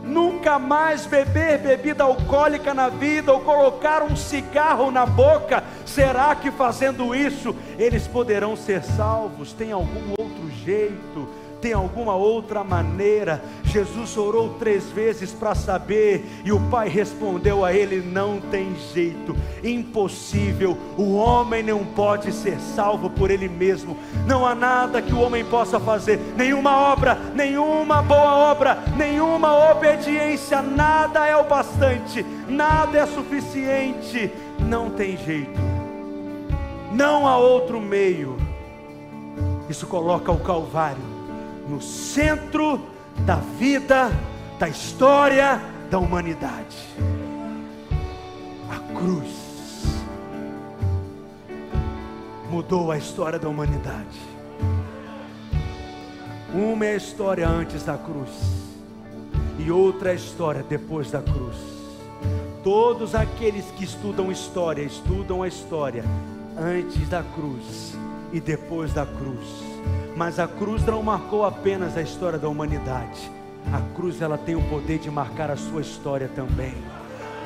nunca 0.10 0.60
mais 0.60 1.06
beber 1.06 1.60
bebida 1.60 2.04
alcoólica 2.04 2.74
na 2.74 2.90
vida 2.90 3.32
ou 3.32 3.40
colocar 3.42 4.04
um 4.04 4.16
cigarro 4.16 4.92
na 4.92 5.06
boca, 5.06 5.64
será 5.86 6.36
que 6.36 6.52
fazendo 6.52 7.16
isso 7.16 7.56
eles 7.78 8.08
poderão 8.08 8.56
ser 8.56 8.84
salvos? 8.84 9.54
Tem 9.54 9.72
algum 9.72 10.12
outro 10.18 10.50
jeito? 10.66 11.30
Tem 11.62 11.74
alguma 11.74 12.16
outra 12.16 12.64
maneira? 12.64 13.44
Jesus 13.66 14.16
orou 14.16 14.56
três 14.58 14.86
vezes 14.86 15.34
para 15.34 15.54
saber, 15.54 16.26
e 16.46 16.54
o 16.54 16.60
Pai 16.70 16.88
respondeu 16.88 17.66
a 17.66 17.74
ele: 17.74 18.02
Não 18.02 18.40
tem 18.40 18.74
jeito, 18.94 19.36
impossível. 19.62 20.78
O 20.98 21.16
homem 21.16 21.62
não 21.62 21.84
pode 21.84 22.32
ser 22.32 22.60
salvo 22.60 23.10
por 23.10 23.30
ele 23.30 23.50
mesmo. 23.50 23.98
Não 24.26 24.46
há 24.46 24.56
nada 24.56 25.02
que 25.02 25.14
o 25.14 25.20
homem 25.20 25.44
possa 25.44 25.80
fazer, 25.80 26.18
nenhuma 26.38 26.78
obra, 26.78 27.16
nenhuma 27.36 28.02
boa 28.02 28.36
obra, 28.52 28.78
nenhuma 28.96 29.72
obediência, 29.72 30.62
nada 30.62 31.28
é 31.28 31.36
o 31.36 31.44
bastante, 31.44 32.26
nada 32.48 32.98
é 32.98 33.06
suficiente. 33.06 34.32
Não 34.60 34.90
tem 34.90 35.18
jeito, 35.18 35.60
não 36.94 37.28
há 37.28 37.38
outro 37.38 37.82
meio. 37.82 38.38
Isso 39.70 39.86
coloca 39.86 40.32
o 40.32 40.40
Calvário 40.40 41.09
no 41.70 41.80
centro 41.80 42.82
da 43.26 43.36
vida, 43.36 44.10
da 44.58 44.68
história 44.68 45.62
da 45.90 46.00
humanidade. 46.00 46.78
A 48.70 48.98
cruz 48.98 49.86
mudou 52.50 52.92
a 52.92 52.98
história 52.98 53.38
da 53.38 53.48
humanidade. 53.48 54.20
Uma 56.54 56.88
é 56.88 56.94
a 56.94 56.98
história 56.98 57.48
antes 57.48 57.84
da 57.84 57.96
cruz, 57.96 58.32
e 59.60 59.70
outra 59.70 60.10
é 60.10 60.14
a 60.14 60.16
história 60.16 60.64
depois 60.68 61.12
da 61.12 61.22
cruz. 61.22 61.56
Todos 62.64 63.14
aqueles 63.14 63.66
que 63.78 63.84
estudam 63.84 64.32
história, 64.32 64.82
estudam 64.82 65.44
a 65.44 65.48
história 65.48 66.04
antes 66.58 67.08
da 67.08 67.24
cruz 67.24 67.94
e 68.34 68.40
depois 68.40 68.92
da 68.92 69.06
cruz 69.06 69.69
mas 70.20 70.38
a 70.38 70.50
cruz 70.50 70.86
não 70.86 71.02
marcou 71.02 71.46
apenas 71.46 71.96
a 71.96 72.02
história 72.02 72.38
da 72.38 72.50
humanidade. 72.50 73.32
A 73.72 73.80
cruz 73.96 74.22
ela 74.22 74.38
tem 74.38 74.54
o 74.54 74.62
poder 74.64 75.00
de 75.00 75.10
marcar 75.10 75.50
a 75.50 75.56
sua 75.56 75.80
história 75.80 76.30
também. 76.36 76.74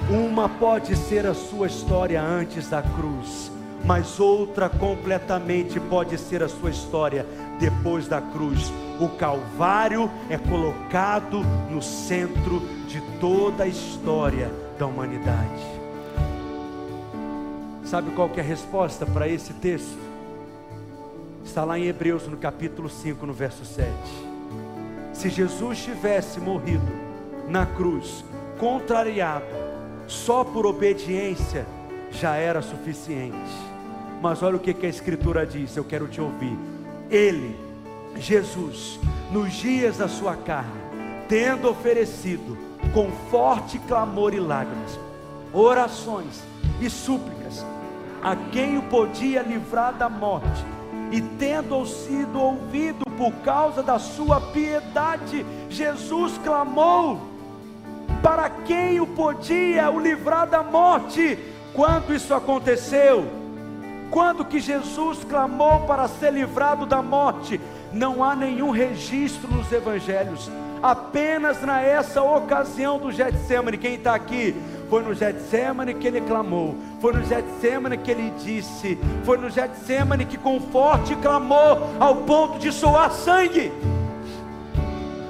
Uma 0.10 0.50
pode 0.50 0.96
ser 0.96 1.28
a 1.28 1.36
sua 1.36 1.68
história 1.68 2.20
antes 2.20 2.68
da 2.68 2.82
cruz, 2.82 3.52
mas 3.86 4.20
outra 4.20 4.70
completamente 4.70 5.80
pode 5.80 6.18
ser 6.18 6.42
a 6.42 6.50
sua 6.50 6.72
história 6.72 7.28
depois 7.60 8.08
da 8.08 8.20
cruz. 8.20 8.74
O 9.00 9.08
Calvário 9.08 10.10
é 10.28 10.40
colocado 10.40 11.42
no 11.70 11.80
centro 11.80 12.60
de 12.88 13.00
toda 13.20 13.66
a 13.66 13.68
história 13.68 14.52
da 14.80 14.88
humanidade. 14.88 15.62
Sabe 17.84 18.10
qual 18.16 18.32
é 18.36 18.40
a 18.40 18.44
resposta 18.44 19.06
para 19.06 19.28
esse 19.28 19.54
texto? 19.54 20.13
Está 21.44 21.64
lá 21.64 21.78
em 21.78 21.86
Hebreus, 21.86 22.28
no 22.28 22.38
capítulo 22.38 22.90
5, 22.90 23.26
no 23.26 23.34
verso 23.34 23.66
7. 23.66 23.92
Se 25.12 25.30
Jesus 25.30 25.84
tivesse 25.84 26.40
morrido 26.40 26.88
na 27.48 27.66
cruz, 27.66 28.24
contrariado, 28.58 29.46
só 30.08 30.44
por 30.44 30.66
obediência, 30.66 31.66
já 32.12 32.36
era 32.36 32.62
suficiente. 32.62 33.38
Mas 34.22 34.42
olha 34.42 34.56
o 34.56 34.60
que, 34.60 34.74
que 34.74 34.86
a 34.86 34.90
Escritura 34.90 35.46
diz, 35.46 35.76
eu 35.76 35.84
quero 35.84 36.08
te 36.08 36.22
ouvir. 36.22 36.58
Ele, 37.10 37.56
Jesus, 38.16 39.00
nos 39.32 39.54
dias 39.54 39.98
da 39.98 40.08
sua 40.08 40.36
carne, 40.36 40.82
tendo 41.28 41.70
oferecido 41.70 42.58
com 42.94 43.12
forte 43.30 43.78
clamor 43.80 44.34
e 44.34 44.40
lágrimas, 44.40 45.00
orações 45.52 46.42
e 46.80 46.90
súplicas, 46.90 47.66
a 48.22 48.36
quem 48.52 48.78
o 48.78 48.84
podia 48.84 49.42
livrar 49.42 49.94
da 49.94 50.10
morte, 50.10 50.64
e 51.14 51.22
tendo 51.22 51.86
sido 51.86 52.42
ouvido 52.42 53.06
por 53.16 53.32
causa 53.44 53.84
da 53.84 54.00
sua 54.00 54.42
piedade, 54.42 55.46
Jesus 55.70 56.40
clamou: 56.44 57.22
para 58.24 58.50
quem 58.50 59.00
o 59.00 59.06
podia 59.06 59.92
o 59.92 60.00
livrar 60.00 60.48
da 60.48 60.64
morte? 60.64 61.38
Quando 61.72 62.16
isso 62.16 62.34
aconteceu? 62.34 63.28
Quando 64.10 64.44
que 64.44 64.60
Jesus 64.60 65.24
clamou 65.24 65.82
para 65.82 66.08
ser 66.08 66.34
livrado 66.34 66.88
da 66.88 67.04
morte? 67.04 67.62
Não 67.92 68.24
há 68.24 68.36
nenhum 68.36 68.72
registro 68.72 69.48
nos 69.52 69.72
evangelhos. 69.72 70.50
Apenas 70.82 71.62
nessa 71.62 72.24
ocasião 72.24 72.98
do 72.98 73.12
Getsemane, 73.12 73.78
quem 73.78 73.96
está 73.96 74.16
aqui? 74.16 74.56
Foi 74.94 75.02
no 75.02 75.16
Getsemane 75.16 75.96
que 75.96 76.06
ele 76.06 76.22
clamou. 76.22 76.76
Foi 77.02 77.14
no 77.14 77.26
Getsemane 77.26 77.98
que 77.98 78.12
ele 78.12 78.32
disse. 78.44 78.96
Foi 79.24 79.40
no 79.40 79.50
Getsemane 79.50 80.24
que 80.24 80.38
com 80.38 80.62
forte 80.62 81.16
clamou 81.16 81.90
ao 82.00 82.18
ponto 82.18 82.60
de 82.60 82.72
soar 82.72 83.12
sangue. 83.12 83.72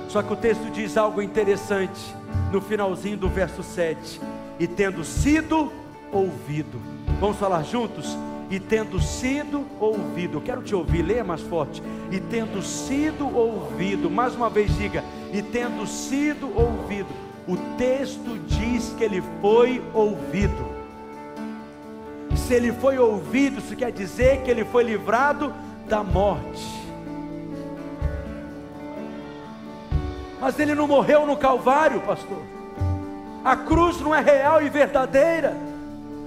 Só 0.09 0.21
que 0.21 0.33
o 0.33 0.35
texto 0.35 0.69
diz 0.69 0.97
algo 0.97 1.21
interessante 1.21 2.13
no 2.51 2.59
finalzinho 2.59 3.15
do 3.15 3.29
verso 3.29 3.63
7. 3.63 4.19
E 4.59 4.67
tendo 4.67 5.01
sido 5.01 5.71
ouvido. 6.11 6.81
Vamos 7.21 7.37
falar 7.37 7.63
juntos? 7.63 8.17
E 8.49 8.59
tendo 8.59 8.99
sido 8.99 9.65
ouvido, 9.79 10.39
eu 10.39 10.41
quero 10.41 10.61
te 10.61 10.75
ouvir, 10.75 11.03
leia 11.03 11.23
mais 11.23 11.39
forte. 11.39 11.81
E 12.11 12.19
tendo 12.19 12.61
sido 12.61 13.33
ouvido, 13.33 14.11
mais 14.11 14.35
uma 14.35 14.49
vez 14.49 14.77
diga, 14.77 15.05
e 15.31 15.41
tendo 15.41 15.87
sido 15.87 16.51
ouvido 16.53 17.22
o 17.47 17.57
texto 17.77 18.39
diz 18.47 18.93
que 18.97 19.03
ele 19.03 19.23
foi 19.41 19.83
ouvido. 19.93 20.73
Se 22.35 22.53
ele 22.53 22.71
foi 22.71 22.97
ouvido, 22.97 23.59
isso 23.59 23.75
quer 23.75 23.91
dizer 23.91 24.41
que 24.41 24.51
ele 24.51 24.65
foi 24.65 24.83
livrado 24.83 25.53
da 25.87 26.03
morte. 26.03 26.65
Mas 30.39 30.59
ele 30.59 30.75
não 30.75 30.87
morreu 30.87 31.25
no 31.25 31.37
Calvário, 31.37 32.01
pastor. 32.01 32.41
A 33.43 33.55
cruz 33.55 33.99
não 33.99 34.15
é 34.15 34.21
real 34.21 34.61
e 34.61 34.69
verdadeira. 34.69 35.55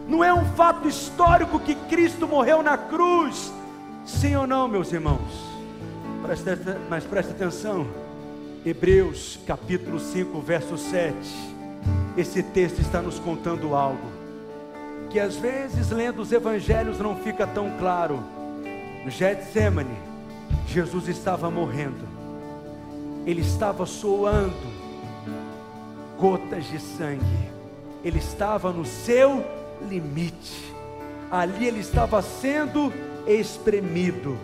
Não 0.09 0.23
é 0.23 0.33
um 0.33 0.45
fato 0.55 0.87
histórico 0.89 1.59
que 1.59 1.75
Cristo 1.75 2.29
morreu 2.29 2.63
na 2.63 2.79
cruz. 2.79 3.53
Sim 4.05 4.37
ou 4.37 4.47
não, 4.47 4.69
meus 4.69 4.93
irmãos? 4.93 5.21
Preste, 6.23 6.51
mas 6.89 7.05
preste 7.05 7.33
atenção. 7.33 7.87
Hebreus 8.67 9.39
capítulo 9.47 10.01
5, 10.01 10.41
verso 10.41 10.77
7. 10.77 11.15
Esse 12.17 12.43
texto 12.43 12.81
está 12.81 13.01
nos 13.01 13.17
contando 13.17 13.77
algo 13.77 14.11
que 15.09 15.21
às 15.21 15.37
vezes 15.37 15.91
lendo 15.91 16.21
os 16.21 16.33
evangelhos 16.33 16.99
não 16.99 17.15
fica 17.15 17.47
tão 17.47 17.71
claro. 17.79 18.19
No 19.05 19.09
Getsemane, 19.09 19.97
Jesus 20.67 21.07
estava 21.07 21.49
morrendo. 21.49 22.09
Ele 23.25 23.41
estava 23.41 23.87
soando 23.87 24.67
gotas 26.19 26.65
de 26.69 26.81
sangue. 26.81 27.25
Ele 28.03 28.19
estava 28.19 28.73
no 28.73 28.85
seu 28.85 29.45
limite. 29.89 30.75
Ali 31.31 31.69
ele 31.69 31.79
estava 31.79 32.21
sendo 32.21 32.93
espremido. 33.29 34.37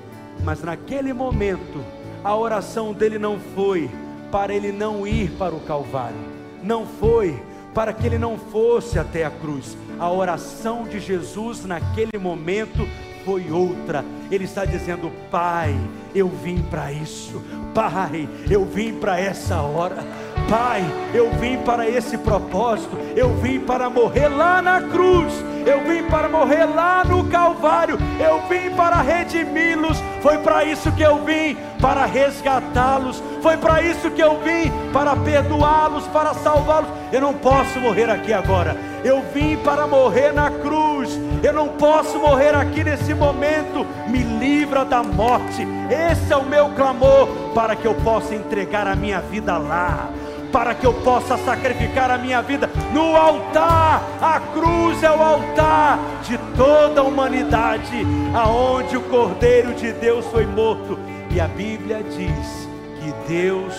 Mas 0.44 0.62
naquele 0.62 1.12
momento, 1.12 1.84
a 2.22 2.36
oração 2.36 2.92
dele 2.92 3.18
não 3.18 3.40
foi: 3.52 3.90
para 4.32 4.54
ele 4.54 4.72
não 4.72 5.06
ir 5.06 5.30
para 5.32 5.54
o 5.54 5.60
Calvário, 5.60 6.16
não 6.62 6.86
foi 6.86 7.40
para 7.74 7.92
que 7.92 8.06
ele 8.06 8.18
não 8.18 8.38
fosse 8.38 8.98
até 8.98 9.24
a 9.24 9.30
cruz. 9.30 9.76
A 9.98 10.10
oração 10.10 10.84
de 10.84 10.98
Jesus 10.98 11.64
naquele 11.64 12.18
momento 12.18 12.88
foi 13.24 13.50
outra. 13.50 14.04
Ele 14.30 14.44
está 14.44 14.64
dizendo: 14.64 15.12
Pai, 15.30 15.74
eu 16.14 16.28
vim 16.28 16.62
para 16.62 16.90
isso. 16.90 17.42
Pai, 17.74 18.28
eu 18.50 18.64
vim 18.64 18.94
para 18.94 19.20
essa 19.20 19.60
hora. 19.60 20.04
Pai, 20.48 20.82
eu 21.14 21.30
vim 21.32 21.58
para 21.58 21.88
esse 21.88 22.18
propósito. 22.18 22.96
Eu 23.14 23.34
vim 23.36 23.60
para 23.60 23.88
morrer 23.88 24.28
lá 24.28 24.60
na 24.60 24.82
cruz. 24.82 25.32
Eu 25.66 25.80
vim 25.84 26.02
para 26.04 26.28
morrer 26.28 26.64
lá 26.64 27.04
no 27.04 27.24
Calvário. 27.24 27.98
Eu 28.18 28.40
vim 28.48 28.74
para 28.74 28.96
redimi-los. 28.96 30.02
Foi 30.20 30.38
para 30.38 30.64
isso 30.64 30.90
que 30.92 31.02
eu 31.02 31.24
vim 31.24 31.56
para 31.80 32.04
resgatá-los. 32.04 33.22
Foi 33.42 33.56
para 33.56 33.82
isso 33.82 34.10
que 34.10 34.22
eu 34.22 34.38
vim 34.40 34.70
para 34.92 35.16
perdoá-los, 35.16 36.06
para 36.08 36.34
salvá-los. 36.34 36.88
Eu 37.12 37.20
não 37.20 37.34
posso 37.34 37.80
morrer 37.80 38.08
aqui 38.10 38.32
agora. 38.32 38.76
Eu 39.04 39.22
vim 39.34 39.56
para 39.56 39.86
morrer 39.86 40.32
na 40.32 40.50
cruz. 40.50 41.18
Eu 41.42 41.52
não 41.52 41.68
posso 41.68 42.18
morrer 42.18 42.54
aqui 42.54 42.84
nesse 42.84 43.14
momento. 43.14 43.86
Me 44.08 44.22
livra 44.22 44.84
da 44.84 45.02
morte. 45.02 45.66
Esse 45.90 46.32
é 46.32 46.36
o 46.36 46.44
meu 46.44 46.70
clamor 46.70 47.26
para 47.54 47.74
que 47.74 47.86
eu 47.86 47.94
possa 47.96 48.34
entregar 48.34 48.86
a 48.86 48.94
minha 48.94 49.20
vida 49.20 49.58
lá 49.58 50.08
para 50.52 50.74
que 50.74 50.86
eu 50.86 50.92
possa 50.92 51.38
sacrificar 51.38 52.10
a 52.10 52.18
minha 52.18 52.42
vida 52.42 52.68
no 52.92 53.16
altar. 53.16 54.02
A 54.20 54.38
cruz 54.52 55.02
é 55.02 55.10
o 55.10 55.22
altar 55.22 55.98
de 56.22 56.38
toda 56.56 57.00
a 57.00 57.04
humanidade, 57.04 58.06
aonde 58.34 58.96
o 58.96 59.02
Cordeiro 59.02 59.74
de 59.74 59.90
Deus 59.92 60.26
foi 60.26 60.46
morto. 60.46 60.98
E 61.30 61.40
a 61.40 61.48
Bíblia 61.48 62.02
diz 62.02 62.68
que 63.00 63.32
Deus 63.32 63.74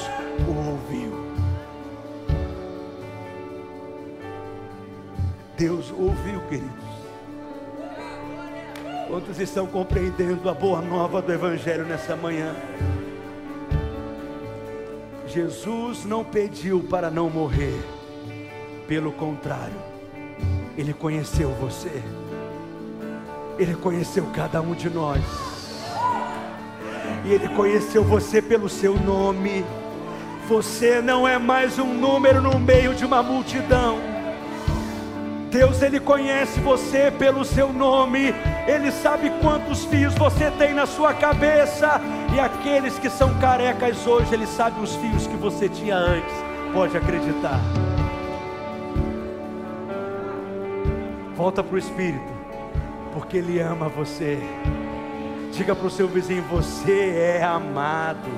o 0.47 0.71
ouviu. 0.71 1.24
Deus 5.55 5.93
ouviu, 5.95 6.41
queridos. 6.49 6.84
Quantos 9.07 9.39
estão 9.39 9.67
compreendendo 9.67 10.49
a 10.49 10.53
boa 10.55 10.82
nova 10.82 11.21
do 11.21 11.32
Evangelho 11.32 11.86
nessa 11.86 12.15
manhã? 12.15 12.55
Jesus 15.34 16.05
não 16.05 16.23
pediu 16.23 16.81
para 16.84 17.09
não 17.09 17.27
morrer, 17.27 17.84
pelo 18.88 19.11
contrário, 19.11 19.73
Ele 20.77 20.93
conheceu 20.93 21.49
você, 21.49 22.03
Ele 23.57 23.73
conheceu 23.73 24.27
cada 24.31 24.61
um 24.61 24.75
de 24.75 24.91
nós, 24.91 25.23
e 27.25 27.34
Ele 27.34 27.49
conheceu 27.49 28.03
você 28.03 28.43
pelo 28.43 28.69
seu 28.69 28.93
nome. 28.95 29.65
Você 30.47 31.01
não 31.01 31.27
é 31.27 31.39
mais 31.39 31.79
um 31.79 31.95
número 31.95 32.39
no 32.39 32.59
meio 32.59 32.93
de 32.93 33.03
uma 33.03 33.23
multidão. 33.23 33.97
Deus, 35.49 35.81
Ele 35.81 35.99
conhece 35.99 36.59
você 36.59 37.09
pelo 37.09 37.43
seu 37.43 37.73
nome, 37.73 38.36
Ele 38.67 38.91
sabe 38.91 39.31
quantos 39.41 39.84
fios 39.86 40.13
você 40.13 40.51
tem 40.51 40.75
na 40.75 40.86
sua 40.86 41.11
cabeça, 41.11 41.99
e 42.34 42.39
aqueles 42.39 42.97
que 42.97 43.09
são 43.09 43.34
carecas 43.39 44.05
hoje, 44.07 44.34
Ele 44.34 44.47
sabe 44.47 44.81
os 44.81 44.95
fios 44.95 45.27
que 45.27 45.36
você 45.36 45.69
tinha 45.69 45.95
antes, 45.95 46.34
pode 46.73 46.97
acreditar. 46.97 47.59
Volta 51.36 51.63
para 51.63 51.75
o 51.75 51.77
Espírito, 51.77 52.34
porque 53.13 53.38
Ele 53.38 53.59
ama 53.59 53.88
você. 53.88 54.39
Diga 55.51 55.75
para 55.75 55.88
o 55.88 55.89
seu 55.89 56.07
vizinho: 56.07 56.43
Você 56.49 57.38
é 57.39 57.43
amado. 57.43 58.29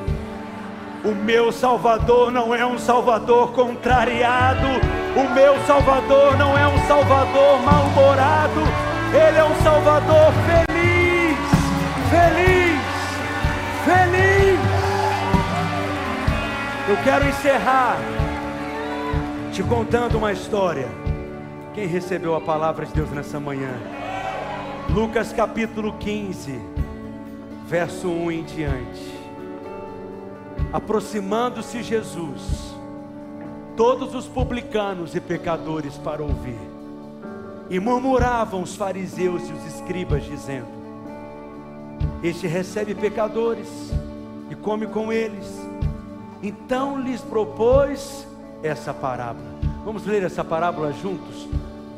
O 1.03 1.13
meu 1.13 1.51
Salvador 1.51 2.31
não 2.31 2.53
é 2.53 2.65
um 2.65 2.79
Salvador 2.79 3.51
contrariado. 3.51 4.67
O 5.15 5.33
meu 5.33 5.55
Salvador 5.65 6.35
não 6.35 6.57
é 6.57 6.67
um 6.67 6.87
Salvador 6.87 7.61
mal-humorado. 7.61 8.61
Ele 9.13 9.37
é 9.37 9.43
um 9.43 9.55
Salvador 9.63 10.33
feliz, 10.47 11.37
feliz, 12.09 12.64
feliz. 13.85 14.59
Eu 16.89 16.97
quero 17.03 17.27
encerrar 17.27 17.97
te 19.51 19.63
contando 19.63 20.17
uma 20.17 20.33
história. 20.33 20.87
Quem 21.73 21.87
recebeu 21.87 22.35
a 22.35 22.41
palavra 22.41 22.85
de 22.85 22.93
Deus 22.93 23.09
nessa 23.11 23.39
manhã? 23.39 23.73
Lucas 24.89 25.31
capítulo 25.31 25.93
15, 25.99 26.59
verso 27.67 28.07
1 28.07 28.31
em 28.31 28.43
diante. 28.43 29.15
Aproximando-se 30.73 31.83
Jesus, 31.83 32.75
todos 33.77 34.15
os 34.15 34.25
publicanos 34.25 35.15
e 35.15 35.19
pecadores 35.19 35.97
para 35.97 36.23
ouvir, 36.23 36.59
e 37.69 37.79
murmuravam 37.79 38.61
os 38.61 38.75
fariseus 38.75 39.47
e 39.49 39.53
os 39.53 39.65
escribas, 39.73 40.23
dizendo: 40.23 40.74
Este 42.23 42.47
recebe 42.47 42.95
pecadores 42.95 43.69
e 44.49 44.55
come 44.55 44.87
com 44.87 45.11
eles. 45.11 45.59
Então 46.41 46.99
lhes 46.99 47.21
propôs 47.21 48.27
essa 48.63 48.93
parábola. 48.93 49.55
Vamos 49.83 50.05
ler 50.05 50.23
essa 50.23 50.43
parábola 50.43 50.91
juntos? 50.91 51.47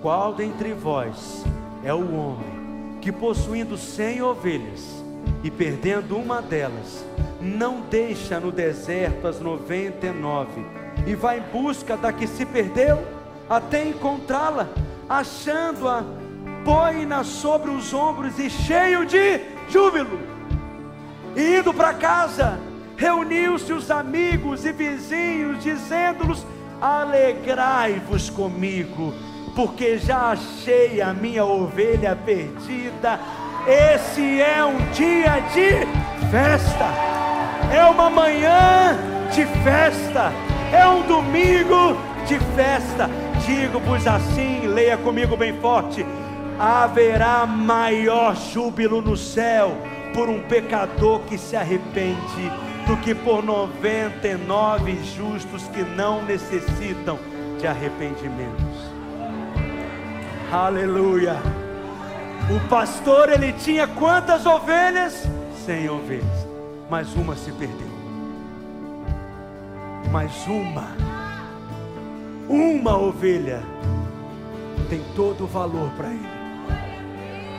Qual 0.01 0.33
dentre 0.33 0.73
vós 0.73 1.43
é 1.83 1.93
o 1.93 2.13
homem 2.15 2.99
que, 3.01 3.11
possuindo 3.11 3.77
cem 3.77 4.21
ovelhas 4.21 5.03
e 5.43 5.49
perdendo 5.49 6.17
uma 6.17 6.41
delas, 6.41 7.05
não 7.41 7.81
deixa 7.81 8.39
no 8.39 8.51
deserto 8.51 9.27
as 9.27 9.39
noventa 9.39 10.07
e 10.07 10.11
nove 10.11 10.65
e 11.05 11.15
vai 11.15 11.39
em 11.39 11.43
busca 11.51 11.95
da 11.95 12.11
que 12.11 12.27
se 12.27 12.45
perdeu 12.45 12.99
até 13.49 13.87
encontrá-la, 13.87 14.67
achando-a, 15.07 16.03
põe-na 16.65 17.23
sobre 17.23 17.71
os 17.71 17.93
ombros 17.93 18.37
e 18.39 18.49
cheio 18.49 19.05
de 19.05 19.56
júbilo. 19.69 20.19
E 21.35 21.57
indo 21.57 21.73
para 21.73 21.93
casa, 21.93 22.59
reuniu-se 22.95 23.71
os 23.73 23.91
amigos 23.91 24.65
e 24.65 24.71
vizinhos, 24.71 25.63
dizendo-lhes: 25.63 26.45
Alegrai-vos 26.81 28.29
comigo, 28.29 29.13
porque 29.55 29.97
já 29.97 30.31
achei 30.31 31.01
a 31.01 31.13
minha 31.13 31.45
ovelha 31.45 32.15
perdida. 32.15 33.19
Esse 33.67 34.41
é 34.41 34.63
um 34.63 34.77
dia 34.91 35.39
de 35.53 36.29
festa 36.31 37.17
é 37.71 37.83
uma 37.85 38.09
manhã 38.09 38.97
de 39.31 39.45
festa, 39.63 40.31
é 40.71 40.87
um 40.87 41.01
domingo 41.03 41.97
de 42.25 42.39
festa. 42.55 43.09
Digo-vos 43.45 44.05
assim, 44.07 44.67
leia 44.67 44.97
comigo 44.97 45.35
bem 45.35 45.53
forte: 45.59 46.05
haverá 46.59 47.45
maior 47.45 48.35
júbilo 48.35 49.01
no 49.01 49.15
céu 49.15 49.77
por 50.13 50.29
um 50.29 50.41
pecador 50.43 51.21
que 51.21 51.37
se 51.37 51.55
arrepende 51.55 52.51
do 52.87 52.97
que 52.97 53.13
por 53.13 53.43
99 53.43 54.97
justos 55.15 55.63
que 55.67 55.83
não 55.83 56.23
necessitam 56.23 57.19
de 57.59 57.67
arrependimentos. 57.67 58.91
Aleluia. 60.51 61.35
O 62.49 62.69
pastor 62.69 63.29
ele 63.29 63.51
tinha 63.53 63.87
quantas 63.87 64.45
ovelhas? 64.45 65.27
Cem 65.65 65.89
ovelhas 65.89 66.47
mas 66.89 67.13
uma 67.15 67.35
se 67.35 67.51
perdeu. 67.51 67.97
Mas 70.11 70.47
uma, 70.47 70.87
uma 72.47 72.97
ovelha 72.97 73.61
tem 74.89 75.03
todo 75.15 75.43
o 75.43 75.47
valor 75.47 75.89
para 75.97 76.07
ele, 76.07 76.29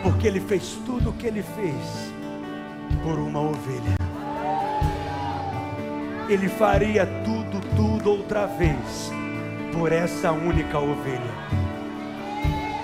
porque 0.02 0.26
ele 0.26 0.40
fez 0.40 0.78
tudo 0.84 1.10
o 1.10 1.12
que 1.12 1.26
ele 1.26 1.42
fez 1.42 2.12
por 3.02 3.18
uma 3.18 3.40
ovelha. 3.40 3.96
Ele 6.28 6.48
faria 6.48 7.06
tudo, 7.24 7.60
tudo 7.74 8.10
outra 8.10 8.46
vez 8.46 9.10
por 9.72 9.92
essa 9.92 10.30
única 10.30 10.78
ovelha. 10.78 11.48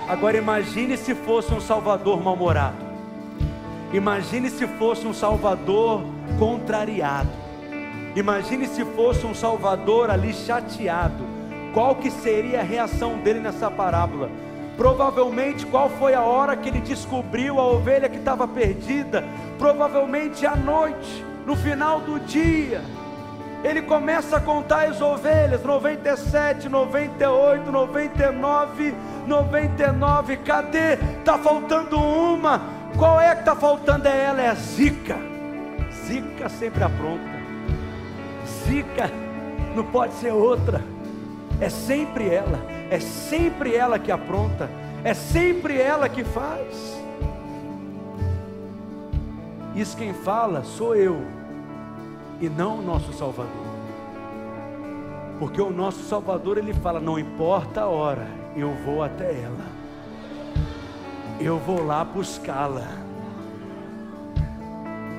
Agora 0.09 0.37
imagine 0.37 0.97
se 0.97 1.15
fosse 1.15 1.53
um 1.53 1.61
Salvador 1.61 2.23
mal-humorado. 2.23 2.85
Imagine 3.93 4.51
se 4.51 4.67
fosse 4.67 5.07
um 5.07 5.15
Salvador 5.15 6.03
contrariado. 6.39 7.31
Imagine 8.17 8.67
se 8.67 8.85
fosse 8.85 9.25
um 9.27 9.35
Salvador 9.35 10.11
ali 10.11 10.33
chateado. 10.33 11.25
Qual 11.73 11.97
que 11.97 12.11
seria 12.11 12.61
a 12.61 12.63
reação 12.63 13.19
dele 13.19 13.41
nessa 13.41 13.71
parábola? 13.71 14.31
Provavelmente 14.77 15.65
qual 15.67 15.89
foi 15.89 16.15
a 16.15 16.23
hora 16.23 16.57
que 16.57 16.69
ele 16.69 16.81
descobriu 16.81 17.61
a 17.61 17.67
ovelha 17.67 18.09
que 18.09 18.17
estava 18.17 18.47
perdida? 18.47 19.25
Provavelmente 19.59 20.45
à 20.47 20.57
noite, 20.57 21.25
no 21.47 21.55
final 21.55 22.01
do 22.01 22.19
dia. 22.21 22.83
Ele 23.63 23.81
começa 23.81 24.37
a 24.37 24.41
contar 24.41 24.89
as 24.89 25.01
ovelhas, 25.01 25.63
97, 25.63 26.69
98, 26.69 27.73
99, 27.73 28.95
99, 29.27 30.37
cadê? 30.39 30.95
Está 30.95 31.39
faltando 31.39 31.97
uma. 31.99 32.61
Qual 32.99 33.19
é 33.21 33.35
que 33.35 33.41
está 33.41 33.57
faltando? 33.57 34.07
É 34.07 34.25
ela, 34.25 34.43
é 34.43 34.49
a 34.49 34.55
zica. 34.55 35.17
Zica 36.07 36.49
sempre 36.51 36.85
apronta. 36.85 37.25
Zica 38.67 39.11
não 39.75 39.85
pode 39.85 40.13
ser 40.15 40.33
outra. 40.33 40.83
É 41.61 41.69
sempre 41.69 42.29
ela. 42.29 42.59
É 42.91 43.01
sempre 43.01 43.75
ela 43.75 43.99
que 43.99 44.11
apronta. 44.11 44.71
É 45.03 45.15
sempre 45.15 45.81
ela 45.81 46.09
que 46.09 46.25
faz. 46.25 46.95
Isso 49.75 49.97
quem 49.97 50.15
fala 50.15 50.63
sou 50.63 50.95
eu 50.95 51.21
e 52.41 52.49
não 52.49 52.79
o 52.79 52.83
nosso 52.83 53.13
Salvador. 53.13 53.75
Porque 55.39 55.61
o 55.61 55.71
nosso 55.71 56.05
Salvador 56.05 56.59
ele 56.59 56.73
fala: 56.73 57.01
não 57.01 57.19
importa 57.19 57.83
a 57.83 57.89
hora, 57.89 58.27
eu 58.57 58.73
vou 58.85 59.03
até 59.03 59.43
ela. 59.43 59.67
Eu 61.41 61.59
vou 61.59 61.85
lá 61.85 62.05
buscá-la. 62.05 62.89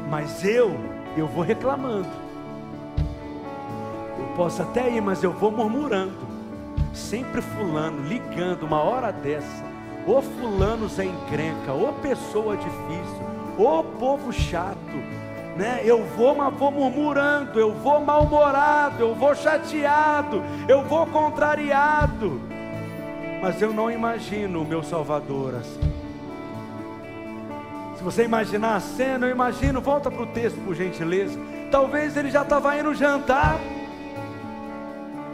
Mas 0.09 0.43
eu, 0.45 0.71
eu 1.17 1.27
vou 1.27 1.43
reclamando. 1.43 2.07
Eu 4.17 4.27
posso 4.37 4.61
até 4.61 4.89
ir, 4.89 5.01
mas 5.01 5.21
eu 5.21 5.33
vou 5.33 5.51
murmurando. 5.51 6.34
Sempre 6.95 7.41
fulano, 7.41 8.07
ligando 8.07 8.63
uma 8.63 8.81
hora 8.81 9.11
dessa. 9.11 9.63
Ô 10.07 10.21
fulano 10.21 10.87
Zé 10.87 11.05
encrenca, 11.05 11.73
ô 11.73 11.91
pessoa 11.93 12.55
difícil, 12.55 13.21
ô 13.57 13.83
povo 13.83 14.31
chato. 14.31 15.25
Né? 15.57 15.81
Eu 15.83 16.03
vou, 16.03 16.35
mas 16.35 16.53
vou 16.53 16.71
murmurando, 16.71 17.59
eu 17.59 17.73
vou 17.73 18.01
mal-humorado, 18.01 19.01
eu 19.01 19.15
vou 19.15 19.35
chateado, 19.35 20.41
eu 20.67 20.83
vou 20.83 21.05
contrariado. 21.07 22.41
Mas 23.41 23.61
eu 23.61 23.73
não 23.73 23.91
imagino 23.91 24.61
o 24.61 24.65
meu 24.65 24.81
Salvador 24.81 25.55
assim 25.55 25.95
você 28.05 28.23
imaginar 28.23 28.75
a 28.75 28.79
cena, 28.79 29.25
eu 29.25 29.31
imagino, 29.31 29.81
volta 29.81 30.11
para 30.11 30.21
o 30.21 30.27
texto 30.27 30.63
por 30.63 30.75
gentileza. 30.75 31.39
Talvez 31.71 32.15
ele 32.15 32.29
já 32.29 32.43
estava 32.43 32.77
indo 32.77 32.93
jantar, 32.93 33.59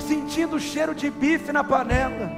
sentindo 0.01 0.55
o 0.55 0.59
cheiro 0.59 0.93
de 0.93 1.09
bife 1.09 1.51
na 1.51 1.63
panela. 1.63 2.31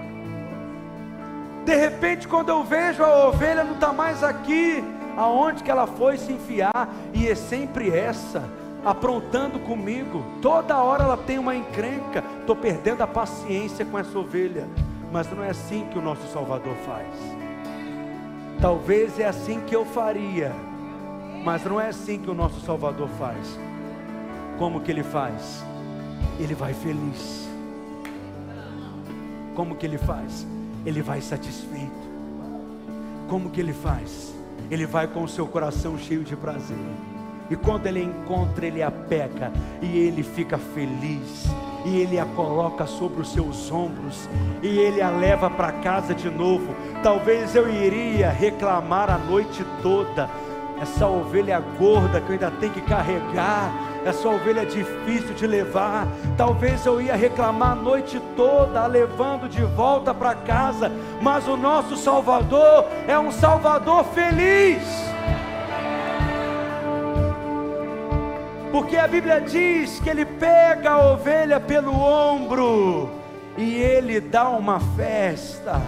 De 1.66 1.76
repente, 1.76 2.28
quando 2.28 2.49
eu 2.49 2.64
vejo 2.64 3.03
a 3.03 3.28
ovelha 3.28 3.64
não 3.64 3.76
está 3.76 3.93
mais 3.93 4.24
aqui, 4.24 4.84
aonde 5.16 5.64
que 5.64 5.72
ela 5.72 5.88
foi 5.88 6.18
se 6.18 6.34
enfiar, 6.34 6.89
e 7.14 7.28
é 7.28 7.36
sempre 7.36 7.89
essa, 7.89 8.43
aprontando 8.84 9.59
comigo. 9.59 10.24
Toda 10.41 10.78
hora 10.78 11.03
ela 11.03 11.18
tem 11.18 11.39
uma 11.39 11.55
encrenca. 11.55 12.24
Estou 12.41 12.55
perdendo 12.55 13.01
a 13.01 13.07
paciência 13.07 13.86
com 13.86 13.97
essa 13.97 14.18
ovelha. 14.18 14.68
Mas 15.11 15.32
não 15.32 15.43
é 15.43 15.51
assim 15.51 15.88
que 15.91 15.97
o 15.97 16.01
nosso 16.01 16.28
Salvador 16.34 16.76
faz. 16.86 17.07
Talvez 18.59 19.20
é 19.20 19.26
assim 19.26 19.59
que 19.61 19.76
eu 19.76 19.86
faria, 19.86 20.51
mas 21.43 21.66
não 21.66 21.80
é 21.80 21.89
assim 21.89 22.18
que 22.18 22.32
o 22.32 22.34
nosso 22.34 22.61
Salvador 22.61 23.09
faz. 23.20 23.59
Como 24.57 24.80
que 24.80 24.89
ele 24.89 25.03
faz? 25.03 25.64
Ele 26.39 26.55
vai 26.55 26.74
feliz. 26.74 27.53
Como 29.56 29.76
que 29.76 29.86
ele 29.86 29.97
faz? 29.97 30.45
Ele 30.86 31.01
vai 31.01 31.22
satisfeito. 31.22 32.04
Como 33.28 33.49
que 33.49 33.60
ele 33.62 33.74
faz? 33.74 34.34
Ele 34.70 34.86
vai 34.86 35.08
com 35.08 35.24
o 35.24 35.28
seu 35.28 35.47
coração 35.47 35.97
cheio 35.97 36.24
de 36.24 36.36
prazer. 36.36 36.78
E 37.49 37.56
quando 37.56 37.86
ele 37.86 38.01
encontra, 38.01 38.66
ele 38.66 38.82
a 38.82 38.89
pega 38.89 39.51
e 39.82 39.97
ele 39.97 40.24
fica 40.24 40.58
feliz. 40.58 41.45
E 41.86 41.97
ele 41.97 42.18
a 42.18 42.26
coloca 42.26 42.86
sobre 42.86 43.22
os 43.22 43.32
seus 43.32 43.70
ombros 43.70 44.30
e 44.62 44.68
ele 44.68 45.01
a 45.01 45.10
leva 45.10 45.49
para 45.49 45.72
casa 45.72 46.16
de 46.16 46.30
novo. 46.30 46.74
Talvez 47.04 47.56
eu 47.56 47.70
iria 47.70 48.30
reclamar 48.30 49.10
a 49.10 49.18
noite 49.18 49.66
toda. 49.82 50.30
Essa 50.82 51.08
ovelha 51.08 51.60
gorda 51.78 52.22
que 52.22 52.30
eu 52.30 52.34
ainda 52.34 52.51
tenho 52.51 52.74
que 52.74 52.82
carregar, 52.82 53.72
essa 54.06 54.28
ovelha 54.28 54.66
difícil 54.66 55.34
de 55.34 55.47
levar. 55.47 56.08
Talvez 56.38 56.86
eu 56.86 57.01
ia 57.01 57.16
reclamar 57.16 57.72
a 57.72 57.76
noite 57.76 58.22
toda, 58.36 58.86
levando 58.86 59.49
de 59.49 59.64
volta 59.64 60.14
para 60.14 60.36
casa, 60.36 60.91
mas 61.22 61.47
o 61.47 61.58
nosso 61.58 61.95
Salvador 61.95 62.86
é 63.08 63.18
um 63.18 63.32
Salvador 63.32 64.04
feliz. 64.06 64.82
Porque 68.72 68.97
a 68.97 69.08
Bíblia 69.08 69.39
diz 69.39 69.99
que 69.99 70.10
ele 70.10 70.26
pega 70.26 70.91
a 70.91 71.14
ovelha 71.14 71.60
pelo 71.60 71.93
ombro 71.93 73.10
e 73.56 73.76
ele 73.76 74.20
dá 74.20 74.49
uma 74.49 74.80
festa. 74.80 75.80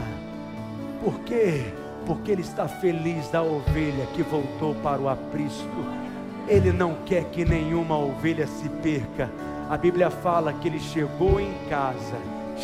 Por 1.03 1.19
quê? 1.21 1.65
Porque 2.05 2.31
ele 2.31 2.43
está 2.43 2.67
feliz 2.67 3.27
da 3.29 3.41
ovelha 3.41 4.05
que 4.13 4.21
voltou 4.21 4.75
para 4.75 5.01
o 5.01 5.09
aprisco. 5.09 6.04
Ele 6.47 6.71
não 6.71 6.95
quer 7.05 7.25
que 7.25 7.43
nenhuma 7.43 7.97
ovelha 7.97 8.47
se 8.47 8.69
perca. 8.69 9.29
A 9.69 9.77
Bíblia 9.77 10.09
fala 10.09 10.53
que 10.53 10.67
ele 10.67 10.79
chegou 10.79 11.39
em 11.39 11.53
casa, 11.69 12.17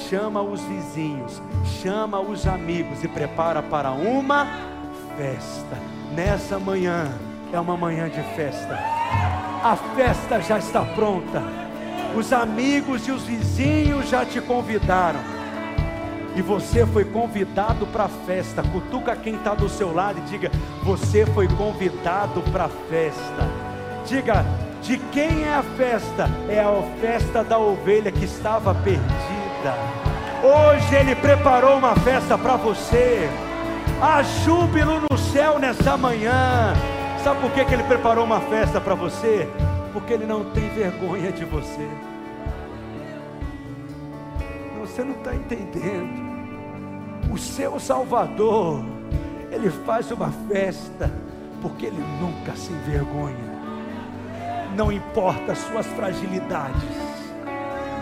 chama 0.10 0.42
os 0.42 0.62
vizinhos, 0.62 1.42
chama 1.82 2.20
os 2.20 2.46
amigos 2.46 3.04
e 3.04 3.08
prepara 3.08 3.62
para 3.62 3.92
uma 3.92 4.46
festa. 5.18 5.78
Nessa 6.16 6.60
manhã 6.60 7.12
é 7.52 7.60
uma 7.60 7.76
manhã 7.76 8.08
de 8.08 8.22
festa 8.36 9.02
a 9.64 9.76
festa 9.76 10.42
já 10.42 10.58
está 10.58 10.84
pronta. 10.84 11.44
Os 12.16 12.34
amigos 12.34 13.08
e 13.08 13.12
os 13.12 13.24
vizinhos 13.24 14.10
já 14.10 14.26
te 14.26 14.42
convidaram. 14.42 15.20
E 16.36 16.42
você 16.42 16.86
foi 16.86 17.06
convidado 17.06 17.86
para 17.88 18.06
a 18.06 18.10
festa. 18.10 18.64
Cutuca 18.64 19.16
quem 19.16 19.36
está 19.36 19.54
do 19.54 19.70
seu 19.70 19.94
lado 19.94 20.18
e 20.20 20.22
diga: 20.22 20.52
Você 20.84 21.26
foi 21.28 21.48
convidado 21.48 22.42
para 22.52 22.66
a 22.66 22.70
festa. 22.70 23.61
Diga: 24.12 24.44
De 24.82 24.98
quem 25.14 25.46
é 25.46 25.54
a 25.54 25.64
festa? 25.64 26.30
É 26.50 26.60
a 26.60 27.00
festa 27.00 27.46
da 27.46 27.58
ovelha 27.58 28.12
que 28.12 28.26
estava 28.26 28.76
perdida. 28.76 29.74
Hoje 30.44 30.94
Ele 30.96 31.16
preparou 31.16 31.78
uma 31.78 31.96
festa 31.96 32.38
para 32.38 32.58
você. 32.58 33.30
Há 34.02 34.22
júbilo 34.22 35.00
no 35.10 35.18
céu 35.18 35.58
nessa 35.60 35.96
manhã. 35.96 36.74
Sabe 37.24 37.40
por 37.40 37.52
que, 37.52 37.64
que 37.64 37.74
ele 37.74 37.84
preparou 37.84 38.26
uma 38.26 38.42
festa 38.42 38.82
para 38.82 38.96
você? 38.96 39.48
Porque 39.94 40.12
ele 40.12 40.26
não 40.26 40.44
tem 40.46 40.68
vergonha 40.70 41.32
de 41.32 41.46
você. 41.46 41.88
Você 44.80 45.04
não 45.04 45.12
está 45.12 45.34
entendendo. 45.36 46.20
O 47.32 47.38
seu 47.38 47.80
Salvador, 47.80 48.84
ele 49.52 49.70
faz 49.70 50.10
uma 50.12 50.34
festa, 50.50 51.12
porque 51.62 51.86
ele 51.86 52.04
nunca 52.20 52.58
se 52.58 52.74
envergonha. 52.74 53.51
Não 54.76 54.92
importa 54.92 55.52
as 55.52 55.58
suas 55.60 55.86
fragilidades, 55.88 56.96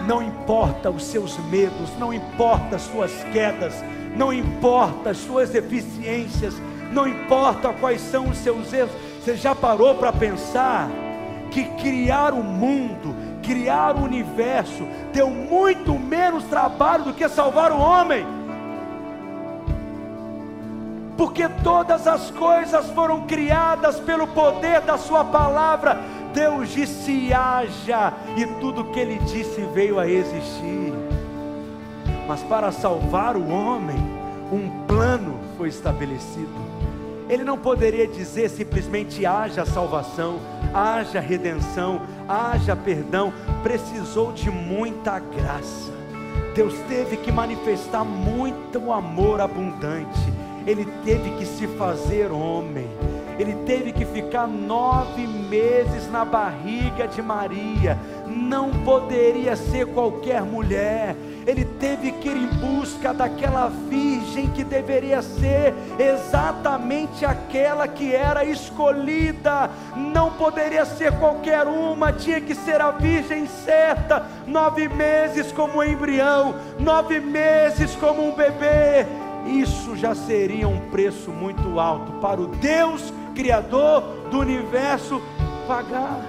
não 0.08 0.22
importa 0.22 0.90
os 0.90 1.04
seus 1.04 1.38
medos, 1.46 1.90
não 1.98 2.14
importa 2.14 2.76
as 2.76 2.84
suas 2.84 3.12
quedas, 3.32 3.74
não 4.16 4.32
importa 4.32 5.10
as 5.10 5.18
suas 5.18 5.50
deficiências, 5.50 6.54
não 6.92 7.08
importa 7.08 7.74
quais 7.74 8.02
são 8.02 8.30
os 8.30 8.38
seus 8.38 8.72
erros, 8.72 8.92
você 9.20 9.36
já 9.36 9.54
parou 9.54 9.96
para 9.96 10.12
pensar 10.12 10.90
que 11.52 11.64
criar 11.82 12.34
o 12.34 12.44
mundo, 12.44 13.16
criar 13.44 13.96
o 13.96 14.04
universo, 14.04 14.88
deu 15.12 15.30
muito 15.30 15.98
menos 15.98 16.44
trabalho 16.46 17.06
do 17.06 17.14
que 17.14 17.28
salvar 17.28 17.72
o 17.72 17.80
homem? 17.80 18.26
Porque 21.20 21.50
todas 21.66 22.08
as 22.08 22.32
coisas 22.32 22.90
foram 22.92 23.28
criadas 23.28 24.00
pelo 24.00 24.26
poder 24.28 24.80
da 24.80 24.98
Sua 24.98 25.26
palavra. 25.26 26.00
Deus 26.34 26.70
disse: 26.70 27.34
haja, 27.34 28.14
e 28.36 28.46
tudo 28.60 28.86
que 28.86 29.00
Ele 29.00 29.20
disse 29.20 29.62
veio 29.74 30.00
a 30.00 30.08
existir. 30.08 30.94
Mas 32.28 32.44
para 32.44 32.72
salvar 32.72 33.36
o 33.36 33.50
homem, 33.50 33.98
um 34.52 34.86
plano 34.86 35.40
foi 35.58 35.70
estabelecido. 35.70 36.70
Ele 37.30 37.44
não 37.44 37.58
poderia 37.58 38.08
dizer 38.08 38.50
simplesmente 38.50 39.24
haja 39.24 39.64
salvação, 39.64 40.40
haja 40.74 41.20
redenção, 41.20 42.02
haja 42.28 42.76
perdão. 42.76 43.32
Precisou 43.62 44.32
de 44.32 44.50
muita 44.50 45.20
graça. 45.20 45.92
Deus 46.56 46.74
teve 46.88 47.18
que 47.18 47.32
manifestar 47.32 48.04
muito 48.04 48.92
amor 48.92 49.40
abundante. 49.42 50.20
Ele 50.66 50.86
teve 51.06 51.30
que 51.32 51.46
se 51.46 51.68
fazer 51.68 52.32
homem. 52.32 52.88
Ele 53.40 53.56
teve 53.66 53.94
que 53.94 54.06
ficar 54.06 54.46
nove 54.46 55.26
meses 55.26 56.12
na 56.12 56.26
barriga 56.26 57.08
de 57.08 57.22
Maria. 57.22 57.98
Não 58.28 58.70
poderia 58.84 59.56
ser 59.56 59.88
qualquer 59.88 60.44
mulher 60.44 61.16
ele 61.50 61.66
teve 61.66 62.12
que 62.12 62.30
ir 62.30 62.38
em 62.38 62.48
busca 62.48 63.12
daquela 63.12 63.70
virgem 63.90 64.50
que 64.50 64.64
deveria 64.64 65.20
ser 65.22 65.74
exatamente 65.98 67.26
aquela 67.26 67.88
que 67.88 68.14
era 68.14 68.46
escolhida, 68.46 69.68
não 69.96 70.32
poderia 70.34 70.86
ser 70.86 71.12
qualquer 71.14 71.66
uma, 71.66 72.14
tinha 72.14 72.40
que 72.40 72.54
ser 72.54 72.80
a 72.80 72.92
virgem 72.92 73.48
certa. 73.48 74.28
Nove 74.46 74.88
meses 74.90 75.52
como 75.52 75.80
um 75.80 75.84
embrião, 75.84 76.54
nove 76.78 77.20
meses 77.20 77.96
como 77.96 78.28
um 78.28 78.36
bebê, 78.36 79.08
isso 79.48 79.96
já 79.96 80.14
seria 80.14 80.68
um 80.68 80.80
preço 80.92 81.32
muito 81.32 81.80
alto 81.80 82.12
para 82.20 82.40
o 82.40 82.46
Deus 82.46 83.12
Criador 83.40 84.02
do 84.30 84.40
universo 84.40 85.22
pagar. 85.66 86.26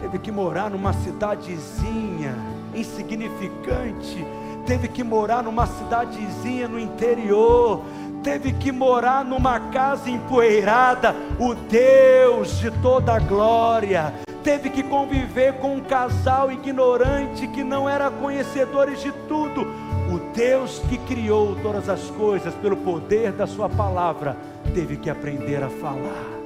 Teve 0.00 0.20
que 0.20 0.30
morar 0.30 0.70
numa 0.70 0.92
cidadezinha 0.92 2.36
insignificante, 2.72 4.24
teve 4.64 4.86
que 4.86 5.02
morar 5.02 5.42
numa 5.42 5.66
cidadezinha 5.66 6.68
no 6.68 6.78
interior, 6.78 7.82
teve 8.22 8.52
que 8.52 8.70
morar 8.70 9.24
numa 9.24 9.58
casa 9.58 10.08
empoeirada, 10.08 11.16
o 11.36 11.52
Deus 11.56 12.60
de 12.60 12.70
toda 12.80 13.16
a 13.16 13.18
glória, 13.18 14.14
teve 14.44 14.70
que 14.70 14.84
conviver 14.84 15.54
com 15.54 15.74
um 15.74 15.80
casal 15.80 16.52
ignorante 16.52 17.48
que 17.48 17.64
não 17.64 17.88
era 17.88 18.08
conhecedores 18.08 19.02
de 19.02 19.10
tudo. 19.26 19.62
O 20.10 20.32
Deus 20.32 20.78
que 20.88 20.96
criou 20.96 21.54
todas 21.56 21.86
as 21.88 22.02
coisas 22.12 22.54
pelo 22.54 22.76
poder 22.78 23.32
da 23.32 23.46
Sua 23.46 23.68
palavra, 23.68 24.36
teve 24.74 24.96
que 24.96 25.10
aprender 25.10 25.62
a 25.62 25.68
falar. 25.68 26.38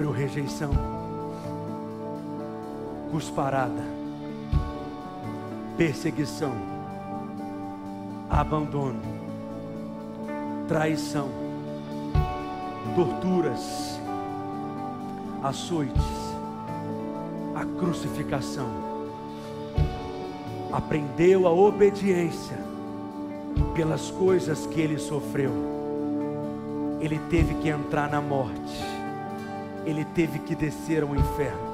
sofreu 0.00 0.10
rejeição, 0.10 0.70
cusparada, 3.10 3.82
perseguição, 5.76 6.52
abandono, 8.28 9.00
traição, 10.68 11.28
torturas, 12.94 13.99
açoites, 15.42 16.04
a 17.54 17.64
crucificação. 17.78 18.68
Aprendeu 20.72 21.46
a 21.46 21.50
obediência 21.50 22.58
pelas 23.74 24.10
coisas 24.10 24.66
que 24.66 24.80
ele 24.80 24.98
sofreu. 24.98 25.52
Ele 27.00 27.18
teve 27.30 27.54
que 27.54 27.68
entrar 27.68 28.10
na 28.10 28.20
morte 28.20 29.00
ele 29.84 30.04
teve 30.04 30.38
que 30.40 30.54
descer 30.54 31.02
ao 31.02 31.14
inferno. 31.14 31.70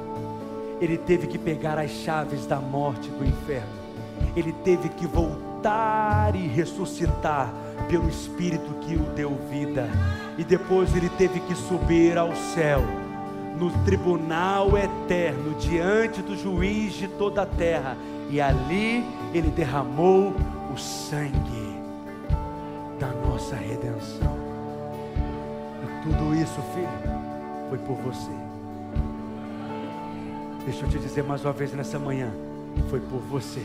Ele 0.80 0.96
teve 0.96 1.26
que 1.26 1.38
pegar 1.38 1.78
as 1.78 1.90
chaves 1.90 2.46
da 2.46 2.60
morte 2.60 3.08
do 3.10 3.24
inferno. 3.24 3.86
ele 4.34 4.52
teve 4.64 4.88
que 4.90 5.06
voltar 5.06 6.34
e 6.34 6.46
ressuscitar 6.46 7.52
pelo 7.88 8.08
Espírito 8.08 8.74
que 8.80 8.94
o 8.94 9.02
deu 9.14 9.36
vida. 9.50 9.88
E 10.36 10.44
depois 10.44 10.94
ele 10.94 11.08
teve 11.10 11.40
que 11.40 11.54
subir 11.54 12.18
ao 12.18 12.34
céu, 12.34 12.82
no 13.58 13.70
tribunal 13.84 14.76
eterno, 14.76 15.54
diante 15.54 16.22
do 16.22 16.36
juiz 16.36 16.94
de 16.94 17.08
toda 17.08 17.42
a 17.42 17.46
terra. 17.46 17.96
E 18.30 18.40
ali 18.40 19.04
ele 19.32 19.50
derramou 19.50 20.34
o 20.72 20.76
sangue 20.76 21.80
da 22.98 23.08
nossa 23.08 23.54
redenção. 23.56 24.36
E 25.82 26.02
tudo 26.02 26.34
isso, 26.34 26.60
filho, 26.74 26.88
foi 27.68 27.78
por 27.78 27.96
você. 27.96 28.30
Deixa 30.64 30.84
eu 30.84 30.88
te 30.88 30.98
dizer 30.98 31.22
mais 31.22 31.44
uma 31.44 31.52
vez 31.52 31.72
nessa 31.72 31.98
manhã: 31.98 32.30
foi 32.90 33.00
por 33.00 33.20
você. 33.20 33.62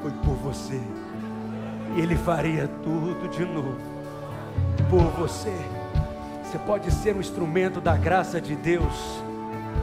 Foi 0.00 0.10
por 0.24 0.34
você. 0.36 0.80
Ele 1.96 2.16
faria 2.16 2.66
tudo 2.82 3.28
de 3.28 3.44
novo 3.44 3.76
por 4.88 5.04
você. 5.20 5.54
Você 6.52 6.58
pode 6.58 6.90
ser 6.90 7.16
um 7.16 7.20
instrumento 7.20 7.80
da 7.80 7.96
graça 7.96 8.38
de 8.38 8.54
Deus 8.54 8.92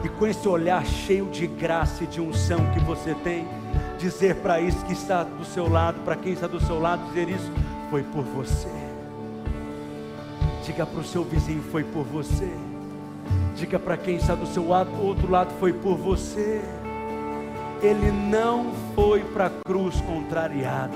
e 0.04 0.08
com 0.08 0.24
esse 0.24 0.46
olhar 0.46 0.86
cheio 0.86 1.26
de 1.26 1.44
graça 1.44 2.04
e 2.04 2.06
de 2.06 2.20
unção 2.20 2.64
que 2.70 2.78
você 2.78 3.12
tem, 3.12 3.44
dizer 3.98 4.36
para 4.36 4.60
isso 4.60 4.84
que 4.84 4.92
está 4.92 5.24
do 5.24 5.44
seu 5.44 5.68
lado, 5.68 5.98
para 6.04 6.14
quem 6.14 6.32
está 6.32 6.46
do 6.46 6.60
seu 6.60 6.78
lado, 6.78 7.04
dizer 7.08 7.28
isso 7.28 7.50
foi 7.90 8.04
por 8.04 8.22
você. 8.22 8.68
Diga 10.64 10.86
para 10.86 11.00
o 11.00 11.04
seu 11.04 11.24
vizinho 11.24 11.60
foi 11.72 11.82
por 11.82 12.04
você. 12.04 12.48
Diga 13.56 13.76
para 13.76 13.96
quem 13.96 14.14
está 14.14 14.36
do 14.36 14.46
seu 14.46 14.68
lado, 14.68 14.92
outro 15.04 15.28
lado 15.28 15.52
foi 15.58 15.72
por 15.72 15.96
você. 15.96 16.62
Ele 17.82 18.12
não 18.12 18.70
foi 18.94 19.24
para 19.24 19.46
a 19.46 19.50
cruz 19.50 20.00
contrariado 20.02 20.94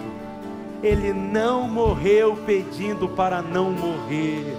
ele 0.85 1.15
não 1.15 1.67
morreu 1.67 2.37
pedindo 2.45 3.09
para 3.09 3.41
não 3.41 3.73
morrer, 3.73 4.55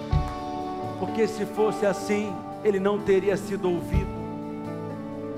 porque 1.00 1.28
se 1.28 1.46
fosse 1.46 1.86
assim, 1.86 2.34
ele 2.64 2.80
não 2.80 3.00
teria 3.00 3.38
sido 3.38 3.70
ouvido. 3.70 4.16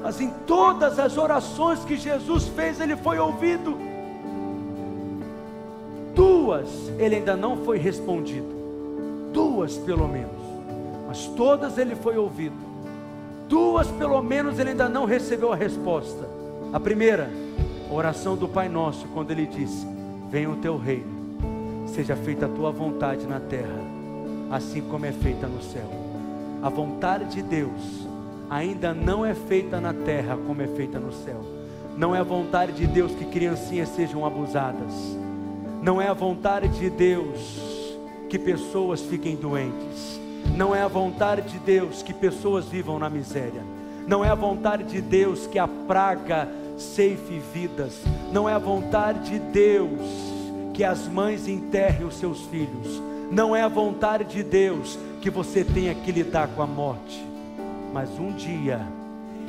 Mas 0.01 0.21
em 0.21 0.29
todas 0.45 0.99
as 0.99 1.17
orações 1.17 1.83
que 1.83 1.97
Jesus 1.97 2.47
fez, 2.47 2.79
ele 2.79 2.95
foi 2.95 3.19
ouvido. 3.19 3.77
Duas 6.15 6.67
ele 6.97 7.17
ainda 7.17 7.35
não 7.35 7.57
foi 7.57 7.77
respondido, 7.77 8.47
duas 9.31 9.77
pelo 9.77 10.07
menos, 10.07 10.31
mas 11.07 11.27
todas 11.27 11.77
ele 11.77 11.95
foi 11.95 12.17
ouvido. 12.17 12.55
Duas 13.47 13.87
pelo 13.91 14.21
menos 14.21 14.57
ele 14.57 14.71
ainda 14.71 14.89
não 14.89 15.05
recebeu 15.05 15.53
a 15.53 15.55
resposta. 15.55 16.27
A 16.73 16.79
primeira, 16.79 17.29
a 17.89 17.93
oração 17.93 18.35
do 18.35 18.47
Pai 18.47 18.67
Nosso, 18.67 19.07
quando 19.13 19.31
ele 19.31 19.45
disse: 19.45 19.85
Venha 20.29 20.49
o 20.49 20.55
teu 20.55 20.75
reino, 20.75 21.05
seja 21.85 22.15
feita 22.15 22.45
a 22.47 22.49
tua 22.49 22.71
vontade 22.71 23.27
na 23.27 23.39
terra, 23.39 23.79
assim 24.51 24.81
como 24.81 25.05
é 25.05 25.11
feita 25.11 25.47
no 25.47 25.61
céu. 25.61 25.89
A 26.61 26.69
vontade 26.69 27.25
de 27.35 27.41
Deus 27.41 28.07
ainda 28.49 28.93
não 28.93 29.25
é 29.25 29.33
feita 29.33 29.79
na 29.79 29.93
terra 29.93 30.37
como 30.47 30.61
é 30.61 30.67
feita 30.67 30.99
no 30.99 31.11
céu. 31.11 31.43
Não 31.97 32.15
é 32.15 32.19
a 32.19 32.23
vontade 32.23 32.73
de 32.73 32.87
Deus 32.87 33.11
que 33.13 33.25
criancinhas 33.25 33.89
sejam 33.89 34.25
abusadas. 34.25 34.93
Não 35.81 36.01
é 36.01 36.07
a 36.07 36.13
vontade 36.13 36.67
de 36.69 36.89
Deus 36.89 37.87
que 38.29 38.37
pessoas 38.37 39.01
fiquem 39.01 39.35
doentes. 39.35 40.19
Não 40.55 40.75
é 40.75 40.81
a 40.81 40.87
vontade 40.87 41.49
de 41.49 41.59
Deus 41.59 42.01
que 42.01 42.13
pessoas 42.13 42.65
vivam 42.65 42.99
na 42.99 43.09
miséria. 43.09 43.63
Não 44.07 44.23
é 44.23 44.29
a 44.29 44.35
vontade 44.35 44.83
de 44.85 45.01
Deus 45.01 45.47
que 45.47 45.59
a 45.59 45.67
praga 45.67 46.47
ceife 46.77 47.39
vidas. 47.53 48.01
Não 48.31 48.47
é 48.47 48.53
a 48.53 48.59
vontade 48.59 49.31
de 49.31 49.39
Deus 49.39 49.99
que 50.73 50.83
as 50.83 51.07
mães 51.07 51.47
enterrem 51.47 52.05
os 52.05 52.15
seus 52.15 52.41
filhos. 52.43 53.01
Não 53.31 53.55
é 53.55 53.61
a 53.61 53.67
vontade 53.67 54.25
de 54.25 54.43
Deus 54.43 54.97
que 55.21 55.29
você 55.29 55.63
tenha 55.63 55.93
que 55.93 56.11
lidar 56.11 56.47
com 56.49 56.61
a 56.61 56.67
morte. 56.67 57.25
Mas 57.93 58.09
um 58.19 58.31
dia 58.31 58.81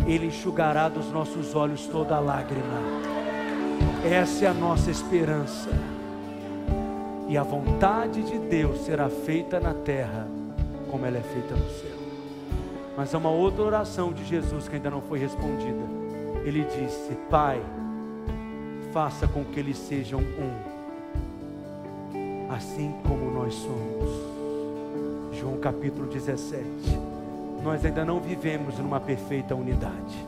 Ele 0.06 0.26
enxugará 0.26 0.88
dos 0.88 1.10
nossos 1.10 1.54
olhos 1.54 1.86
toda 1.86 2.18
lágrima. 2.18 2.62
Essa 4.04 4.46
é 4.46 4.48
a 4.48 4.54
nossa 4.54 4.90
esperança. 4.90 5.70
E 7.28 7.36
a 7.36 7.42
vontade 7.42 8.22
de 8.22 8.38
Deus 8.38 8.84
será 8.84 9.08
feita 9.08 9.60
na 9.60 9.74
terra 9.74 10.26
como 10.90 11.04
ela 11.04 11.18
é 11.18 11.22
feita 11.22 11.54
no 11.54 11.70
céu. 11.70 11.98
Mas 12.96 13.14
há 13.14 13.18
uma 13.18 13.30
outra 13.30 13.62
oração 13.62 14.12
de 14.12 14.24
Jesus 14.24 14.66
que 14.66 14.76
ainda 14.76 14.90
não 14.90 15.02
foi 15.02 15.18
respondida 15.18 15.98
ele 16.48 16.64
disse: 16.64 17.14
Pai, 17.30 17.60
faça 18.92 19.28
com 19.28 19.44
que 19.44 19.60
eles 19.60 19.76
sejam 19.76 20.20
um, 20.20 20.77
assim 22.48 22.94
como 23.06 23.30
nós 23.30 23.54
somos. 23.54 25.38
João 25.38 25.56
capítulo 25.58 26.06
17. 26.06 26.64
Nós 27.62 27.84
ainda 27.84 28.04
não 28.04 28.20
vivemos 28.20 28.78
numa 28.78 29.00
perfeita 29.00 29.54
unidade. 29.54 30.26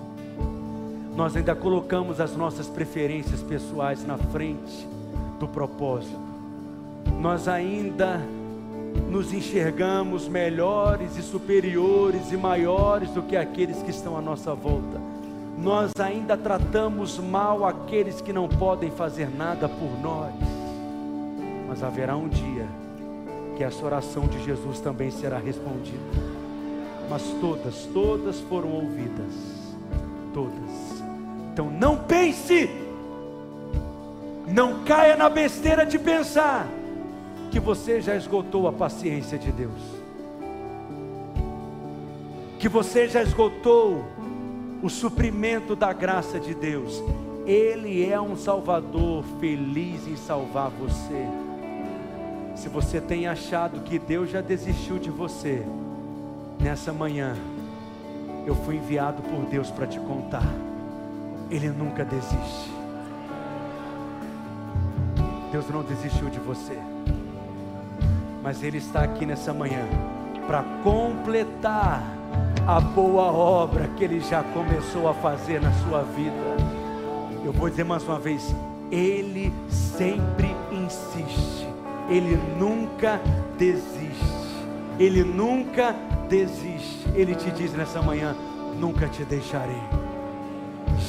Nós 1.16 1.36
ainda 1.36 1.54
colocamos 1.54 2.20
as 2.20 2.36
nossas 2.36 2.68
preferências 2.68 3.42
pessoais 3.42 4.06
na 4.06 4.16
frente 4.16 4.86
do 5.38 5.48
propósito. 5.48 6.18
Nós 7.20 7.48
ainda 7.48 8.20
nos 9.08 9.32
enxergamos 9.32 10.28
melhores 10.28 11.16
e 11.16 11.22
superiores 11.22 12.32
e 12.32 12.36
maiores 12.36 13.10
do 13.10 13.22
que 13.22 13.36
aqueles 13.36 13.82
que 13.82 13.90
estão 13.90 14.16
à 14.16 14.20
nossa 14.20 14.54
volta 14.54 15.00
nós 15.60 15.92
ainda 15.98 16.38
tratamos 16.38 17.18
mal 17.18 17.66
aqueles 17.66 18.20
que 18.20 18.32
não 18.32 18.48
podem 18.48 18.90
fazer 18.90 19.28
nada 19.28 19.68
por 19.68 20.00
nós. 20.00 20.32
Mas 21.70 21.84
haverá 21.84 22.16
um 22.16 22.28
dia 22.28 22.66
que 23.56 23.62
essa 23.62 23.86
oração 23.86 24.26
de 24.26 24.42
Jesus 24.42 24.80
também 24.80 25.08
será 25.08 25.38
respondida. 25.38 26.00
Mas 27.08 27.22
todas, 27.40 27.88
todas 27.94 28.40
foram 28.40 28.70
ouvidas. 28.72 29.32
Todas. 30.34 31.00
Então 31.52 31.70
não 31.70 31.96
pense, 31.96 32.68
não 34.48 34.82
caia 34.82 35.16
na 35.16 35.28
besteira 35.28 35.86
de 35.86 35.96
pensar 35.96 36.66
que 37.52 37.60
você 37.60 38.00
já 38.00 38.16
esgotou 38.16 38.66
a 38.66 38.72
paciência 38.72 39.38
de 39.38 39.52
Deus. 39.52 39.80
Que 42.58 42.68
você 42.68 43.06
já 43.06 43.22
esgotou 43.22 44.04
o 44.82 44.88
suprimento 44.88 45.76
da 45.76 45.92
graça 45.92 46.40
de 46.40 46.52
Deus. 46.52 47.00
Ele 47.46 48.04
é 48.04 48.20
um 48.20 48.34
Salvador 48.34 49.22
feliz 49.38 50.08
em 50.08 50.16
salvar 50.16 50.68
você. 50.68 51.49
Se 52.60 52.68
você 52.68 53.00
tem 53.00 53.26
achado 53.26 53.80
que 53.80 53.98
Deus 53.98 54.28
já 54.28 54.42
desistiu 54.42 54.98
de 54.98 55.08
você, 55.08 55.64
nessa 56.60 56.92
manhã, 56.92 57.34
eu 58.46 58.54
fui 58.54 58.76
enviado 58.76 59.22
por 59.22 59.46
Deus 59.46 59.70
para 59.70 59.86
te 59.86 59.98
contar. 59.98 60.44
Ele 61.50 61.70
nunca 61.70 62.04
desiste. 62.04 62.70
Deus 65.50 65.70
não 65.70 65.82
desistiu 65.82 66.28
de 66.28 66.38
você. 66.38 66.78
Mas 68.42 68.62
Ele 68.62 68.76
está 68.76 69.04
aqui 69.04 69.24
nessa 69.24 69.54
manhã 69.54 69.86
para 70.46 70.62
completar 70.84 72.02
a 72.66 72.78
boa 72.78 73.32
obra 73.32 73.88
que 73.96 74.04
Ele 74.04 74.20
já 74.20 74.42
começou 74.42 75.08
a 75.08 75.14
fazer 75.14 75.62
na 75.62 75.72
sua 75.84 76.02
vida. 76.02 76.56
Eu 77.42 77.54
vou 77.54 77.70
dizer 77.70 77.84
mais 77.84 78.04
uma 78.04 78.18
vez: 78.18 78.54
Ele 78.90 79.50
sempre 79.70 80.54
insiste, 80.70 81.49
Ele 82.10 82.36
nunca 82.58 83.20
desiste, 83.56 84.66
Ele 84.98 85.24
nunca 85.24 85.94
desiste. 86.28 87.08
Ele 87.14 87.34
te 87.34 87.50
diz 87.52 87.72
nessa 87.72 88.02
manhã: 88.02 88.34
Nunca 88.78 89.08
te 89.08 89.24
deixarei, 89.24 89.82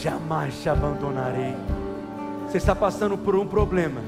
jamais 0.02 0.62
te 0.62 0.70
abandonarei. 0.70 1.56
Você 2.48 2.58
está 2.58 2.76
passando 2.76 3.18
por 3.18 3.36
um 3.36 3.48
problema 3.48 4.02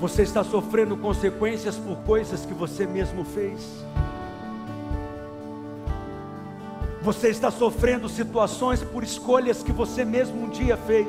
Você 0.00 0.22
está 0.22 0.42
sofrendo 0.42 0.96
consequências 0.96 1.76
por 1.76 1.94
coisas 1.98 2.46
que 2.46 2.54
você 2.54 2.86
mesmo 2.86 3.22
fez. 3.22 3.84
Você 7.02 7.28
está 7.28 7.50
sofrendo 7.50 8.08
situações 8.08 8.82
por 8.82 9.04
escolhas 9.04 9.62
que 9.62 9.70
você 9.70 10.02
mesmo 10.02 10.44
um 10.44 10.48
dia 10.48 10.74
fez, 10.78 11.06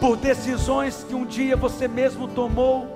por 0.00 0.16
decisões 0.16 1.04
que 1.08 1.14
um 1.14 1.24
dia 1.24 1.56
você 1.56 1.88
mesmo 1.88 2.28
tomou. 2.28 2.94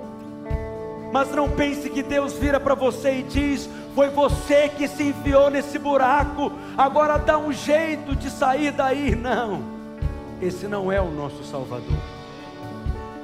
Mas 1.11 1.29
não 1.31 1.49
pense 1.49 1.89
que 1.89 2.01
Deus 2.01 2.33
vira 2.33 2.59
para 2.59 2.73
você 2.73 3.19
e 3.19 3.23
diz: 3.23 3.69
Foi 3.93 4.09
você 4.09 4.69
que 4.69 4.87
se 4.87 5.03
enfiou 5.03 5.49
nesse 5.49 5.77
buraco, 5.77 6.51
agora 6.77 7.17
dá 7.17 7.37
um 7.37 7.51
jeito 7.51 8.15
de 8.15 8.29
sair 8.29 8.71
daí. 8.71 9.15
Não, 9.15 9.61
esse 10.41 10.67
não 10.67 10.91
é 10.91 11.01
o 11.01 11.11
nosso 11.11 11.43
Salvador. 11.43 11.97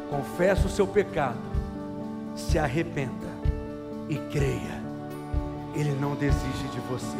Confessa 0.10 0.68
o 0.68 0.70
seu 0.70 0.88
pecado 0.88 1.48
se 2.38 2.60
arrependa 2.60 3.28
e 4.08 4.16
creia, 4.16 4.82
Ele 5.74 5.92
não 6.00 6.16
desiste 6.16 6.68
de 6.68 6.80
você. 6.82 7.18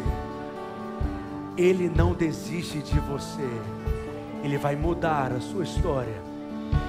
Ele 1.56 1.88
não 1.88 2.14
desiste 2.14 2.80
de 2.80 2.98
você. 3.00 3.48
Ele 4.44 4.56
vai 4.56 4.76
mudar 4.76 5.32
a 5.32 5.40
sua 5.40 5.64
história. 5.64 6.27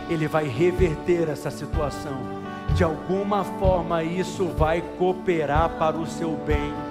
Ele 0.10 0.27
vai 0.27 0.47
reverter 0.47 1.30
essa 1.30 1.51
situação. 1.51 2.39
De 2.76 2.84
alguma 2.84 3.43
forma 3.43 4.03
isso 4.03 4.45
vai 4.45 4.81
cooperar 4.97 5.69
para 5.77 5.97
o 5.97 6.07
seu 6.07 6.31
bem. 6.45 6.89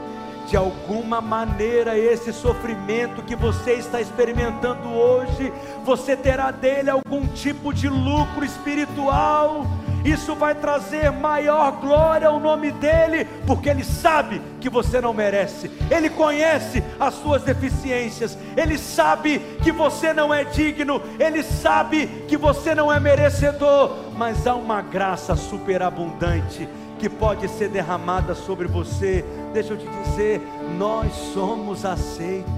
De 0.49 0.57
alguma 0.57 1.21
maneira 1.21 1.99
esse 1.99 2.33
sofrimento 2.33 3.23
que 3.23 3.37
você 3.37 3.75
está 3.75 4.01
experimentando 4.01 4.89
hoje, 4.89 5.53
você 5.85 6.17
terá 6.17 6.51
dele 6.51 6.89
algum 6.89 7.27
tipo 7.27 7.71
de 7.71 7.87
lucro 7.87 8.43
espiritual. 8.47 9.67
Isso 10.03 10.35
vai 10.35 10.55
trazer 10.55 11.13
maior 11.13 11.73
glória 11.73 12.29
ao 12.29 12.41
nome 12.41 12.71
dEle, 12.71 13.27
porque 13.47 13.69
Ele 13.69 13.85
sabe 13.85 14.41
que 14.59 14.71
você 14.71 15.03
não 15.03 15.13
merece, 15.13 15.71
Ele 15.91 16.09
conhece 16.09 16.83
as 16.99 17.13
suas 17.15 17.43
deficiências, 17.43 18.39
Ele 18.57 18.79
sabe 18.79 19.41
que 19.63 19.71
você 19.71 20.15
não 20.15 20.33
é 20.33 20.45
digno, 20.45 21.03
Ele 21.19 21.43
sabe 21.43 22.07
que 22.27 22.39
você 22.39 22.75
não 22.75 22.91
é 22.91 22.99
merecedor, 22.99 24.15
mas 24.17 24.47
há 24.47 24.55
uma 24.55 24.81
graça 24.81 25.37
superabundante 25.37 26.67
que 26.99 27.09
pode 27.09 27.49
ser 27.49 27.69
derramada 27.69 28.35
sobre 28.35 28.67
você. 28.67 29.25
Deixa 29.53 29.73
eu 29.73 29.79
te 29.79 29.87
dizer, 29.87 30.43
nós 30.77 31.13
somos 31.33 31.85
aceitos. 31.85 32.49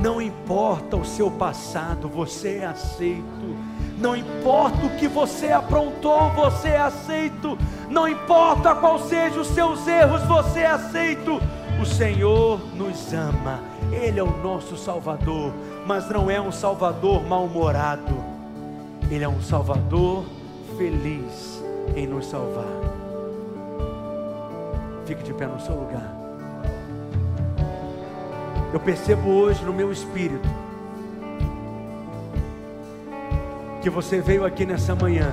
Não 0.00 0.22
importa 0.22 0.96
o 0.96 1.04
seu 1.04 1.30
passado, 1.30 2.08
você 2.08 2.58
é 2.58 2.66
aceito. 2.66 3.56
Não 3.98 4.14
importa 4.14 4.86
o 4.86 4.96
que 4.96 5.08
você 5.08 5.50
aprontou, 5.50 6.30
você 6.30 6.68
é 6.68 6.80
aceito. 6.80 7.58
Não 7.90 8.06
importa 8.06 8.76
qual 8.76 9.00
sejam 9.00 9.40
os 9.40 9.48
seus 9.48 9.88
erros, 9.88 10.22
você 10.22 10.60
é 10.60 10.66
aceito. 10.66 11.40
O 11.82 11.86
Senhor 11.86 12.60
nos 12.76 13.12
ama. 13.12 13.60
Ele 13.90 14.20
é 14.20 14.22
o 14.22 14.36
nosso 14.42 14.76
Salvador, 14.76 15.52
mas 15.86 16.08
não 16.08 16.30
é 16.30 16.40
um 16.40 16.52
Salvador 16.52 17.26
mal-humorado. 17.26 18.14
Ele 19.10 19.24
é 19.24 19.28
um 19.28 19.42
Salvador 19.42 20.24
feliz 20.76 21.62
em 21.96 22.06
nos 22.06 22.26
salvar. 22.26 22.87
Fique 25.08 25.22
de 25.22 25.32
pé 25.32 25.46
no 25.46 25.58
seu 25.58 25.74
lugar. 25.74 26.14
Eu 28.74 28.78
percebo 28.78 29.30
hoje 29.30 29.64
no 29.64 29.72
meu 29.72 29.90
espírito 29.90 30.46
que 33.80 33.88
você 33.88 34.20
veio 34.20 34.44
aqui 34.44 34.66
nessa 34.66 34.94
manhã 34.94 35.32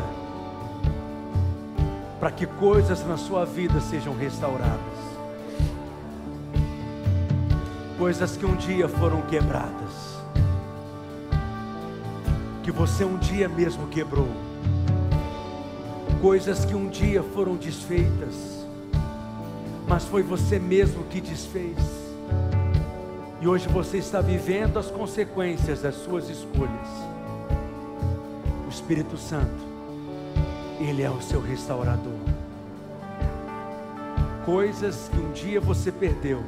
para 2.22 2.32
que 2.32 2.46
coisas 2.46 3.06
na 3.06 3.18
sua 3.18 3.44
vida 3.44 3.82
sejam 3.82 4.16
restauradas. 4.16 4.80
Coisas 7.98 8.38
que 8.38 8.46
um 8.46 8.56
dia 8.56 8.88
foram 8.88 9.24
quebradas. 9.24 10.22
Que 12.64 12.72
você 12.72 13.04
um 13.04 13.18
dia 13.18 13.50
mesmo 13.50 13.88
quebrou. 13.88 14.30
Coisas 16.22 16.64
que 16.64 16.74
um 16.74 16.88
dia 16.88 17.22
foram 17.22 17.58
desfeitas. 17.58 18.55
Mas 19.88 20.06
foi 20.06 20.24
você 20.24 20.60
mesmo 20.60 21.04
que 21.06 21.22
desfez. 21.22 21.78
E 23.42 23.48
hoje 23.48 23.68
você 23.68 23.98
está 23.98 24.22
vivendo 24.22 24.80
as 24.80 24.90
consequências 24.90 25.82
das 25.82 25.96
suas 25.96 26.30
escolhas. 26.30 27.16
Espírito 28.76 29.18
Santo, 29.18 29.64
Ele 30.80 31.02
é 31.02 31.10
o 31.10 31.22
seu 31.22 31.42
restaurador. 31.42 32.14
Coisas 34.46 35.10
que 35.10 35.18
um 35.18 35.32
dia 35.32 35.62
você 35.62 35.92
perdeu, 35.92 36.44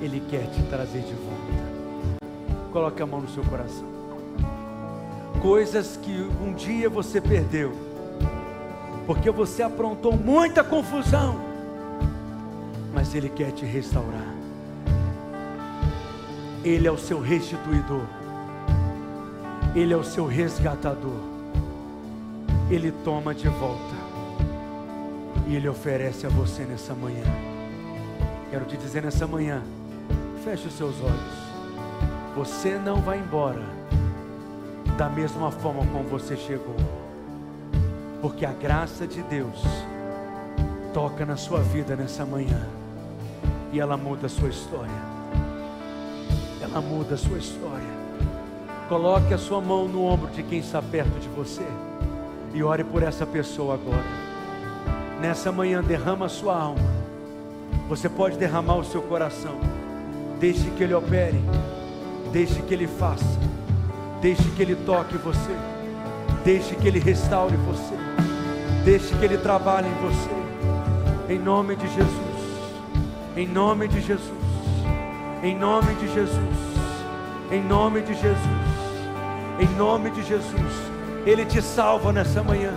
Ele 0.00 0.20
quer 0.30 0.46
te 0.50 0.62
trazer 0.64 1.00
de 1.00 1.12
volta. 1.14 2.24
Coloque 2.72 3.02
a 3.02 3.06
mão 3.06 3.20
no 3.20 3.28
seu 3.28 3.42
coração. 3.44 3.86
Coisas 5.42 5.96
que 5.96 6.12
um 6.40 6.54
dia 6.54 6.88
você 6.88 7.20
perdeu, 7.20 7.72
porque 9.06 9.30
você 9.30 9.62
aprontou 9.62 10.16
muita 10.16 10.64
confusão, 10.64 11.38
mas 12.94 13.12
Ele 13.14 13.28
quer 13.28 13.50
te 13.50 13.66
restaurar. 13.66 14.32
Ele 16.64 16.86
é 16.86 16.90
o 16.90 16.96
seu 16.96 17.20
restituidor. 17.20 18.06
Ele 19.74 19.92
é 19.92 19.96
o 19.96 20.04
seu 20.04 20.26
resgatador. 20.26 21.20
Ele 22.70 22.92
toma 23.04 23.34
de 23.34 23.48
volta 23.48 23.94
e 25.48 25.56
Ele 25.56 25.68
oferece 25.68 26.24
a 26.24 26.30
você 26.30 26.62
nessa 26.62 26.94
manhã. 26.94 27.24
Quero 28.50 28.64
te 28.64 28.76
dizer 28.76 29.02
nessa 29.02 29.26
manhã, 29.26 29.60
feche 30.44 30.68
os 30.68 30.74
seus 30.74 30.94
olhos. 31.02 31.44
Você 32.36 32.78
não 32.78 33.02
vai 33.02 33.18
embora 33.18 33.62
da 34.96 35.08
mesma 35.08 35.50
forma 35.50 35.84
como 35.86 36.04
você 36.04 36.36
chegou, 36.36 36.76
porque 38.22 38.46
a 38.46 38.52
graça 38.52 39.06
de 39.06 39.22
Deus 39.22 39.60
toca 40.92 41.26
na 41.26 41.36
sua 41.36 41.60
vida 41.60 41.96
nessa 41.96 42.24
manhã 42.24 42.83
e 43.72 43.80
ela 43.80 43.96
muda 43.96 44.26
a 44.26 44.28
sua 44.28 44.48
história. 44.48 45.14
Ela 46.60 46.80
muda 46.80 47.14
a 47.14 47.18
sua 47.18 47.38
história. 47.38 48.04
Coloque 48.88 49.32
a 49.32 49.38
sua 49.38 49.60
mão 49.60 49.88
no 49.88 50.04
ombro 50.04 50.30
de 50.30 50.42
quem 50.42 50.58
está 50.58 50.80
perto 50.80 51.18
de 51.18 51.28
você 51.28 51.66
e 52.54 52.62
ore 52.62 52.84
por 52.84 53.02
essa 53.02 53.26
pessoa 53.26 53.74
agora. 53.74 54.04
Nessa 55.20 55.50
manhã, 55.50 55.82
derrama 55.82 56.26
a 56.26 56.28
sua 56.28 56.56
alma. 56.56 56.94
Você 57.88 58.08
pode 58.08 58.38
derramar 58.38 58.76
o 58.76 58.84
seu 58.84 59.02
coração. 59.02 59.58
Deixe 60.38 60.70
que 60.70 60.84
Ele 60.84 60.94
opere. 60.94 61.40
Deixe 62.32 62.62
que 62.62 62.74
Ele 62.74 62.86
faça. 62.86 63.38
Deixe 64.20 64.42
que 64.50 64.62
Ele 64.62 64.76
toque 64.76 65.16
você. 65.16 65.56
Deixe 66.44 66.74
que 66.76 66.86
Ele 66.86 66.98
restaure 66.98 67.56
você. 67.56 67.94
Deixe 68.84 69.14
que 69.16 69.24
Ele 69.24 69.38
trabalhe 69.38 69.88
em 69.88 69.94
você. 69.94 71.32
Em 71.32 71.38
nome 71.38 71.74
de 71.74 71.88
Jesus. 71.88 72.23
Em 73.36 73.48
nome 73.48 73.88
de 73.88 74.00
Jesus. 74.00 74.30
Em 75.42 75.58
nome 75.58 75.92
de 75.94 76.06
Jesus. 76.14 76.38
Em 77.50 77.60
nome 77.60 78.00
de 78.02 78.14
Jesus. 78.14 78.38
Em 79.58 79.66
nome 79.76 80.10
de 80.10 80.22
Jesus. 80.22 80.72
Ele 81.26 81.44
te 81.44 81.60
salva 81.60 82.12
nessa 82.12 82.44
manhã. 82.44 82.72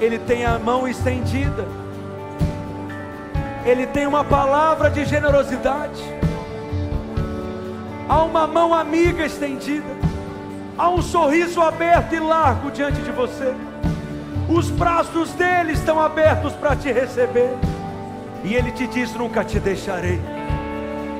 Ele 0.00 0.18
tem 0.18 0.44
a 0.44 0.58
mão 0.58 0.88
estendida. 0.88 1.64
Ele 3.64 3.86
tem 3.86 4.04
uma 4.04 4.24
palavra 4.24 4.90
de 4.90 5.04
generosidade. 5.04 6.02
Há 8.08 8.24
uma 8.24 8.48
mão 8.48 8.74
amiga 8.74 9.24
estendida. 9.24 9.96
Há 10.76 10.90
um 10.90 11.02
sorriso 11.02 11.60
aberto 11.60 12.16
e 12.16 12.18
largo 12.18 12.72
diante 12.72 13.00
de 13.00 13.12
você. 13.12 13.54
Os 14.48 14.68
braços 14.70 15.30
dele 15.34 15.72
estão 15.72 16.00
abertos 16.00 16.52
para 16.54 16.74
te 16.74 16.90
receber. 16.90 17.56
E 18.44 18.54
ele 18.54 18.70
te 18.72 18.86
diz: 18.86 19.14
Nunca 19.14 19.44
te 19.44 19.58
deixarei. 19.60 20.20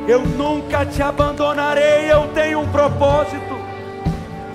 Eu 0.08 0.20
nunca 0.22 0.84
te 0.86 1.02
abandonarei. 1.02 2.10
Eu 2.10 2.28
tenho 2.28 2.60
um 2.60 2.68
propósito. 2.68 3.58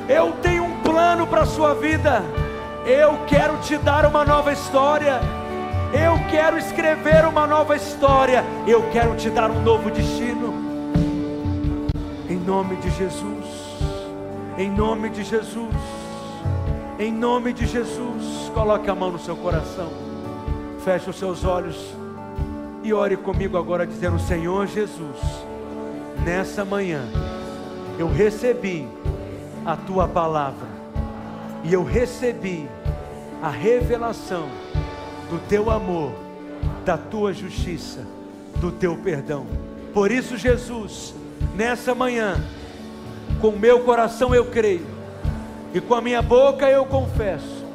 Eu 0.08 0.34
tenho 0.42 0.64
um 0.64 0.82
plano 0.82 1.26
para 1.28 1.42
a 1.42 1.46
sua 1.46 1.74
vida. 1.74 2.24
Eu 2.86 3.20
quero 3.28 3.58
te 3.58 3.78
dar 3.78 4.06
uma 4.06 4.26
nova 4.26 4.52
história. 4.52 5.20
Eu 5.94 6.20
quero 6.30 6.58
escrever 6.58 7.26
uma 7.26 7.48
nova 7.48 7.76
história. 7.76 8.44
Eu 8.68 8.90
quero 8.92 9.16
te 9.16 9.30
dar 9.30 9.50
um 9.50 9.62
novo 9.62 9.90
destino. 9.90 10.54
Em 12.30 12.38
nome 12.38 12.76
de 12.78 12.90
Jesus. 12.92 13.46
Em 14.58 14.70
nome 14.70 15.10
de 15.10 15.24
Jesus. 15.24 15.76
Em 17.00 17.12
nome 17.12 17.54
de 17.54 17.66
Jesus. 17.66 18.52
Coloque 18.54 18.90
a 18.90 18.96
mão 18.96 19.12
no 19.12 19.20
seu 19.20 19.36
coração. 19.36 19.90
Feche 20.84 21.10
os 21.10 21.18
seus 21.18 21.44
olhos. 21.44 22.05
E 22.86 22.94
ore 22.94 23.18
comigo 23.18 23.58
agora, 23.58 23.88
dizendo: 23.88 24.20
Senhor 24.20 24.68
Jesus, 24.68 25.18
nessa 26.24 26.64
manhã 26.64 27.02
eu 27.98 28.08
recebi 28.08 28.88
a 29.66 29.76
tua 29.76 30.08
palavra 30.08 30.68
e 31.64 31.74
eu 31.74 31.84
recebi 31.84 32.70
a 33.42 33.50
revelação 33.50 34.48
do 35.32 35.40
teu 35.48 35.72
amor, 35.72 36.12
da 36.86 36.96
tua 36.96 37.34
justiça, 37.34 38.06
do 38.58 38.72
teu 38.72 38.96
perdão. 38.98 39.48
Por 39.92 40.12
isso, 40.12 40.38
Jesus, 40.38 41.16
nessa 41.56 41.96
manhã, 41.96 42.36
com 43.42 43.50
meu 43.54 43.80
coração 43.80 44.36
eu 44.36 44.46
creio 44.46 44.86
e 45.74 45.82
com 45.82 45.96
a 45.96 46.02
minha 46.02 46.22
boca 46.22 46.70
eu 46.70 46.86
confesso 46.86 47.66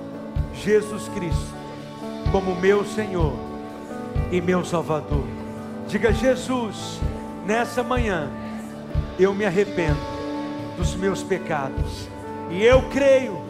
Jesus 0.54 1.08
Cristo 1.08 1.50
como 2.30 2.54
meu 2.54 2.84
Senhor 2.84 3.49
e 4.30 4.40
meu 4.40 4.64
Salvador. 4.64 5.24
Diga, 5.88 6.12
Jesus, 6.12 7.00
nessa 7.44 7.82
manhã 7.82 8.28
eu 9.18 9.34
me 9.34 9.44
arrependo 9.44 9.98
dos 10.76 10.94
meus 10.94 11.22
pecados. 11.22 12.08
E 12.48 12.64
eu 12.64 12.82
creio 12.90 13.40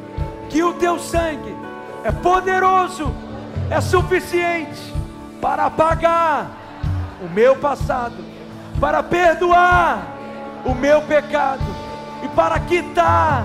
que 0.49 0.63
o 0.63 0.75
teu 0.75 0.99
sangue 0.99 1.55
é 2.03 2.11
poderoso, 2.11 3.13
é 3.71 3.81
suficiente 3.81 4.81
para 5.41 5.67
apagar 5.67 6.51
o 7.23 7.29
meu 7.29 7.57
passado, 7.57 8.17
para 8.81 9.03
perdoar 9.03 10.17
o 10.65 10.75
meu 10.75 11.03
pecado 11.03 11.65
e 12.25 12.29
para 12.29 12.59
quitar 12.61 13.45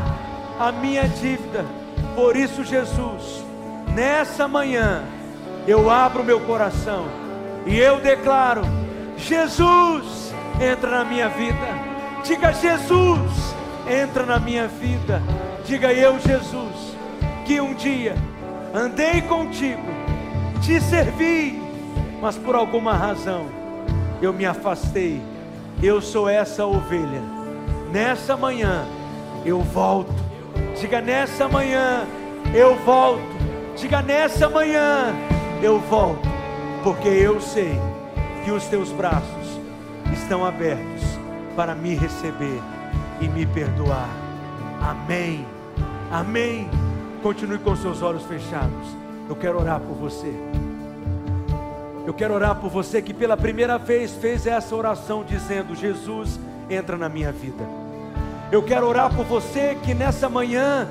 a 0.60 0.72
minha 0.72 1.08
dívida. 1.08 1.66
Por 2.16 2.36
isso, 2.36 2.64
Jesus, 2.64 3.44
nessa 3.94 4.48
manhã, 4.48 5.04
eu 5.68 5.90
abro 5.90 6.24
meu 6.24 6.40
coração 6.42 7.25
e 7.66 7.80
eu 7.80 8.00
declaro: 8.00 8.62
Jesus, 9.18 10.34
entra 10.62 10.92
na 10.92 11.06
minha 11.06 11.30
vida. 11.30 11.96
Diga, 12.24 12.52
Jesus, 12.54 13.56
entra 13.88 14.26
na 14.26 14.40
minha 14.40 14.68
vida. 14.68 15.22
Diga 15.66 15.94
eu, 15.94 16.20
Jesus, 16.20 16.96
que 17.46 17.60
um 17.60 17.74
dia 17.74 18.16
andei 18.74 19.22
contigo, 19.22 19.82
te 20.62 20.80
servi, 20.82 21.62
mas 22.22 22.38
por 22.38 22.56
alguma 22.56 22.94
razão 22.94 23.48
eu 24.22 24.34
me 24.34 24.46
afastei. 24.46 25.22
Eu 25.82 26.02
sou 26.02 26.30
essa 26.30 26.66
ovelha. 26.66 27.22
Nessa 27.92 28.36
manhã 28.38 28.86
eu 29.46 29.62
volto. 29.62 30.14
Diga 30.80 31.02
nessa 31.02 31.48
manhã 31.48 32.06
eu 32.54 32.76
volto. 32.78 33.36
Diga 33.76 34.02
nessa 34.02 34.50
manhã 34.50 35.14
eu 35.62 35.80
volto, 35.80 36.28
porque 36.86 37.08
eu 37.08 37.42
sei 37.42 37.82
que 38.44 38.52
os 38.52 38.66
teus 38.66 38.92
braços 38.92 39.60
estão 40.14 40.46
abertos 40.46 41.02
para 41.56 41.74
me 41.74 41.96
receber 41.96 42.62
e 43.20 43.28
me 43.28 43.44
perdoar. 43.44 44.08
Amém. 44.80 45.48
Amém. 46.12 46.70
Continue 47.24 47.58
com 47.58 47.76
seus 47.76 48.04
olhos 48.04 48.22
fechados. 48.26 48.88
Eu 49.28 49.36
quero 49.36 49.60
orar 49.60 49.80
por 49.80 49.96
você. 49.96 50.32
Eu 52.06 52.14
quero 52.14 52.36
orar 52.36 52.54
por 52.58 52.70
você 52.70 53.02
que 53.02 53.16
pela 53.16 53.36
primeira 53.36 53.80
vez 53.80 54.12
fez 54.12 54.46
essa 54.46 54.76
oração 54.76 55.24
dizendo: 55.24 55.74
Jesus, 55.74 56.40
entra 56.70 56.96
na 56.98 57.10
minha 57.10 57.32
vida. 57.32 57.64
Eu 58.52 58.62
quero 58.62 58.88
orar 58.88 59.12
por 59.12 59.26
você 59.26 59.76
que 59.84 59.96
nessa 59.96 60.30
manhã 60.30 60.88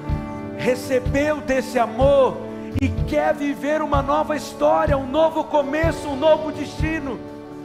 recebeu 0.58 1.40
desse 1.40 1.78
amor 1.78 2.43
e 2.80 2.88
quer 3.08 3.34
viver 3.34 3.82
uma 3.82 4.02
nova 4.02 4.36
história, 4.36 4.96
um 4.96 5.06
novo 5.06 5.44
começo, 5.44 6.08
um 6.08 6.16
novo 6.16 6.52
destino. 6.52 7.18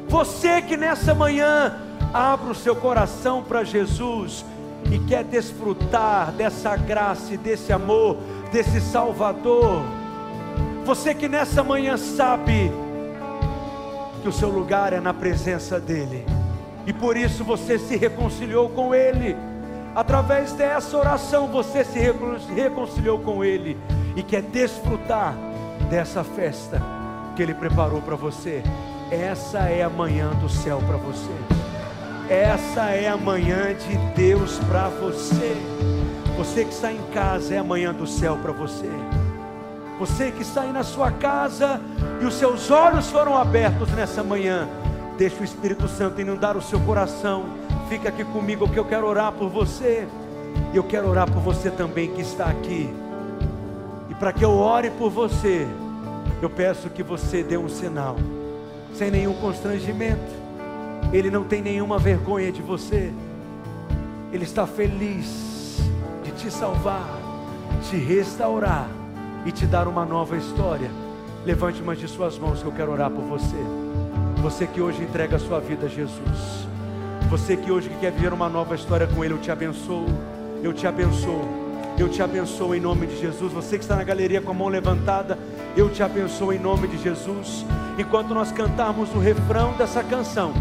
Você 0.08 0.62
que 0.62 0.78
nessa 0.78 1.14
manhã 1.14 1.78
abre 2.14 2.52
o 2.52 2.56
seu 2.56 2.76
coração 2.76 3.44
para 3.44 3.64
Jesus 3.64 4.46
e 4.92 5.00
quer 5.00 5.24
desfrutar 5.24 6.32
dessa 6.32 6.76
graça 6.76 7.38
desse 7.38 7.72
amor, 7.72 8.18
desse 8.52 8.82
Salvador. 8.82 9.84
Você 10.86 11.14
que 11.14 11.28
nessa 11.28 11.64
manhã 11.64 11.98
sabe 11.98 12.72
que 14.22 14.28
o 14.28 14.34
seu 14.34 14.50
lugar 14.50 14.94
é 14.94 15.00
na 15.00 15.14
presença 15.14 15.80
dEle, 15.80 16.26
e 16.86 16.92
por 16.92 17.16
isso 17.16 17.44
você 17.44 17.78
se 17.78 17.96
reconciliou 17.96 18.70
com 18.70 18.94
Ele. 18.94 19.36
Através 19.96 20.54
dessa 20.54 20.98
oração 20.98 21.48
você 21.48 21.84
se 21.84 22.00
reconciliou 22.54 23.20
com 23.20 23.44
Ele 23.44 23.78
e 24.16 24.24
quer 24.24 24.42
desfrutar 24.42 25.36
dessa 25.90 26.24
festa 26.24 26.82
que 27.36 27.44
Ele 27.44 27.54
preparou 27.54 28.02
para 28.02 28.16
você. 28.16 28.64
Essa 29.12 29.60
é 29.60 29.82
a 29.84 29.90
manhã 29.90 30.30
do 30.36 30.50
céu 30.50 30.82
para 30.86 30.98
você. 30.98 31.32
Essa 32.30 32.92
é 32.92 33.08
a 33.08 33.18
manhã 33.18 33.74
de 33.74 33.98
Deus 34.16 34.60
para 34.70 34.88
você. 34.90 35.56
Você 36.38 36.64
que 36.64 36.72
está 36.72 36.92
em 36.92 37.02
casa, 37.14 37.56
é 37.56 37.58
a 37.58 37.64
manhã 37.64 37.94
do 37.94 38.06
céu 38.06 38.38
para 38.38 38.52
você. 38.52 38.90
Você 40.00 40.32
que 40.32 40.44
está 40.44 40.62
aí 40.62 40.72
na 40.72 40.84
sua 40.84 41.12
casa 41.12 41.82
e 42.22 42.26
os 42.26 42.36
seus 42.36 42.70
olhos 42.72 43.10
foram 43.10 43.36
abertos 43.36 43.92
nessa 43.92 44.24
manhã, 44.24 44.68
deixa 45.18 45.42
o 45.42 45.44
Espírito 45.44 45.88
Santo 45.88 46.22
inundar 46.22 46.56
o 46.56 46.62
seu 46.62 46.80
coração. 46.82 47.46
Fica 47.90 48.10
aqui 48.10 48.24
comigo 48.24 48.70
que 48.70 48.78
eu 48.78 48.86
quero 48.86 49.08
orar 49.08 49.32
por 49.32 49.50
você. 49.50 50.08
E 50.72 50.78
eu 50.78 50.84
quero 50.84 51.10
orar 51.10 51.30
por 51.30 51.42
você 51.42 51.72
também 51.72 52.12
que 52.12 52.22
está 52.22 52.46
aqui. 52.46 52.90
Para 54.20 54.34
que 54.34 54.44
eu 54.44 54.52
ore 54.52 54.92
por 54.92 55.10
você, 55.10 55.66
eu 56.42 56.50
peço 56.50 56.90
que 56.90 57.02
você 57.02 57.42
dê 57.42 57.58
um 57.58 57.70
sinal, 57.70 58.18
sem 58.94 59.10
nenhum 59.10 59.34
constrangimento. 59.36 60.40
Ele 61.14 61.32
não 61.32 61.46
tem 61.46 61.62
nenhuma 61.62 61.98
vergonha 61.98 62.52
de 62.52 62.62
você. 62.62 63.14
Ele 64.34 64.44
está 64.44 64.68
feliz 64.68 65.80
de 66.24 66.32
te 66.32 66.52
salvar, 66.52 67.08
te 67.90 67.96
restaurar 67.96 68.90
e 69.46 69.54
te 69.54 69.66
dar 69.66 69.88
uma 69.88 70.06
nova 70.06 70.36
história. 70.36 70.92
Levante 71.46 71.82
uma 71.82 71.96
de 71.96 72.06
suas 72.06 72.38
mãos 72.38 72.62
que 72.62 72.68
eu 72.68 72.74
quero 72.74 72.92
orar 72.92 73.10
por 73.10 73.24
você. 73.24 73.58
Você 74.42 74.68
que 74.68 74.82
hoje 74.82 75.02
entrega 75.02 75.38
a 75.38 75.40
sua 75.40 75.62
vida 75.62 75.86
a 75.86 75.90
Jesus. 75.90 76.68
Você 77.30 77.56
que 77.56 77.72
hoje 77.72 77.90
quer 78.02 78.12
viver 78.12 78.34
uma 78.34 78.50
nova 78.50 78.76
história 78.76 79.08
com 79.08 79.24
Ele, 79.24 79.34
eu 79.34 79.40
te 79.40 79.50
abençoo. 79.50 80.06
Eu 80.62 80.74
te 80.74 80.86
abençoo. 80.86 81.59
Eu 82.00 82.08
te 82.08 82.24
abençoo 82.24 82.74
em 82.74 82.80
nome 82.80 83.06
de 83.08 83.20
Jesus. 83.20 83.52
Você 83.52 83.78
que 83.78 83.84
está 83.84 83.98
na 83.98 84.06
galeria 84.06 84.42
com 84.42 84.52
a 84.52 84.54
mão 84.54 84.70
levantada, 84.70 85.38
eu 85.76 85.90
te 85.90 86.02
abençoo 86.02 86.54
em 86.54 86.58
nome 86.58 86.88
de 86.88 86.98
Jesus. 86.98 87.66
Enquanto 87.98 88.34
nós 88.34 88.54
cantarmos 88.54 89.14
o 89.14 89.20
refrão 89.20 89.74
dessa 89.74 90.02
canção, 90.02 90.54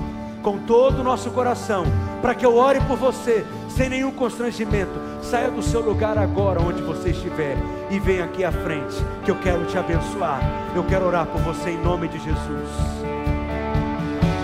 com 0.43 0.59
todo 0.59 0.99
o 0.99 1.05
nosso 1.05 1.31
coração, 1.31 1.85
para 2.21 2.35
que 2.35 2.45
eu 2.45 2.57
ore 2.57 2.81
por 2.81 2.97
você, 2.97 3.45
sem 3.69 3.89
nenhum 3.89 4.11
constrangimento. 4.11 4.91
Saia 5.23 5.49
do 5.49 5.63
seu 5.63 5.81
lugar 5.81 6.19
agora, 6.19 6.61
onde 6.61 6.83
você 6.83 7.11
estiver, 7.11 7.57
e 7.89 8.01
venha 8.01 8.25
aqui 8.25 8.45
à 8.45 8.51
frente, 8.51 8.97
que 9.25 9.31
eu 9.31 9.37
quero 9.37 9.65
te 9.67 9.79
abençoar. 9.79 10.41
Eu 10.75 10.83
quero 10.83 11.07
orar 11.07 11.27
por 11.27 11.41
você 11.43 11.71
em 11.71 11.81
nome 11.81 12.09
de 12.09 12.19
Jesus. 12.19 12.69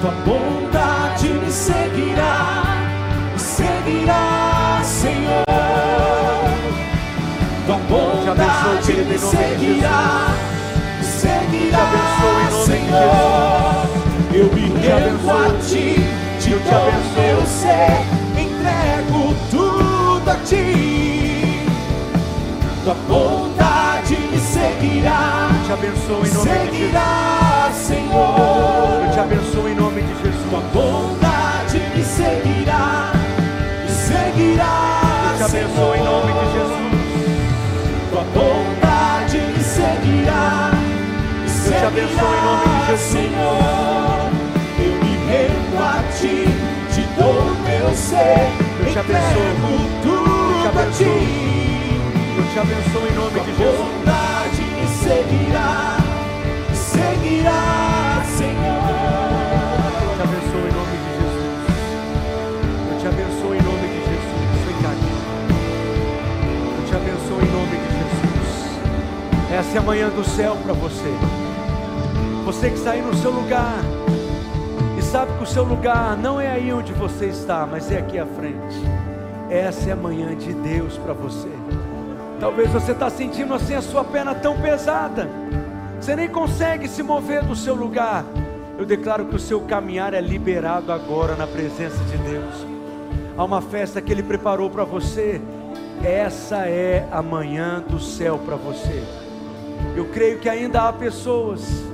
Tua 0.00 0.12
bondade 0.24 1.28
me 1.28 1.50
seguirá, 1.50 2.62
me 3.32 3.38
seguirá, 3.40 4.80
Senhor. 4.84 5.43
Tua 7.66 7.78
bondade 7.78 8.92
me 8.92 9.18
seguirá, 9.18 10.28
me 10.98 11.04
seguirá, 11.04 12.50
Senhor. 12.66 13.86
Eu 14.34 14.52
me 14.52 14.68
rendo 14.86 15.30
a 15.30 15.48
ti, 15.66 15.96
de 16.40 16.50
todo 16.56 17.00
meu 17.16 17.40
ser, 17.46 18.04
entrego 18.38 19.34
tudo 19.50 20.30
a 20.30 20.34
ti. 20.44 21.64
Tua 22.84 22.94
bondade 23.08 24.14
me 24.14 24.38
seguirá, 24.38 25.48
te 25.64 25.72
abençoo 25.72 26.26
em 26.26 26.34
nome 26.34 26.50
seguirá, 26.50 27.68
de 27.68 27.78
Jesus. 27.78 27.86
Senhor. 27.86 29.04
Eu 29.06 29.10
te 29.10 29.20
abençoo 29.20 29.68
em 29.70 29.74
nome 29.74 30.02
de 30.02 30.08
Jesus. 30.22 30.50
Tua 30.50 30.60
bondade 30.74 31.78
me 31.96 32.04
seguirá, 32.04 33.12
me 33.84 33.88
seguirá, 33.88 35.30
Eu 35.30 35.36
te 35.38 35.42
abençoo 35.44 35.94
em 35.94 36.04
nome 36.04 36.32
de 36.32 36.52
Jesus. 36.52 36.73
Te 41.84 41.88
abençoo 41.88 42.16
em 42.16 42.42
nome 42.44 42.64
de 42.64 42.86
Jesus. 42.86 43.10
Senhor. 43.12 44.32
Eu 44.78 44.92
me 45.04 45.14
rendo 45.28 45.76
a 45.78 46.02
ti, 46.16 46.48
de 46.94 47.02
todo 47.14 47.52
meu 47.62 47.94
ser, 47.94 48.48
Eu 48.80 48.90
te 48.90 48.98
abençoo. 48.98 49.44
Eu 49.44 49.52
te 49.52 50.00
tudo 50.02 50.64
a 50.64 50.68
abençoo. 50.70 50.96
ti. 50.96 51.12
Eu 52.38 52.44
te 52.52 52.58
abençoo 52.58 53.04
em 53.06 53.14
nome 53.14 53.38
de 53.38 53.52
Jesus. 53.54 53.76
bondade 53.76 54.62
me 54.62 54.86
seguirá, 54.88 55.98
me 56.70 56.74
seguirá, 56.74 58.24
Senhor. 58.34 58.88
Eu 60.00 60.16
te 60.16 60.22
abençoo 60.24 60.64
em 60.64 60.72
nome 60.72 60.96
de 61.04 61.10
Jesus. 61.20 61.68
Eu 62.88 62.96
te 62.98 63.06
abençoo 63.08 63.52
em 63.54 63.60
nome 63.60 63.86
de 63.92 64.00
Jesus. 64.08 64.40
Cá, 64.80 64.88
aqui. 64.88 65.12
Eu 66.78 66.82
te 66.88 66.94
abençoo 66.96 67.40
em 67.42 67.50
nome 67.52 67.76
de 67.76 67.88
Jesus. 67.92 68.48
Essa 69.52 69.76
é 69.76 69.78
a 69.78 69.82
manhã 69.82 70.08
do 70.08 70.24
céu 70.24 70.56
para 70.64 70.72
você. 70.72 71.43
Você 72.54 72.70
que 72.70 72.76
está 72.76 72.92
aí 72.92 73.02
no 73.02 73.12
seu 73.14 73.32
lugar 73.32 73.82
e 74.96 75.02
sabe 75.02 75.36
que 75.36 75.42
o 75.42 75.46
seu 75.46 75.64
lugar 75.64 76.16
não 76.16 76.40
é 76.40 76.48
aí 76.52 76.72
onde 76.72 76.92
você 76.92 77.26
está, 77.26 77.66
mas 77.66 77.90
é 77.90 77.98
aqui 77.98 78.16
à 78.16 78.24
frente. 78.24 78.76
Essa 79.50 79.90
é 79.90 79.92
a 79.92 79.96
manhã 79.96 80.34
de 80.36 80.52
Deus 80.52 80.96
para 80.96 81.12
você. 81.12 81.48
Talvez 82.38 82.70
você 82.70 82.92
está 82.92 83.10
sentindo 83.10 83.52
assim 83.52 83.74
a 83.74 83.82
sua 83.82 84.04
perna 84.04 84.36
tão 84.36 84.58
pesada, 84.60 85.28
você 86.00 86.14
nem 86.14 86.28
consegue 86.28 86.86
se 86.88 87.02
mover 87.02 87.42
do 87.42 87.56
seu 87.56 87.74
lugar. 87.74 88.24
Eu 88.78 88.86
declaro 88.86 89.26
que 89.26 89.34
o 89.34 89.40
seu 89.40 89.60
caminhar 89.62 90.14
é 90.14 90.20
liberado 90.20 90.92
agora 90.92 91.34
na 91.34 91.48
presença 91.48 91.98
de 92.04 92.16
Deus. 92.18 92.66
Há 93.36 93.44
uma 93.44 93.60
festa 93.60 94.00
que 94.00 94.12
Ele 94.12 94.22
preparou 94.22 94.70
para 94.70 94.84
você. 94.84 95.40
Essa 96.04 96.68
é 96.68 97.06
a 97.10 97.20
manhã 97.20 97.82
do 97.86 97.98
céu 97.98 98.38
para 98.38 98.54
você. 98.54 99.02
Eu 99.96 100.06
creio 100.06 100.38
que 100.38 100.48
ainda 100.48 100.88
há 100.88 100.92
pessoas, 100.92 101.84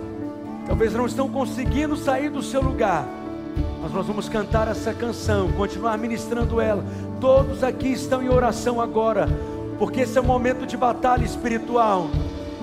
talvez 0.70 0.94
não 0.94 1.04
estão 1.04 1.28
conseguindo 1.28 1.96
sair 1.96 2.30
do 2.30 2.40
seu 2.40 2.62
lugar, 2.62 3.04
mas 3.82 3.90
nós 3.92 4.06
vamos 4.06 4.28
cantar 4.28 4.68
essa 4.68 4.94
canção, 4.94 5.50
continuar 5.50 5.98
ministrando 5.98 6.60
ela. 6.60 6.84
Todos 7.20 7.64
aqui 7.64 7.88
estão 7.88 8.22
em 8.22 8.28
oração 8.28 8.80
agora, 8.80 9.28
porque 9.80 10.02
esse 10.02 10.16
é 10.16 10.20
um 10.20 10.24
momento 10.24 10.64
de 10.64 10.76
batalha 10.76 11.24
espiritual, 11.24 12.08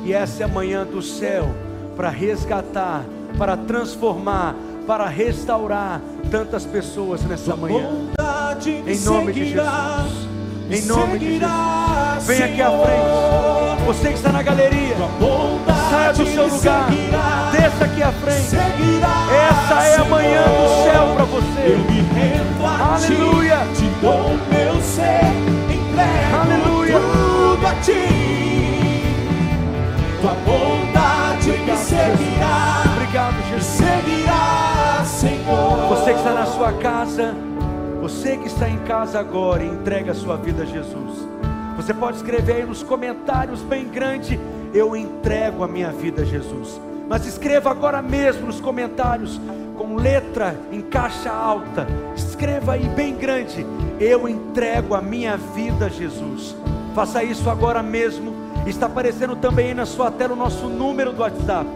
e 0.05 0.13
essa 0.13 0.43
é 0.43 0.45
a 0.45 0.47
manhã 0.47 0.85
do 0.85 1.01
céu 1.01 1.49
para 1.97 2.07
resgatar, 2.07 3.03
para 3.37 3.57
transformar, 3.57 4.55
para 4.87 5.05
restaurar 5.09 6.01
tantas 6.31 6.63
pessoas 6.65 7.21
nessa 7.23 7.57
manhã. 7.57 7.89
Em 8.87 8.99
nome 9.01 9.33
de 9.33 9.45
Jesus. 9.49 10.26
Me 10.67 10.77
Em 10.77 10.85
nome 10.85 11.19
de 11.19 11.39
Jesus. 11.39 12.27
Vem 12.27 12.43
aqui 12.43 12.61
à 12.61 12.69
frente. 12.69 13.85
Você 13.85 14.07
que 14.09 14.13
está 14.15 14.31
na 14.33 14.43
galeria, 14.43 14.95
saia 15.89 16.13
do 16.13 16.25
seu 16.25 16.45
me 16.45 16.51
lugar. 16.51 16.89
Desça 17.51 17.85
aqui 17.85 18.03
à 18.03 18.11
frente. 18.11 18.55
Essa 18.55 19.83
é 19.87 19.95
a 19.95 20.03
manhã 20.05 20.43
do 20.43 20.83
céu 20.83 21.13
para 21.15 21.23
você. 21.23 21.77
me 21.87 22.01
Aleluia. 22.65 23.59
te 23.75 23.85
dou 24.01 24.37
meu 24.51 24.81
ser, 24.81 25.21
entrego 25.71 26.35
Aleluia. 26.41 26.99
tudo 26.99 27.67
a 27.67 27.73
ti. 27.81 28.27
Tua 30.21 30.33
bondade 30.45 31.51
me 31.51 31.77
seguirá, 31.77 32.83
Obrigado, 32.93 33.33
me 33.35 33.43
Jesus. 33.53 33.63
seguirá, 33.63 35.05
Senhor. 35.05 35.87
Você 35.89 36.11
que 36.11 36.17
está 36.19 36.33
na 36.33 36.45
sua 36.45 36.73
casa, 36.73 37.33
você 38.07 38.37
que 38.37 38.47
está 38.47 38.69
em 38.69 38.77
casa 38.85 39.19
agora 39.19 39.61
e 39.61 39.67
entrega 39.67 40.13
a 40.13 40.15
sua 40.15 40.37
vida 40.37 40.63
a 40.63 40.65
Jesus. 40.65 41.27
Você 41.75 41.93
pode 41.93 42.15
escrever 42.15 42.53
aí 42.53 42.65
nos 42.65 42.81
comentários 42.81 43.61
bem 43.61 43.85
grande, 43.85 44.39
eu 44.73 44.95
entrego 44.95 45.61
a 45.61 45.67
minha 45.67 45.91
vida 45.91 46.21
a 46.21 46.25
Jesus. 46.25 46.79
Mas 47.09 47.25
escreva 47.25 47.69
agora 47.69 48.01
mesmo 48.01 48.47
nos 48.47 48.61
comentários 48.61 49.41
com 49.77 49.97
letra 49.97 50.57
em 50.71 50.81
caixa 50.81 51.29
alta. 51.29 51.85
Escreva 52.15 52.73
aí 52.73 52.87
bem 52.87 53.13
grande, 53.13 53.67
eu 53.99 54.29
entrego 54.29 54.95
a 54.95 55.01
minha 55.01 55.35
vida 55.35 55.87
a 55.87 55.89
Jesus. 55.89 56.55
Faça 56.95 57.21
isso 57.25 57.49
agora 57.49 57.83
mesmo. 57.83 58.33
Está 58.65 58.85
aparecendo 58.85 59.35
também 59.35 59.67
aí 59.67 59.73
na 59.73 59.85
sua 59.85 60.09
tela 60.09 60.31
o 60.31 60.37
nosso 60.37 60.69
número 60.69 61.11
do 61.11 61.23
WhatsApp. 61.23 61.69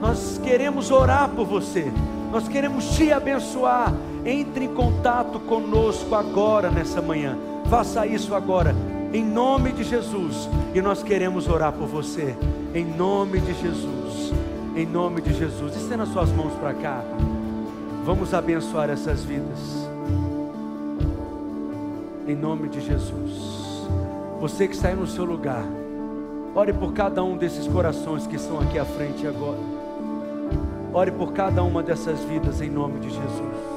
Nós 0.00 0.40
queremos 0.40 0.92
orar 0.92 1.30
por 1.30 1.46
você. 1.46 1.92
Nós 2.30 2.46
queremos 2.46 2.96
te 2.96 3.12
abençoar. 3.12 3.92
Entre 4.24 4.64
em 4.64 4.74
contato 4.74 5.38
conosco 5.40 6.14
agora 6.14 6.70
nessa 6.70 7.02
manhã. 7.02 7.36
Faça 7.68 8.06
isso 8.06 8.34
agora, 8.34 8.74
em 9.12 9.24
nome 9.24 9.72
de 9.72 9.84
Jesus. 9.84 10.48
E 10.74 10.80
nós 10.80 11.02
queremos 11.02 11.48
orar 11.48 11.72
por 11.72 11.86
você, 11.86 12.34
em 12.74 12.84
nome 12.84 13.40
de 13.40 13.52
Jesus. 13.54 14.32
Em 14.74 14.86
nome 14.86 15.20
de 15.20 15.32
Jesus. 15.34 15.76
Estenda 15.76 16.06
suas 16.06 16.30
mãos 16.30 16.52
para 16.54 16.74
cá. 16.74 17.02
Vamos 18.04 18.34
abençoar 18.34 18.90
essas 18.90 19.22
vidas. 19.22 19.88
Em 22.26 22.34
nome 22.34 22.68
de 22.68 22.80
Jesus. 22.80 23.88
Você 24.40 24.66
que 24.66 24.74
está 24.74 24.88
aí 24.88 24.96
no 24.96 25.06
seu 25.06 25.24
lugar. 25.24 25.64
Ore 26.54 26.72
por 26.72 26.92
cada 26.92 27.22
um 27.22 27.36
desses 27.36 27.66
corações 27.66 28.26
que 28.26 28.36
estão 28.36 28.60
aqui 28.60 28.78
à 28.78 28.84
frente 28.84 29.26
agora. 29.26 29.58
Ore 30.92 31.10
por 31.10 31.32
cada 31.32 31.62
uma 31.62 31.82
dessas 31.82 32.20
vidas 32.20 32.60
em 32.60 32.70
nome 32.70 33.00
de 33.00 33.10
Jesus. 33.10 33.73